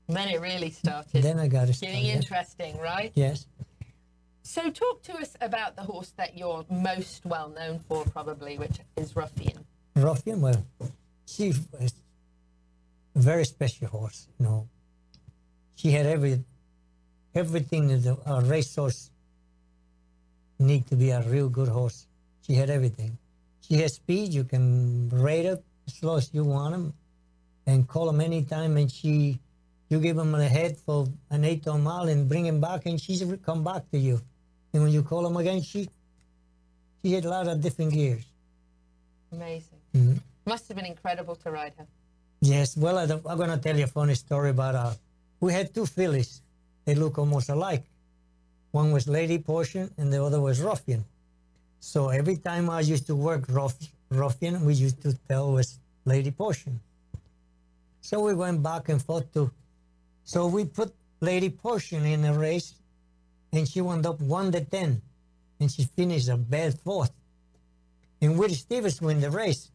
[0.08, 1.22] then it really started.
[1.22, 2.04] then I got getting started.
[2.04, 3.12] interesting, right?
[3.14, 3.46] Yes.
[4.42, 8.80] So talk to us about the horse that you're most well known for, probably, which
[8.96, 9.64] is Ruffian.
[9.94, 10.64] Ruffian, well,
[11.26, 11.94] she was
[13.14, 14.26] a very special horse.
[14.38, 14.68] You know,
[15.76, 16.44] she had every
[17.36, 19.10] everything that a, a racehorse
[20.58, 22.06] need to be a real good horse.
[22.46, 23.18] She had everything.
[23.60, 24.32] She has speed.
[24.32, 26.92] You can rate her as slow as you want him,
[27.66, 28.76] and call him anytime.
[28.76, 29.38] And she,
[29.88, 33.00] you give him a head for an eight or mile and bring him back, and
[33.00, 34.20] she's come back to you.
[34.72, 35.88] And when you call him again, she
[37.02, 38.24] she had a lot of different gears.
[39.32, 39.78] Amazing.
[39.94, 40.20] Mhm.
[40.46, 41.86] Must have been incredible to ride her.
[42.40, 44.92] Yes, well, I- I'm going to tell you a funny story about uh,
[45.40, 46.42] we had two fillies.
[46.86, 47.84] They look almost alike.
[48.70, 51.04] One was Lady Portion and the other was Ruffian.
[51.80, 53.74] So every time I used to work Ruff,
[54.10, 56.80] Ruffian, we used to tell was Lady Portion.
[58.00, 59.50] So we went back and forth to.
[60.24, 62.74] So we put Lady Portion in a race,
[63.52, 65.02] and she wound up one to ten,
[65.58, 67.12] and she finished a bad fourth.
[68.20, 69.70] And Willie Stevens win the race.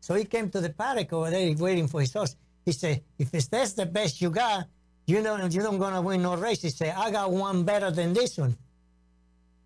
[0.00, 2.36] So he came to the paddock over there waiting for his horse.
[2.64, 4.66] He said, if that's the best you got,
[5.06, 6.62] you know you don't gonna win no race.
[6.62, 8.56] He said, I got one better than this one.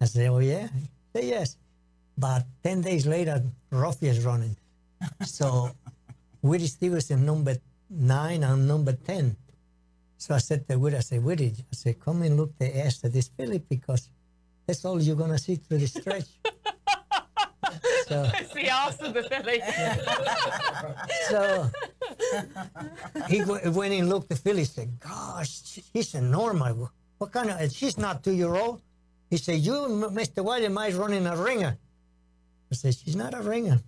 [0.00, 0.68] I said, Oh yeah?
[0.68, 0.88] He
[1.20, 1.56] said, yes.
[2.18, 4.56] But ten days later, Ruffy is running.
[5.24, 5.70] So
[6.42, 7.56] Willie Stevenson number
[7.90, 9.36] nine and number ten.
[10.18, 13.04] So I said to Willie, I said, Willie, I said, come and look the ass
[13.04, 14.08] of this filly because
[14.66, 16.28] that's all you're gonna see through the stretch.
[18.08, 19.60] so it's the arse of the filly.
[21.28, 21.70] so
[23.28, 24.64] he went and looked the filly.
[24.64, 26.74] Said, "Gosh, she- she's enormous.
[27.18, 27.72] What kind of?
[27.72, 28.80] She's not two year old."
[29.30, 29.74] He said, "You,
[30.20, 30.44] Mr.
[30.44, 31.76] William, might running a ringer."
[32.70, 33.80] I said, "She's not a ringer."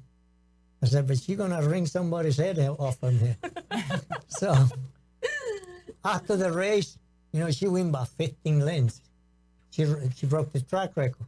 [0.82, 3.36] I said, "But she's gonna ring somebody's head off from here."
[4.28, 4.54] so
[6.04, 6.96] after the race,
[7.32, 9.00] you know, she win by 15 lengths.
[9.70, 9.86] She
[10.16, 11.26] she broke the track record.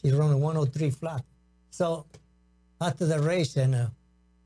[0.00, 1.24] She run a 103 flat.
[1.70, 2.06] So
[2.80, 3.86] after the race, and uh,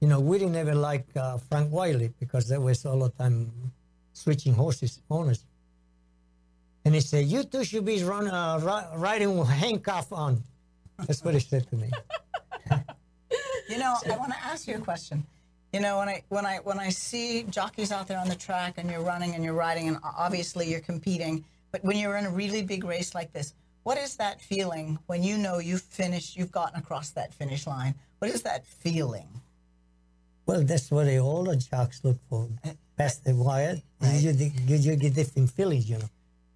[0.01, 3.51] you know, we didn't ever like uh, Frank Whiteley because there was all the time
[4.13, 5.45] switching horses owners.
[6.85, 10.43] And he said, "You two should be run, uh, ri- riding with handcuff on."
[11.07, 11.91] That's what he said to me.
[13.69, 15.25] You know, I want to ask you a question.
[15.73, 18.75] You know, when I when I when I see jockeys out there on the track
[18.79, 22.31] and you're running and you're riding and obviously you're competing, but when you're in a
[22.31, 26.53] really big race like this, what is that feeling when you know you've finished, you've
[26.53, 27.95] gotten across that finish line?
[28.19, 29.29] What is that feeling?
[30.47, 32.49] Well, that's what the older jocks look for.
[32.65, 34.31] Uh, Past the wire, you,
[34.67, 36.09] you, you get different feelings, you know.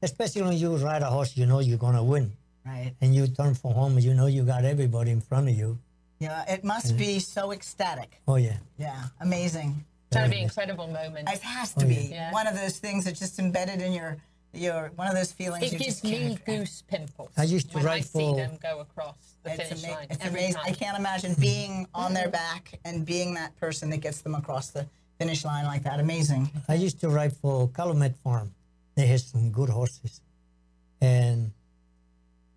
[0.03, 2.33] Especially when you ride a horse, you know you're gonna win.
[2.67, 2.93] Right.
[3.01, 5.79] And you turn for home, you know you got everybody in front of you.
[6.19, 8.21] Yeah, it must be so ecstatic.
[8.29, 8.57] Oh yeah.
[8.79, 9.85] Yeah, amazing.
[10.09, 11.29] It's got to be an incredible moment.
[11.33, 12.31] It has to Oh, be yeah.
[12.33, 14.19] one of those things that's just embedded in your
[14.57, 15.65] your one of those feelings.
[15.65, 18.19] It you gives just me can't- goose pimples I used to when I write see
[18.21, 20.55] for- them go across the It's, finish ama- line it's every amazing.
[20.61, 20.65] time.
[20.67, 24.71] I can't imagine being on their back and being that person that gets them across
[24.71, 24.87] the
[25.19, 26.01] finish line like that.
[26.01, 26.51] Amazing.
[26.69, 28.55] I used to ride for Calumet Farm.
[28.97, 30.21] They had some good horses,
[31.01, 31.51] and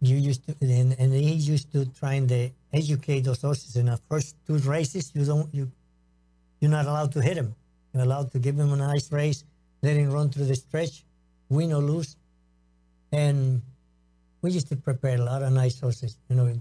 [0.02, 3.76] you used to, and, and he used to trying to uh, educate those horses.
[3.76, 5.72] In the first two races, you don't you,
[6.62, 7.56] you're not allowed to hit him.
[7.94, 9.44] You're allowed to give him a nice race,
[9.82, 11.04] let him run through the stretch,
[11.50, 12.16] win or lose,
[13.12, 13.62] and
[14.42, 16.54] we used to prepare a lot of nice horses, you know.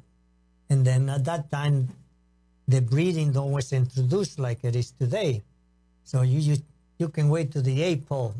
[0.69, 1.89] And then at that time,
[2.67, 5.43] the breeding don't was introduced like it is today.
[6.05, 6.57] So you you,
[6.99, 8.35] you can wait to the eight pole,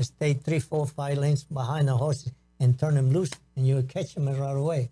[0.00, 4.14] stay three, four, five lengths behind the horse and turn them loose, and you catch
[4.14, 4.90] them right away.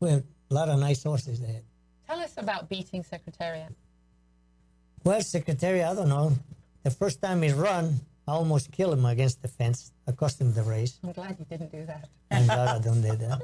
[0.00, 1.62] We had a lot of nice horses there.
[2.06, 3.72] Tell us about beating Secretariat.
[5.02, 6.32] Well, Secretariat, I don't know.
[6.82, 9.92] The first time he run, I almost killed him against the fence.
[10.08, 10.98] I cost him the race.
[11.04, 12.08] I'm glad you didn't do that.
[12.30, 13.42] I'm glad I don't do that.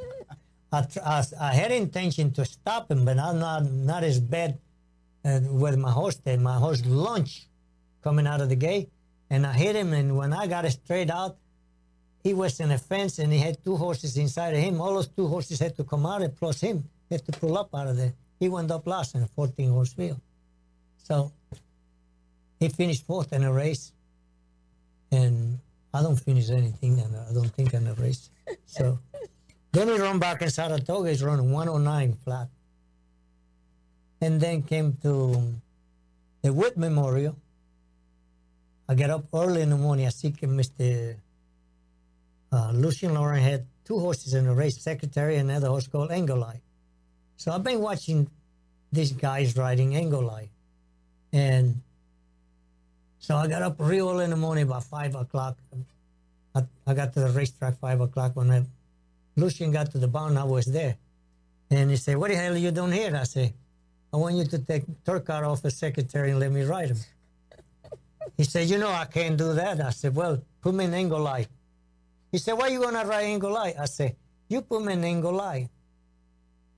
[0.73, 4.59] I, tr- I, I had intention to stop him, but I'm not not as bad
[5.25, 6.41] uh, with my horse did.
[6.41, 7.49] My horse launched
[8.03, 8.89] coming out of the gate,
[9.29, 9.93] and I hit him.
[9.93, 11.37] And when I got it straight out,
[12.23, 14.81] he was in a fence, and he had two horses inside of him.
[14.81, 17.75] All those two horses had to come out, and plus him had to pull up
[17.75, 18.15] out of there.
[18.39, 20.21] He went up last in a 14 horse field.
[21.03, 21.33] So
[22.61, 23.93] he finished fourth in a race,
[25.11, 25.59] and
[25.93, 28.31] I don't finish anything, and I don't think in a race.
[28.67, 28.99] So
[29.73, 31.11] then we run back in Saratoga.
[31.11, 32.49] It's running 109 flat,
[34.21, 35.55] and then came to
[36.43, 37.37] the Wood Memorial.
[38.89, 40.07] I get up early in the morning.
[40.07, 41.17] I see Mr.
[42.53, 46.39] Uh, Lucien Laurin had two horses in the race, Secretary and another horse called Angle
[46.39, 46.63] Light.
[47.37, 48.29] So I've been watching
[48.93, 50.51] these guys riding Angle Light.
[51.33, 51.81] And
[53.21, 55.59] so I got up real early in the morning, about five o'clock.
[56.55, 58.65] I, I got to the racetrack five o'clock when I,
[59.37, 60.39] Lucien got to the barn.
[60.39, 60.97] I was there,
[61.71, 63.53] and he said, "What the hell are you doing here?" I said,
[64.13, 66.97] "I want you to take Turcotte off the secretary and let me ride him."
[68.39, 71.21] he said, "You know I can't do that." I said, "Well, put me in Angle
[71.21, 71.49] Light."
[72.33, 74.17] He said, "Why you gonna ride Angle Light?" I said,
[74.49, 75.69] "You put me in Angle Light."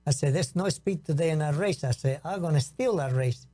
[0.05, 3.13] I said, "There's no speed today in that race." I said, "I'm gonna steal that
[3.13, 3.47] race."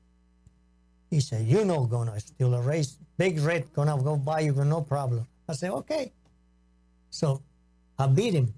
[1.09, 2.97] He said, "You know, gonna steal a race.
[3.17, 6.13] Big red gonna go by you, no problem." I said, "Okay."
[7.09, 7.41] So
[7.97, 8.53] I beat him.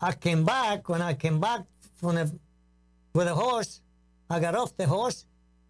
[0.00, 0.88] I came back.
[0.88, 1.62] When I came back
[1.94, 2.30] from the,
[3.14, 3.80] with a horse,
[4.28, 5.24] I got off the horse.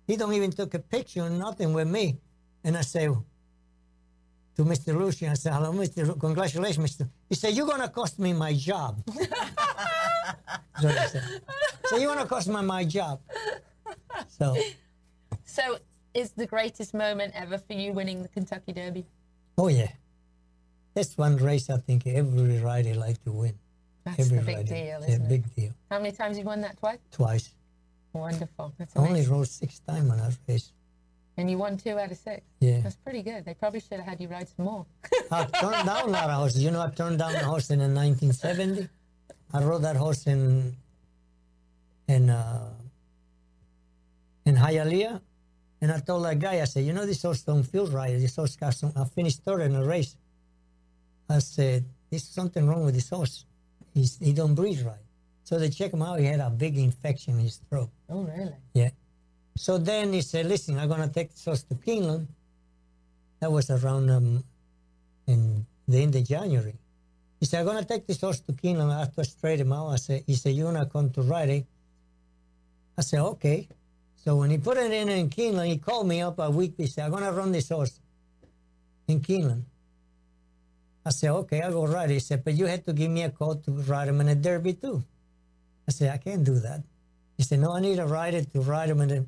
[0.08, 2.18] He don't even took a picture or nothing with me.
[2.64, 4.98] And I say to Mr.
[4.98, 6.06] Lucien, I said, "Hello, Mr.
[6.08, 9.02] Lu- Congratulations, Mr." He said, "You're gonna cost me my job."
[10.80, 11.42] so said,
[11.84, 13.20] "So you're gonna cost me my job."
[14.28, 14.56] So.
[15.57, 15.78] So,
[16.12, 19.07] is the greatest moment ever for you winning the Kentucky Derby?
[19.57, 19.89] Oh yeah,
[20.93, 23.55] that's one race I think every rider like to win.
[24.05, 24.74] That's every the big rider.
[24.74, 25.28] deal, isn't it?
[25.28, 25.73] big deal.
[25.91, 26.99] How many times have you won that twice?
[27.11, 27.55] Twice.
[28.12, 28.74] Wonderful.
[28.78, 30.73] That's I only rode six times on that race.
[31.39, 32.43] And you won two out of six.
[32.61, 32.81] Yeah.
[32.81, 33.45] That's pretty good.
[33.45, 34.87] They probably should have had you ride some more.
[35.31, 36.62] I turned down a lot of horses.
[36.62, 38.89] You know, I turned down a horse in 1970.
[39.53, 40.74] I rode that horse in
[42.09, 42.70] in uh,
[44.47, 45.20] in Hialeah,
[45.86, 48.18] and I told that guy, I said, you know, this horse don't feel right.
[48.18, 48.90] This horse got some.
[48.96, 50.16] I finished third in the race.
[51.30, 53.44] I said, there's something wrong with this horse.
[53.94, 55.06] He's, he don't breathe right.
[55.44, 56.18] So they check him out.
[56.18, 57.88] He had a big infection in his throat.
[58.10, 58.56] Oh, really?
[58.74, 58.90] Yeah.
[59.56, 62.26] So then he said, listen, I'm going to take this horse to Keeneland.
[63.38, 64.42] That was around um,
[65.28, 66.74] in the end of January.
[67.38, 68.52] He said, I'm going to take this horse to.
[68.60, 69.90] I have to straight him out.
[69.90, 71.64] I said, he said, you're going to come to riding.
[72.98, 73.68] I said, okay.
[74.27, 76.74] So when he put it in in Keeneland, he called me up a week.
[76.85, 78.01] Said, I'm going to run this horse
[79.07, 79.62] in Keeneland.
[81.05, 82.11] I said, okay, I'll go ride.
[82.11, 84.35] He said, but you had to give me a call to ride him in a
[84.35, 85.05] derby too.
[85.86, 86.82] I said, I can't do that.
[87.36, 89.27] He said, no, I need a rider to ride him in the,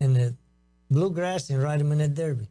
[0.00, 0.34] in the
[0.90, 2.48] bluegrass and ride him in the derby.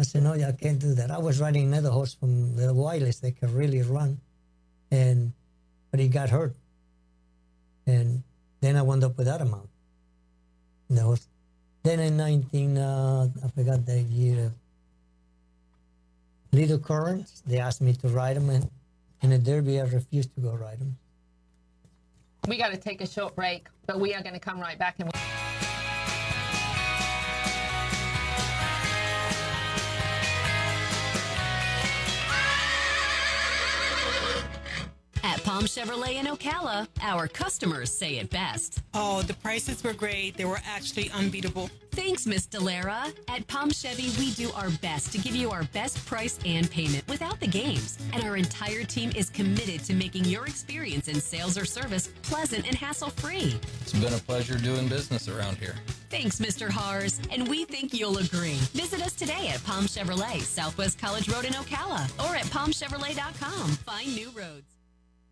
[0.00, 1.10] I said, no, I can't do that.
[1.10, 4.18] I was riding another horse from the Wileys that could really run,
[4.90, 5.34] and
[5.90, 6.54] but he got hurt.
[7.86, 8.22] And
[8.62, 9.68] then I wound up without a out.
[11.00, 11.26] Horse.
[11.82, 14.52] Then in 19, uh, I forgot the year,
[16.52, 18.70] Little Currents, they asked me to ride them, and
[19.22, 20.96] in the derby, I refused to go ride them.
[22.46, 24.96] We got to take a short break, but we are going to come right back
[24.98, 25.10] and.
[35.52, 38.80] Palm Chevrolet in Ocala, our customers say it best.
[38.94, 40.34] Oh, the prices were great.
[40.34, 41.68] They were actually unbeatable.
[41.90, 43.14] Thanks, Miss Delara.
[43.28, 47.06] At Palm Chevy, we do our best to give you our best price and payment
[47.06, 47.98] without the games.
[48.14, 52.66] And our entire team is committed to making your experience in sales or service pleasant
[52.66, 53.54] and hassle free.
[53.82, 55.74] It's been a pleasure doing business around here.
[56.08, 56.70] Thanks, Mr.
[56.70, 57.20] Hars.
[57.30, 58.56] And we think you'll agree.
[58.72, 63.68] Visit us today at Palm Chevrolet, Southwest College Road in Ocala, or at palmchevrolet.com.
[63.68, 64.81] Find new roads.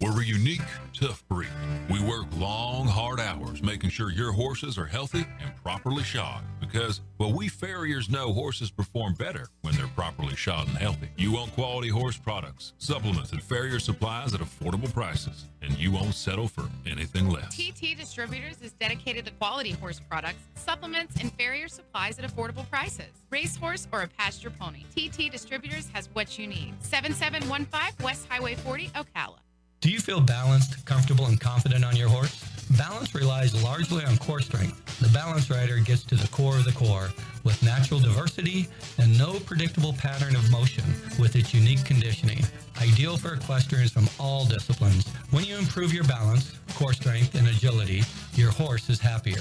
[0.01, 0.63] We're a unique,
[0.95, 1.51] tough breed.
[1.91, 7.03] We work long, hard hours making sure your horses are healthy and properly shod because,
[7.19, 11.11] well, we farriers know horses perform better when they're properly shod and healthy.
[11.19, 16.15] You want quality horse products, supplements, and farrier supplies at affordable prices, and you won't
[16.15, 17.55] settle for anything less.
[17.55, 23.13] TT Distributors is dedicated to quality horse products, supplements, and farrier supplies at affordable prices.
[23.29, 26.75] Racehorse or a pasture pony, TT Distributors has what you need.
[26.81, 29.37] 7715 West Highway 40, Ocala.
[29.81, 32.45] Do you feel balanced, comfortable, and confident on your horse?
[32.77, 35.01] Balance relies largely on core strength.
[35.01, 37.09] The Balance Rider gets to the core of the core
[37.45, 40.85] with natural diversity and no predictable pattern of motion
[41.19, 42.45] with its unique conditioning.
[42.79, 45.09] Ideal for equestrians from all disciplines.
[45.31, 48.03] When you improve your balance, core strength, and agility,
[48.35, 49.41] your horse is happier.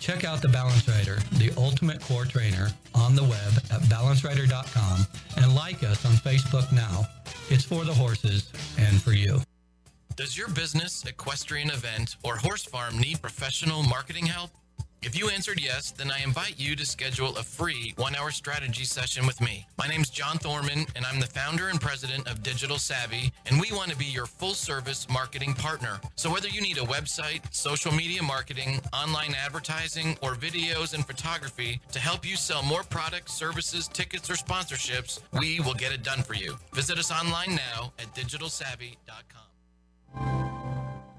[0.00, 5.06] Check out the Balance Rider, the ultimate core trainer, on the web at balancerider.com
[5.36, 7.06] and like us on Facebook now.
[7.50, 9.40] It's for the horses and for you.
[10.16, 14.50] Does your business, equestrian event, or horse farm need professional marketing help?
[15.02, 18.84] If you answered yes, then I invite you to schedule a free one hour strategy
[18.84, 19.66] session with me.
[19.76, 23.70] My name's John Thorman, and I'm the founder and president of Digital Savvy, and we
[23.72, 26.00] want to be your full service marketing partner.
[26.14, 31.78] So whether you need a website, social media marketing, online advertising, or videos and photography
[31.92, 36.22] to help you sell more products, services, tickets, or sponsorships, we will get it done
[36.22, 36.56] for you.
[36.72, 39.45] Visit us online now at digitalsavvy.com.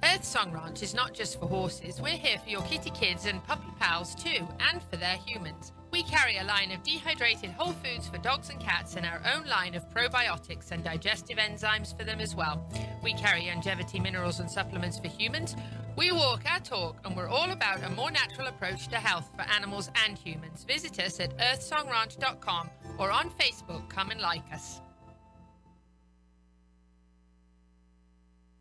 [0.03, 2.01] Earth Song Ranch is not just for horses.
[2.01, 5.73] We're here for your kitty kids and puppy pals too, and for their humans.
[5.91, 9.47] We carry a line of dehydrated whole foods for dogs and cats and our own
[9.47, 12.67] line of probiotics and digestive enzymes for them as well.
[13.03, 15.55] We carry longevity minerals and supplements for humans.
[15.95, 19.43] We walk our talk and we're all about a more natural approach to health for
[19.43, 20.63] animals and humans.
[20.63, 23.89] Visit us at earthsongranch.com or on Facebook.
[23.89, 24.81] Come and like us.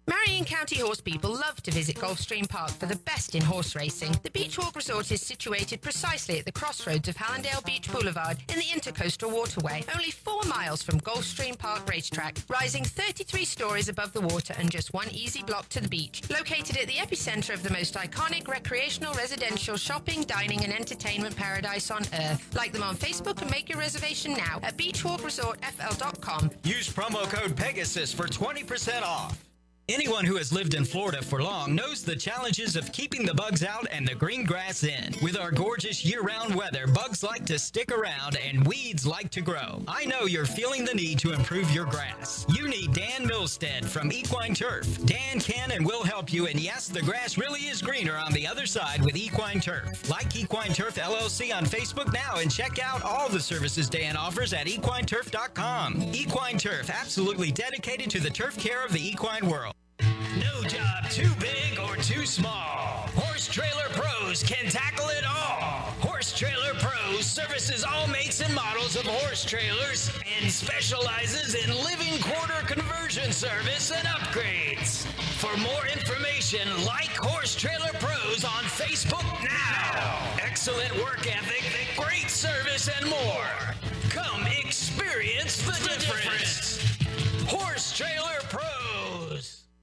[0.09, 4.13] Marion County horse people love to visit Gulfstream Park for the best in horse racing.
[4.23, 8.65] The Beachwalk Resort is situated precisely at the crossroads of Hallandale Beach Boulevard in the
[8.65, 14.55] Intercoastal Waterway, only four miles from Gulfstream Park Racetrack, rising 33 stories above the water
[14.59, 16.23] and just one easy block to the beach.
[16.31, 21.91] Located at the epicenter of the most iconic recreational, residential, shopping, dining, and entertainment paradise
[21.91, 22.55] on earth.
[22.55, 26.51] Like them on Facebook and make your reservation now at beachwalkresortfl.com.
[26.63, 29.43] Use promo code Pegasus for 20% off.
[29.89, 33.63] Anyone who has lived in Florida for long knows the challenges of keeping the bugs
[33.63, 35.15] out and the green grass in.
[35.23, 39.81] With our gorgeous year-round weather, bugs like to stick around and weeds like to grow.
[39.87, 42.45] I know you're feeling the need to improve your grass.
[42.49, 44.89] You need Dan Milstead from Equine Turf.
[45.05, 48.45] Dan can and will help you, and yes, the grass really is greener on the
[48.45, 50.11] other side with Equine Turf.
[50.11, 54.53] Like Equine Turf LLC on Facebook now and check out all the services Dan offers
[54.53, 56.11] at equineturf.com.
[56.13, 59.76] Equine Turf, absolutely dedicated to the turf care of the equine world.
[60.39, 63.09] No job too big or too small.
[63.15, 65.93] Horse Trailer Pros can tackle it all.
[66.01, 70.11] Horse Trailer Pros services all makes and models of horse trailers
[70.41, 75.07] and specializes in living quarter conversion service and upgrades.
[75.41, 80.37] For more information, like Horse Trailer Pros on Facebook now.
[80.43, 81.65] Excellent work ethic,
[81.97, 83.75] great service, and more.
[84.11, 86.81] Come experience the, difference.
[87.49, 88.96] Horse Trailer Pros.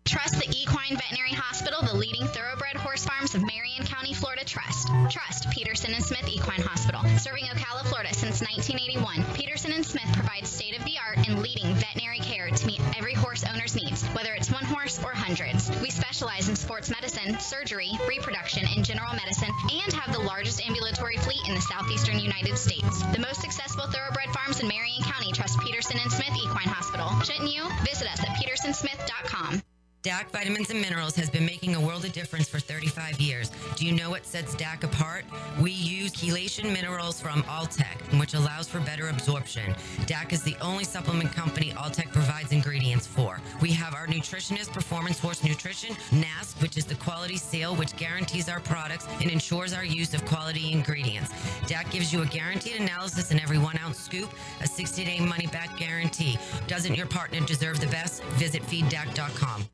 [0.06, 4.44] Trust the Equine Veterinary Hospital, the leading thoroughbred horse farms of Marion County, Florida.
[4.44, 4.90] Trust.
[5.10, 7.02] Trust Peterson and Smith Equine Hospital.
[7.18, 11.74] Serving Ocala, Florida since 1981, Peterson and Smith provides state of the art and leading
[11.76, 15.72] veterinary care to meet every horse owner's needs, whether it's one horse or hundreds.
[15.82, 21.18] We specialize in sports medicine, surgery, reproduction, and general medicine, and have the largest ambulatory
[21.18, 23.02] fleet in the southeastern United States.
[23.14, 27.10] The most successful thoroughbred farms in Marion County trust Peterson and Smith Equine Hospital.
[27.22, 27.64] Shouldn't you?
[27.86, 29.64] Visit us at petersonsmith.com.
[30.04, 33.52] DAC Vitamins and Minerals has been making a world of difference for 35 years.
[33.78, 35.24] Do you know what sets DAC apart?
[35.62, 39.74] We use chelation minerals from Alltech, which allows for better absorption.
[40.02, 43.40] DAC is the only supplement company Alltech provides ingredients for.
[43.62, 48.50] We have our nutritionist, Performance Horse Nutrition, NASC, which is the quality seal, which guarantees
[48.50, 51.32] our products and ensures our use of quality ingredients.
[51.62, 55.48] DAC gives you a guaranteed analysis in every one ounce scoop, a 60 day money
[55.48, 56.38] back guarantee.
[56.68, 58.22] Doesn't your partner deserve the best?
[58.34, 59.66] Visit feeddac.com.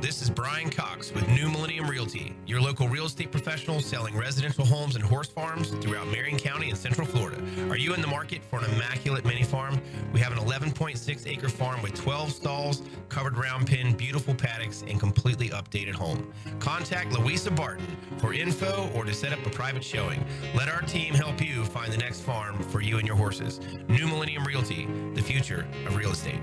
[0.00, 4.64] This is Brian Cox with New Millennium Realty, your local real estate professional selling residential
[4.64, 7.36] homes and horse farms throughout Marion County and Central Florida.
[7.68, 9.78] Are you in the market for an immaculate mini farm?
[10.14, 14.98] We have an 11.6 acre farm with 12 stalls, covered round pen, beautiful paddocks, and
[14.98, 16.32] completely updated home.
[16.60, 20.24] Contact Louisa Barton for info or to set up a private showing.
[20.54, 23.60] Let our team help you find the next farm for you and your horses.
[23.86, 26.40] New Millennium Realty, the future of real estate.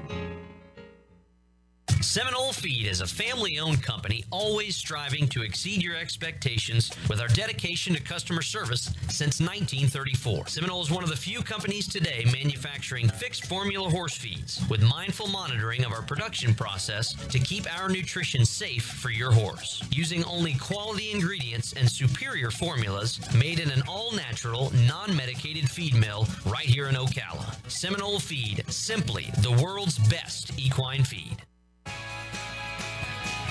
[2.01, 7.27] Seminole Feed is a family owned company always striving to exceed your expectations with our
[7.29, 10.47] dedication to customer service since 1934.
[10.47, 15.27] Seminole is one of the few companies today manufacturing fixed formula horse feeds with mindful
[15.27, 19.83] monitoring of our production process to keep our nutrition safe for your horse.
[19.91, 25.95] Using only quality ingredients and superior formulas made in an all natural, non medicated feed
[25.95, 27.55] mill right here in Ocala.
[27.69, 31.37] Seminole Feed, simply the world's best equine feed.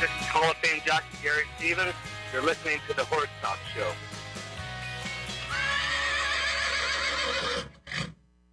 [0.00, 1.94] This is Hall of Fame jockey Gary Stevens.
[2.32, 3.92] You're listening to the Horse Talk Show.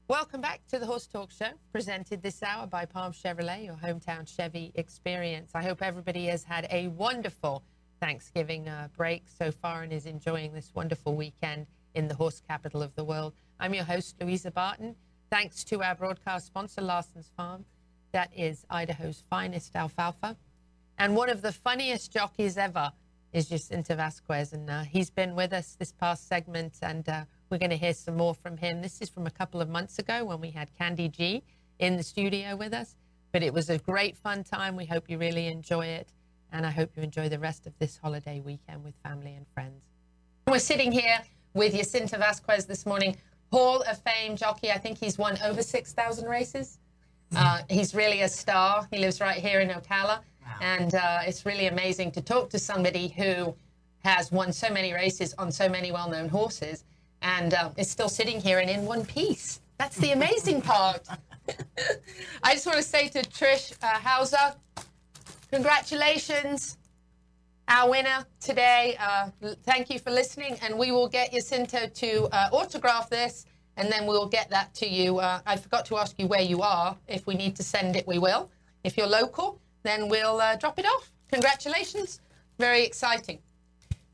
[0.08, 4.28] Welcome back to the Horse Talk Show, presented this hour by Palm Chevrolet, your hometown
[4.28, 5.52] Chevy experience.
[5.56, 7.64] I hope everybody has had a wonderful
[8.00, 12.82] Thanksgiving uh, break so far and is enjoying this wonderful weekend in the horse capital
[12.82, 13.34] of the world.
[13.60, 14.96] I'm your host, Louisa Barton.
[15.30, 17.66] Thanks to our broadcast sponsor, Larson's Farm.
[18.14, 20.38] That is Idaho's finest alfalfa.
[21.00, 22.94] And one of the funniest jockeys ever
[23.34, 24.54] is Jacinto Vasquez.
[24.54, 27.96] And uh, he's been with us this past segment, and uh, we're going to hear
[27.96, 28.84] some more from him.
[28.84, 31.44] This is from a couple of months ago when we had Candy G
[31.80, 32.96] in the studio with us.
[33.32, 34.76] But it was a great fun time.
[34.76, 36.10] We hope you really enjoy it.
[36.52, 39.82] And I hope you enjoy the rest of this holiday weekend with family and friends.
[40.48, 41.18] We're sitting here
[41.56, 43.18] with Jacinto Vasquez this morning,
[43.52, 44.70] Hall of Fame jockey.
[44.70, 46.78] I think he's won over 6,000 races.
[47.36, 48.88] Uh, he's really a star.
[48.92, 50.20] He lives right here in Ocala.
[50.62, 53.56] And uh, it's really amazing to talk to somebody who
[54.04, 56.84] has won so many races on so many well known horses
[57.22, 59.62] and uh, is still sitting here and in one piece.
[59.78, 61.08] That's the amazing part.
[62.44, 64.56] I just want to say to Trish uh, Hauser,
[65.52, 66.78] congratulations,
[67.68, 68.98] our winner today.
[69.00, 69.30] Uh,
[69.64, 73.46] thank you for listening, and we will get Jacinto to uh, autograph this,
[73.78, 75.20] and then we'll get that to you.
[75.20, 76.96] Uh, I forgot to ask you where you are.
[77.08, 78.50] If we need to send it, we will.
[78.84, 81.12] If you're local, then we'll uh, drop it off.
[81.32, 82.20] Congratulations.
[82.60, 83.40] Very exciting.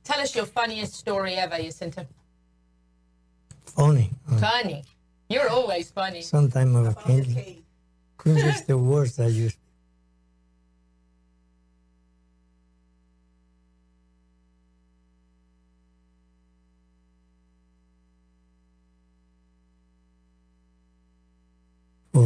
[0.03, 2.05] Tell us your funniest story ever, Jacinto.
[3.65, 4.11] Funny.
[4.39, 4.83] Funny.
[5.29, 6.21] You're always funny.
[6.21, 7.27] Sometimes I can't,
[8.17, 9.55] couldn't use the words I use.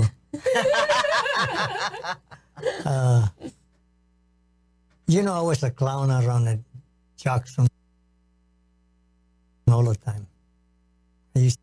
[2.86, 3.28] Uh,
[5.08, 6.60] you know, I was a clown around at
[7.18, 7.68] Jackson
[9.68, 10.28] all the time.
[11.36, 11.60] I used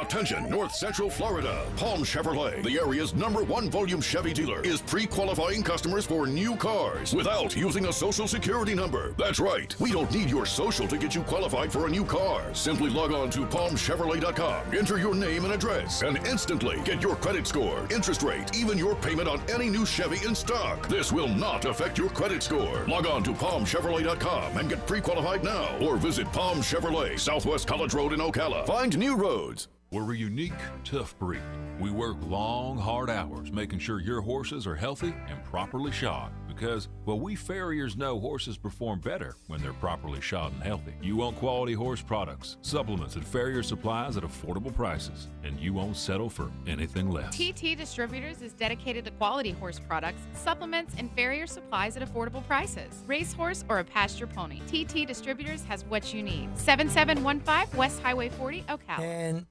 [0.00, 1.64] Attention, North Central Florida.
[1.76, 6.56] Palm Chevrolet, the area's number one volume Chevy dealer, is pre qualifying customers for new
[6.56, 9.12] cars without using a social security number.
[9.18, 9.78] That's right.
[9.78, 12.42] We don't need your social to get you qualified for a new car.
[12.54, 17.46] Simply log on to palmchevrolet.com, enter your name and address, and instantly get your credit
[17.46, 20.88] score, interest rate, even your payment on any new Chevy in stock.
[20.88, 22.84] This will not affect your credit score.
[22.86, 27.92] Log on to palmchevrolet.com and get pre qualified now, or visit Palm Chevrolet, Southwest College
[27.94, 28.66] Road in Ocala.
[28.66, 29.68] Find new roads.
[29.92, 30.52] We're a unique,
[30.84, 31.42] tough breed.
[31.80, 36.86] We work long, hard hours making sure your horses are healthy and properly shod because,
[37.06, 40.92] well, we farriers know horses perform better when they're properly shod and healthy.
[41.02, 45.96] You want quality horse products, supplements, and farrier supplies at affordable prices, and you won't
[45.96, 47.36] settle for anything less.
[47.36, 53.02] TT Distributors is dedicated to quality horse products, supplements, and farrier supplies at affordable prices.
[53.08, 56.56] Racehorse or a pasture pony, TT Distributors has what you need.
[56.56, 58.98] 7715 West Highway 40, Ocala.
[59.00, 59.46] and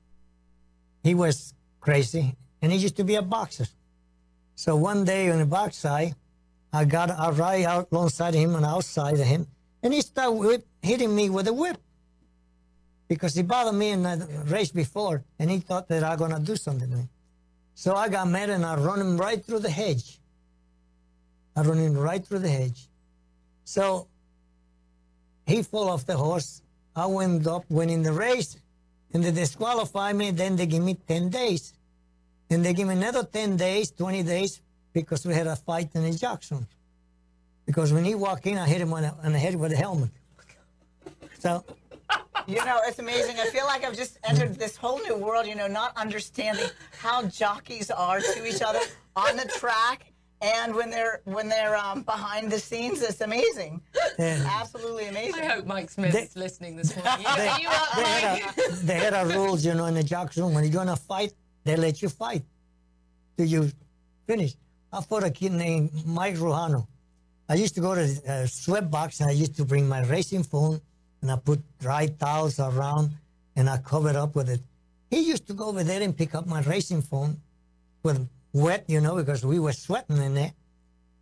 [1.03, 3.67] he was crazy, and he used to be a boxer.
[4.55, 6.15] So one day on the backside,
[6.73, 9.47] I got I right out alongside him and outside of him,
[9.81, 11.77] and he started hitting me with a whip
[13.07, 16.39] because he bothered me in the race before, and he thought that I was gonna
[16.39, 17.09] do something to him.
[17.73, 20.19] So I got mad and I run him right through the hedge.
[21.55, 22.89] I run him right through the hedge.
[23.63, 24.07] So
[25.47, 26.61] he fall off the horse.
[26.95, 28.57] I went up, winning the race,
[29.13, 30.31] and they disqualify me.
[30.31, 31.73] Then they give me 10 days.
[32.49, 34.61] And they give me another 10 days, 20 days,
[34.93, 36.65] because we had a fight in the Jackson.
[37.65, 39.75] Because when he walked in, I hit him on the, on the head with a
[39.75, 40.09] helmet.
[41.39, 41.63] So
[42.47, 43.39] You know, it's amazing.
[43.39, 46.65] I feel like I've just entered this whole new world, you know, not understanding
[46.99, 48.79] how jockeys are to each other
[49.15, 50.08] on the track
[50.41, 53.01] and when they're when they're um, behind the scenes.
[53.01, 53.81] It's amazing.
[54.17, 55.41] Absolutely amazing.
[55.43, 57.25] I hope Mike Smith's They- listening this morning.
[57.37, 60.03] they, Are you up, they had a, they had a rules, you know, in the
[60.03, 60.43] Jackson.
[60.43, 61.33] Room, when you're gonna fight,
[61.65, 62.43] they let you fight
[63.37, 63.71] till you
[64.27, 64.55] finish.
[64.91, 66.87] I fought a kid named Mike Ruhano.
[67.47, 70.43] I used to go to uh, sweat box and I used to bring my racing
[70.43, 70.79] phone
[71.21, 73.11] and I put dry towels around
[73.55, 74.61] and I covered up with it.
[75.09, 77.37] He used to go over there and pick up my racing phone
[78.03, 80.53] with wet, you know, because we were sweating in there.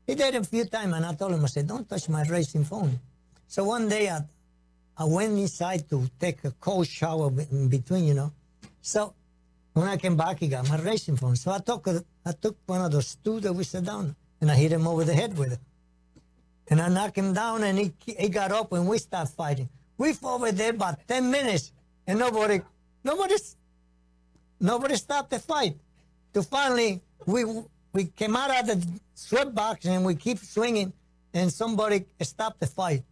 [0.05, 2.23] He did it a few times and I told him, I said, don't touch my
[2.23, 2.99] racing phone.
[3.47, 4.21] So one day I,
[4.97, 8.31] I went inside to take a cold shower in between, you know.
[8.81, 9.13] So
[9.73, 11.35] when I came back, he got my racing phone.
[11.35, 14.49] So I took a, I took one of those stools that we sat down and
[14.49, 15.59] I hit him over the head with it.
[16.69, 19.69] And I knocked him down and he, he got up and we started fighting.
[19.97, 21.71] We fought over there about 10 minutes
[22.05, 22.61] and nobody,
[23.03, 23.35] nobody,
[24.59, 25.75] nobody stopped the fight.
[26.33, 27.43] To finally, we,
[27.93, 30.93] we came out of the sweat box and we keep swinging
[31.33, 33.03] and somebody stopped the fight.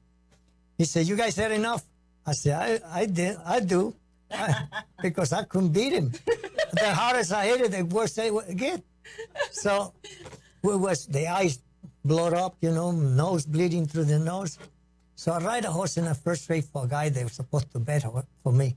[0.78, 1.84] He said, "You guys had enough."
[2.26, 3.94] I said, "I, I did, I do,
[4.32, 4.64] I-
[5.02, 6.12] because I couldn't beat him.
[6.74, 8.84] the hardest I hit it, the worse I would get."
[9.52, 9.94] So,
[10.62, 11.60] we was the eyes
[12.04, 14.58] blowed up, you know, nose bleeding through the nose.
[15.16, 17.72] So I ride a horse in a first rate for a guy they were supposed
[17.72, 18.04] to bet
[18.44, 18.76] for me.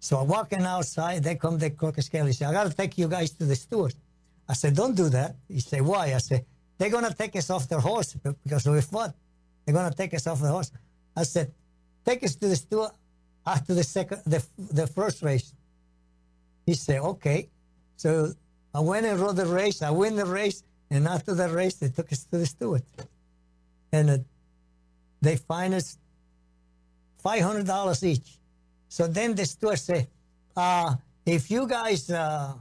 [0.00, 2.26] So I'm walking outside, they come, they crook a scale.
[2.26, 3.94] He said, I got to take you guys to the steward.
[4.48, 5.36] I said, don't do that.
[5.48, 6.14] He said, why?
[6.14, 6.44] I said,
[6.78, 9.14] they're going to take us off their horse because we fought.
[9.64, 10.70] They're going to take us off the horse.
[11.16, 11.52] I said,
[12.06, 12.92] take us to the steward
[13.46, 15.52] after the second, the, the first race.
[16.64, 17.48] He said, okay.
[17.96, 18.32] So
[18.74, 19.82] I went and rode the race.
[19.82, 20.62] I win the race.
[20.90, 22.82] And after the race, they took us to the steward.
[23.92, 24.18] And uh,
[25.20, 25.98] they fined us
[27.24, 28.38] $500 each.
[28.88, 30.06] So then the steward said,
[30.56, 30.94] uh,
[31.26, 32.54] if you guys uh,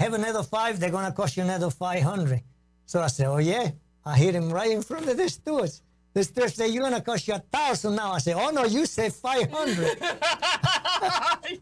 [0.00, 2.42] have another five, they're going to cost you another 500
[2.86, 3.70] So I said, oh, yeah.
[4.04, 5.82] I hit him right in front of the stewards.
[6.14, 8.12] The steward said, you're going to cost you a thousand now.
[8.12, 9.98] I said, oh, no, you said 500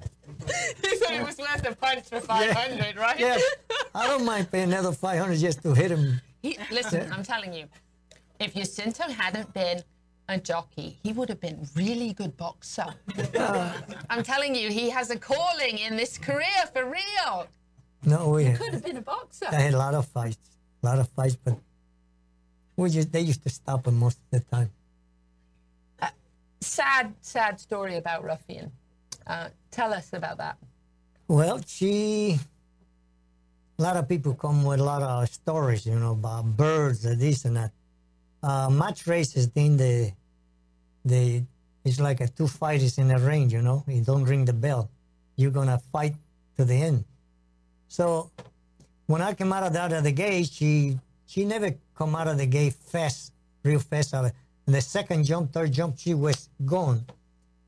[0.82, 3.18] he said it was worth a punch for 500, right?
[3.18, 3.42] Yes.
[3.94, 6.20] I don't mind paying another 500 just to hit him.
[6.40, 7.66] He, listen, I'm telling you,
[8.38, 9.82] if Jacinto hadn't been
[10.28, 12.86] a jockey, he would have been really good boxer.
[14.10, 17.48] I'm telling you, he has a calling in this career for real.
[18.04, 19.46] No, we He could have been a boxer.
[19.50, 20.38] I had a lot of fights,
[20.82, 21.58] a lot of fights, but
[22.76, 24.70] we just they used to stop him most of the time.
[26.60, 28.72] Sad, sad story about Ruffian.
[29.26, 30.56] Uh, tell us about that.
[31.28, 32.38] Well, she,
[33.78, 37.20] a lot of people come with a lot of stories, you know, about birds and
[37.20, 37.72] this and that.
[38.42, 40.12] Uh, match races, then the,
[41.04, 41.42] the,
[41.84, 43.84] it's like a two fighters in a ring, you know.
[43.86, 44.90] You don't ring the bell,
[45.36, 46.14] you're gonna fight
[46.56, 47.04] to the end.
[47.88, 48.30] So,
[49.06, 52.74] when I came out of the gate, she she never come out of the gate
[52.74, 53.32] fast,
[53.62, 54.14] real fast.
[54.14, 54.32] Out of,
[54.66, 57.04] and the second jump, third jump, she was gone.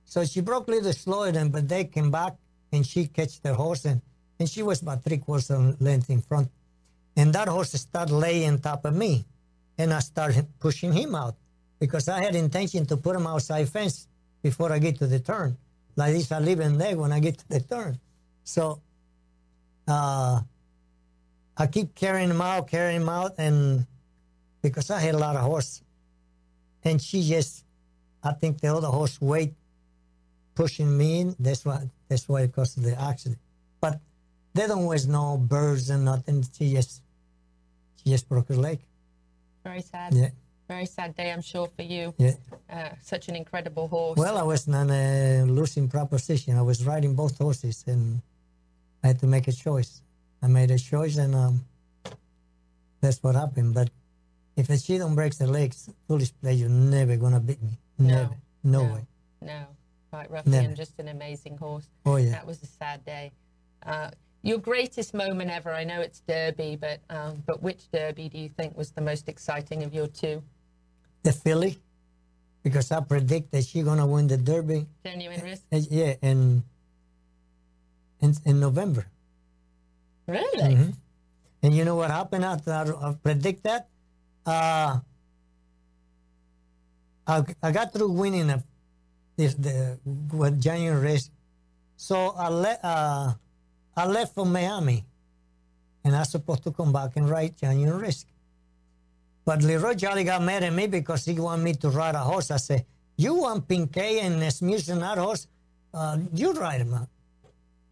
[0.04, 2.34] So she broke a little slower than, but they came back
[2.72, 4.02] and she catch the horse and,
[4.38, 6.48] and she was about three quarters of length in front.
[7.16, 9.24] And that horse started laying on top of me.
[9.78, 11.36] And I started pushing him out
[11.78, 14.08] because I had intention to put him outside fence
[14.42, 15.56] before I get to the turn.
[15.96, 17.98] Like this, I leave him there when I get to the turn.
[18.44, 18.80] So
[19.90, 20.40] uh,
[21.56, 23.86] I keep carrying him out, carrying him out, and
[24.62, 25.82] because I had a lot of horse,
[26.84, 27.64] and she just,
[28.22, 29.54] I think the other horse weight
[30.54, 31.36] pushing me in.
[31.38, 33.40] That's why that's why it caused the accident.
[33.80, 34.00] But
[34.54, 36.44] they don't was no birds and nothing.
[36.56, 37.02] She just
[37.96, 38.80] she just broke her leg.
[39.64, 40.14] Very sad.
[40.14, 40.30] Yeah.
[40.68, 42.14] Very sad day, I'm sure, for you.
[42.16, 42.34] Yeah.
[42.70, 44.16] Uh, such an incredible horse.
[44.16, 46.56] Well, I was in a losing proposition.
[46.56, 48.22] I was riding both horses, and
[49.02, 50.02] I had to make a choice.
[50.42, 51.64] I made a choice, and um,
[53.00, 53.74] that's what happened.
[53.74, 53.90] But
[54.56, 57.78] if she don't break the legs, foolish pleasure never gonna beat me.
[57.98, 59.06] Never, no, way.
[59.42, 59.66] No,
[60.12, 60.68] right, Ruffian, Never.
[60.68, 61.88] I'm just an amazing horse.
[62.06, 62.30] Oh, yeah.
[62.30, 63.32] That was a sad day.
[63.84, 64.10] Uh,
[64.42, 68.48] your greatest moment ever, I know it's Derby, but um, but which Derby do you
[68.48, 70.42] think was the most exciting of your two?
[71.22, 71.78] The filly,
[72.62, 74.86] because I predict that she gonna win the Derby.
[75.04, 75.62] Genuine risk?
[75.70, 76.62] Uh, yeah, in
[78.20, 79.06] in, in November.
[80.26, 80.74] Really?
[80.74, 80.94] Mhm.
[81.62, 83.88] And you know what happened after I, predict that?
[84.46, 85.00] Uh,
[87.26, 88.62] I, I got through winning a,
[89.36, 89.98] this, the
[90.32, 91.30] with Genuine Risk.
[91.96, 93.32] So I, le, uh,
[93.96, 95.04] I left for Miami
[96.04, 98.26] and I was supposed to come back and ride Genuine Risk.
[99.44, 102.50] But Leroy Jolley got mad at me because he wanted me to ride a horse.
[102.50, 102.84] I said,
[103.16, 105.46] You want Pincay and Asmussen that horse?
[105.92, 106.94] Uh, you ride him.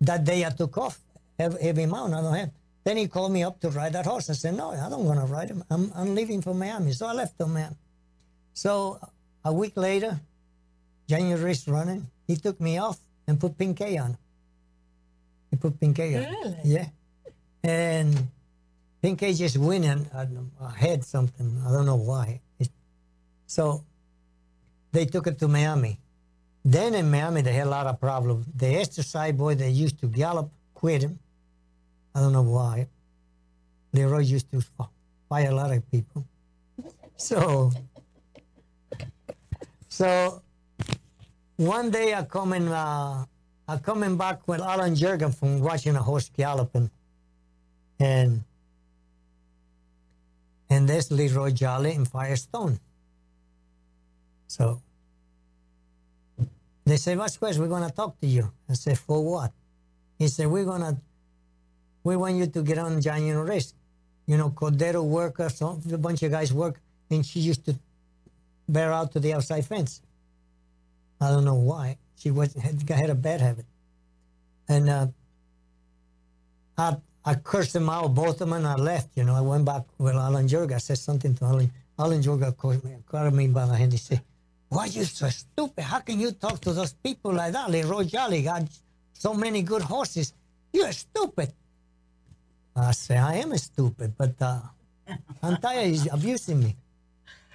[0.00, 0.98] That day I took off.
[1.38, 2.50] Heavy, heavy mount, I don't have.
[2.84, 4.30] Then he called me up to ride that horse.
[4.30, 5.62] I said, No, I don't want to ride him.
[5.70, 6.92] I'm, I'm leaving for Miami.
[6.92, 7.76] So I left for Miami.
[8.54, 8.98] So
[9.44, 10.20] a week later,
[11.08, 14.16] Genuine Risk running, he took me off and put Pincay on.
[15.50, 16.32] He put Pincay on.
[16.32, 16.56] Really?
[16.64, 16.86] Yeah.
[17.62, 18.28] And
[19.02, 20.06] Pincay just winning
[20.60, 21.62] ahead something.
[21.66, 22.40] I don't know why.
[22.58, 22.68] It,
[23.46, 23.84] so
[24.92, 25.98] they took it to Miami.
[26.68, 28.44] Then in Miami, they had a lot of problems.
[28.54, 31.18] The exercise boy that used to gallop quit him.
[32.14, 32.88] I don't know why.
[33.94, 34.60] Leroy used to
[35.30, 36.26] fire a lot of people.
[37.16, 37.72] So,
[39.88, 40.42] so
[41.56, 43.24] one day I coming, uh,
[43.66, 46.90] I coming back with Allen Jerkens from watching a horse galloping,
[47.98, 48.44] and
[50.68, 52.78] and there's Leroy Jolley and Firestone.
[54.48, 54.82] So
[56.88, 58.52] they say, Vasquez, we're going to talk to you.
[58.68, 59.52] I said, for what?
[60.18, 60.96] He said, we're going to,
[62.04, 63.74] we want you to get on Genuine Risk.
[64.26, 67.74] You know, Cordero worker, some, a bunch of guys work, and she used to
[68.68, 70.02] bear out to the outside fence.
[71.20, 71.96] I don't know why.
[72.16, 73.64] She was had, had a bad habit.
[74.68, 75.06] And uh,
[76.76, 79.08] I, I cursed them out, both of them, and I left.
[79.16, 80.74] You know, I went back with Allen Jerkens.
[80.74, 81.72] I said something to Alan.
[81.98, 82.96] Allen Jerkens called me,
[83.32, 83.92] me by my hand.
[83.92, 84.20] He said,
[84.68, 85.82] why are you so stupid?
[85.82, 87.70] How can you talk to those people like that?
[87.70, 88.64] Leroy Jolley got
[89.12, 90.34] so many good horses.
[90.72, 91.52] You're stupid.
[92.76, 94.60] I say, I am stupid, but uh,
[95.42, 96.76] Antaya is abusing me.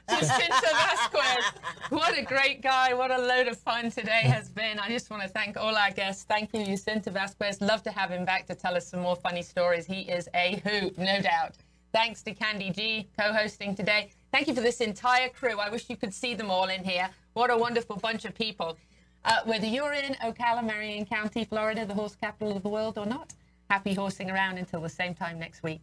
[0.10, 1.45] Jacinto Vasquez,
[1.90, 2.94] what a great guy.
[2.94, 4.77] What a load of fun today has been.
[4.77, 6.26] I just want to thank all our guests.
[6.26, 7.61] Thank you, Jacinto Vasquez.
[7.61, 9.85] Love to have him back to tell us some more funny stories.
[9.85, 11.56] He is a hoot, no doubt.
[11.94, 14.10] Thanks to Candy G, co-hosting today.
[14.32, 15.60] Thank you for this entire crew.
[15.60, 17.07] I wish you could see them all in here.
[17.34, 18.80] What a wonderful bunch of people.
[19.24, 23.06] Uh, whether you're in Ocala, Marion County, Florida, the horse capital of the world or
[23.06, 23.34] not,
[23.70, 25.82] happy horsing around until the same time next week.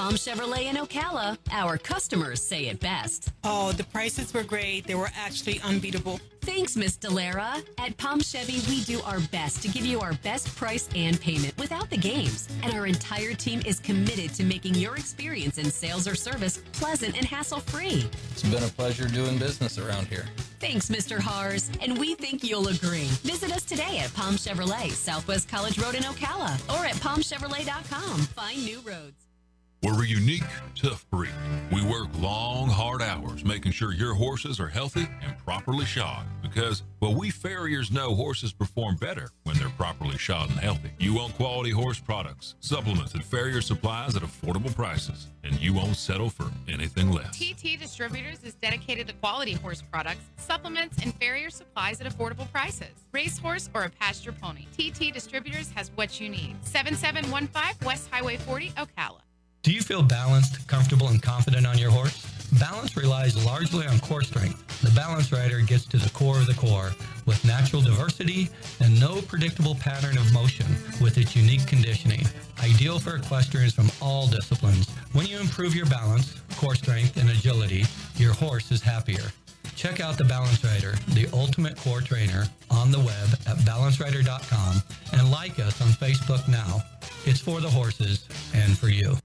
[0.00, 3.32] Palm Chevrolet in Ocala, our customers say it best.
[3.44, 4.86] Oh, the prices were great.
[4.86, 6.20] They were actually unbeatable.
[6.40, 7.62] Thanks, Miss Delara.
[7.76, 11.52] At Palm Chevy, we do our best to give you our best price and payment
[11.58, 12.48] without the games.
[12.62, 17.18] And our entire team is committed to making your experience in sales or service pleasant
[17.18, 18.08] and hassle free.
[18.30, 20.24] It's been a pleasure doing business around here.
[20.60, 21.20] Thanks, Mr.
[21.20, 21.70] Hars.
[21.82, 23.08] And we think you'll agree.
[23.20, 28.20] Visit us today at Palm Chevrolet, Southwest College Road in Ocala, or at palmchevrolet.com.
[28.20, 29.29] Find new roads.
[29.82, 30.44] We're a unique,
[30.74, 31.30] tough breed.
[31.72, 36.82] We work long, hard hours making sure your horses are healthy and properly shod because,
[37.00, 40.90] well, we farriers know horses perform better when they're properly shod and healthy.
[40.98, 45.96] You want quality horse products, supplements, and farrier supplies at affordable prices, and you won't
[45.96, 47.38] settle for anything less.
[47.38, 53.06] TT Distributors is dedicated to quality horse products, supplements, and farrier supplies at affordable prices.
[53.12, 56.56] Racehorse or a pasture pony, TT Distributors has what you need.
[56.64, 59.20] 7715 West Highway 40, Ocala.
[59.62, 62.26] Do you feel balanced, comfortable, and confident on your horse?
[62.58, 64.80] Balance relies largely on core strength.
[64.80, 66.92] The Balance Rider gets to the core of the core
[67.26, 68.48] with natural diversity
[68.80, 70.66] and no predictable pattern of motion
[71.02, 72.22] with its unique conditioning.
[72.64, 74.88] Ideal for equestrians from all disciplines.
[75.12, 77.84] When you improve your balance, core strength, and agility,
[78.16, 79.30] your horse is happier.
[79.76, 84.82] Check out the Balance Rider, the ultimate core trainer, on the web at balancerider.com
[85.12, 86.82] and like us on Facebook now.
[87.26, 89.16] It's for the horses and for you.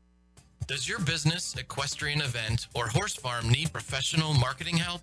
[0.67, 5.01] Does your business, equestrian event, or horse farm need professional marketing help?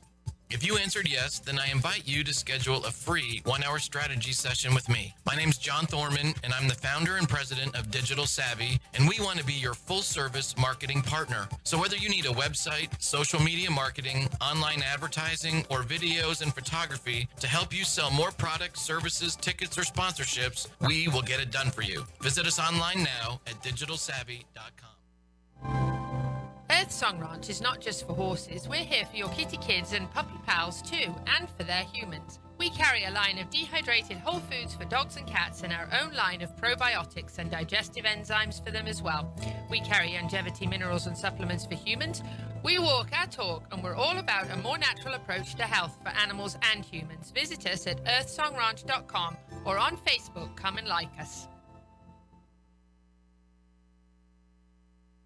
[0.50, 4.32] If you answered yes, then I invite you to schedule a free one hour strategy
[4.32, 5.14] session with me.
[5.24, 9.20] My name's John Thorman, and I'm the founder and president of Digital Savvy, and we
[9.20, 11.48] want to be your full service marketing partner.
[11.62, 17.28] So, whether you need a website, social media marketing, online advertising, or videos and photography
[17.38, 21.70] to help you sell more products, services, tickets, or sponsorships, we will get it done
[21.70, 22.04] for you.
[22.20, 25.01] Visit us online now at digitalsavvy.com.
[25.64, 28.68] Earth Song Ranch is not just for horses.
[28.68, 32.38] We're here for your kitty kids and puppy pals too, and for their humans.
[32.58, 36.12] We carry a line of dehydrated whole foods for dogs and cats and our own
[36.14, 39.34] line of probiotics and digestive enzymes for them as well.
[39.70, 42.22] We carry longevity minerals and supplements for humans.
[42.62, 46.10] We walk our talk and we're all about a more natural approach to health for
[46.10, 47.32] animals and humans.
[47.32, 50.54] Visit us at earthsongranch.com or on Facebook.
[50.56, 51.48] Come and like us.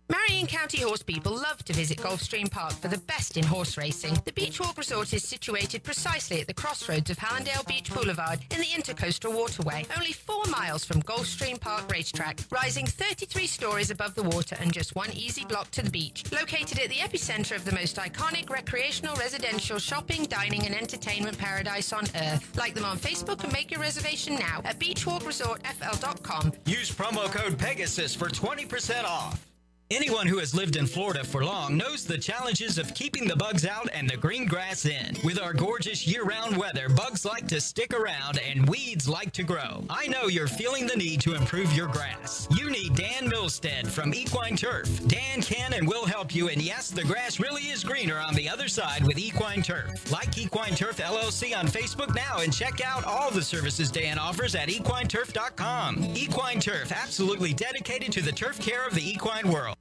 [0.09, 4.15] Marion County horse people love to visit Gulfstream Park for the best in horse racing.
[4.25, 8.67] The Beachwalk Resort is situated precisely at the crossroads of Hallandale Beach Boulevard in the
[8.67, 14.57] Intercoastal Waterway, only four miles from Gulfstream Park Racetrack, rising 33 stories above the water
[14.61, 16.25] and just one easy block to the beach.
[16.31, 21.93] Located at the epicenter of the most iconic recreational, residential, shopping, dining, and entertainment paradise
[21.93, 22.57] on earth.
[22.57, 26.53] Like them on Facebook and make your reservation now at beachwalkresortfl.com.
[26.67, 29.56] Use promo code Pegasus for 20% off.
[29.93, 33.65] Anyone who has lived in Florida for long knows the challenges of keeping the bugs
[33.65, 35.17] out and the green grass in.
[35.23, 39.85] With our gorgeous year-round weather, bugs like to stick around and weeds like to grow.
[39.89, 42.49] I know you're feeling the need to improve your grass.
[42.51, 44.89] You need Dan Milstead from Equine Turf.
[45.07, 48.49] Dan can and will help you, and yes, the grass really is greener on the
[48.49, 50.11] other side with Equine Turf.
[50.11, 54.57] Like Equine Turf LLC on Facebook now and check out all the services Dan offers
[54.57, 56.17] at equineturf.com.
[56.17, 59.76] Equine Turf, absolutely dedicated to the turf care of the equine world.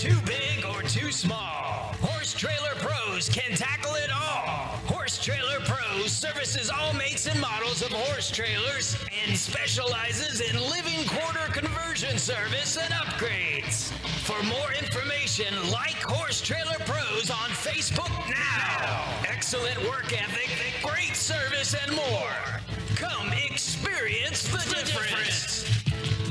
[0.00, 1.94] Too big or too small.
[2.00, 4.80] Horse Trailer Pros can tackle it all.
[4.88, 8.96] Horse Trailer Pros services all makes and models of horse trailers
[9.26, 13.92] and specializes in living quarter conversion service and upgrades.
[14.24, 19.04] For more information, like Horse Trailer Pros on Facebook now.
[19.28, 20.48] Excellent work ethic,
[20.82, 22.62] great service, and more.
[22.96, 25.68] Come experience the difference.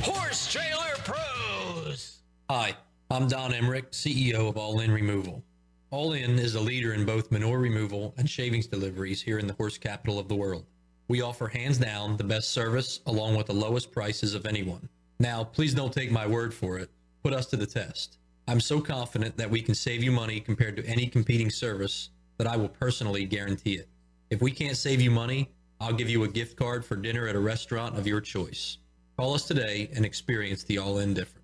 [0.01, 2.21] Horse Trailer Pros.
[2.49, 2.75] Hi,
[3.11, 5.43] I'm Don Emmerich, CEO of All In Removal.
[5.89, 9.55] All In is a leader in both manure removal and shavings deliveries here in the
[9.55, 10.67] horse capital of the world.
[11.07, 14.87] We offer hands down the best service along with the lowest prices of anyone.
[15.19, 16.91] Now, please don't take my word for it.
[17.23, 18.19] Put us to the test.
[18.47, 22.45] I'm so confident that we can save you money compared to any competing service that
[22.45, 23.89] I will personally guarantee it.
[24.29, 25.49] If we can't save you money,
[25.81, 28.77] I'll give you a gift card for dinner at a restaurant of your choice.
[29.17, 31.38] Call us today and experience the all in difference.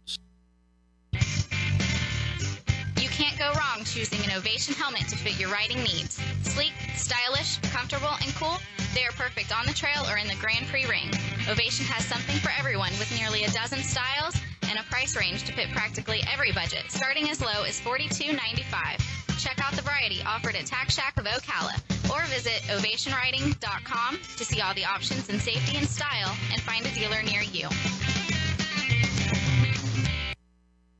[3.84, 6.22] Choosing an Ovation helmet to fit your riding needs.
[6.43, 8.57] Sleek, stylish, comfortable, and cool,
[8.93, 11.10] they are perfect on the trail or in the Grand Prix ring.
[11.49, 14.35] Ovation has something for everyone with nearly a dozen styles
[14.69, 19.02] and a price range to fit practically every budget, starting as low as $42.95.
[19.38, 21.76] Check out the variety offered at Tack Shack of Ocala
[22.10, 26.91] or visit ovationriding.com to see all the options in safety and style and find a
[26.93, 27.68] dealer near you.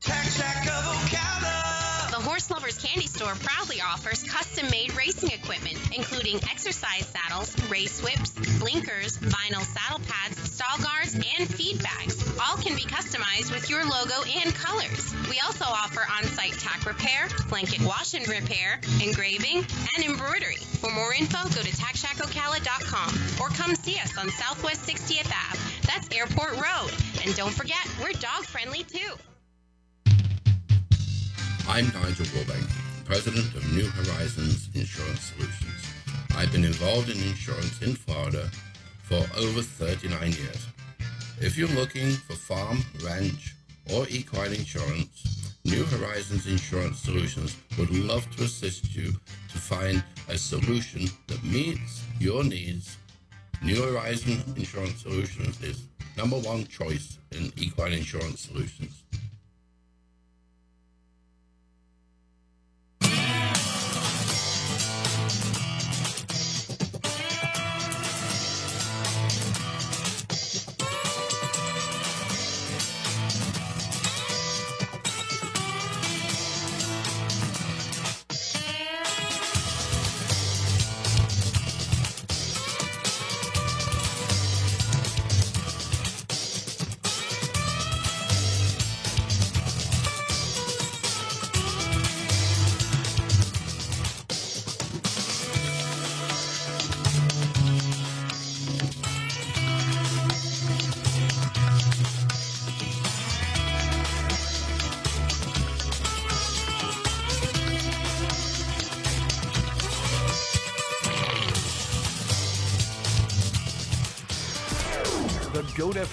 [0.06, 1.75] The
[2.26, 8.30] Horse Lovers Candy Store proudly offers custom made racing equipment, including exercise saddles, race whips,
[8.58, 12.18] blinkers, vinyl saddle pads, stall guards, and feed bags.
[12.40, 15.14] All can be customized with your logo and colors.
[15.30, 20.56] We also offer on site tack repair, blanket wash and repair, engraving, and embroidery.
[20.82, 25.60] For more info, go to tackshackocala.com or come see us on Southwest 60th Ave.
[25.86, 26.90] That's Airport Road.
[27.24, 29.14] And don't forget, we're dog friendly too.
[31.68, 32.64] I'm Nigel Burbank,
[33.04, 35.92] President of New Horizons Insurance Solutions.
[36.36, 38.48] I've been involved in insurance in Florida
[39.02, 40.68] for over 39 years.
[41.40, 43.56] If you're looking for farm, ranch,
[43.92, 49.12] or equine insurance, New Horizons Insurance Solutions would love to assist you
[49.48, 52.96] to find a solution that meets your needs.
[53.60, 59.02] New Horizon Insurance Solutions is number one choice in equine insurance solutions.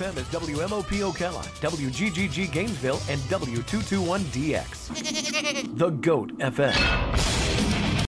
[0.04, 5.74] FM is WMOP Ocala, WGGG Gainesville, and W221DX.
[5.78, 7.33] The GOAT FM.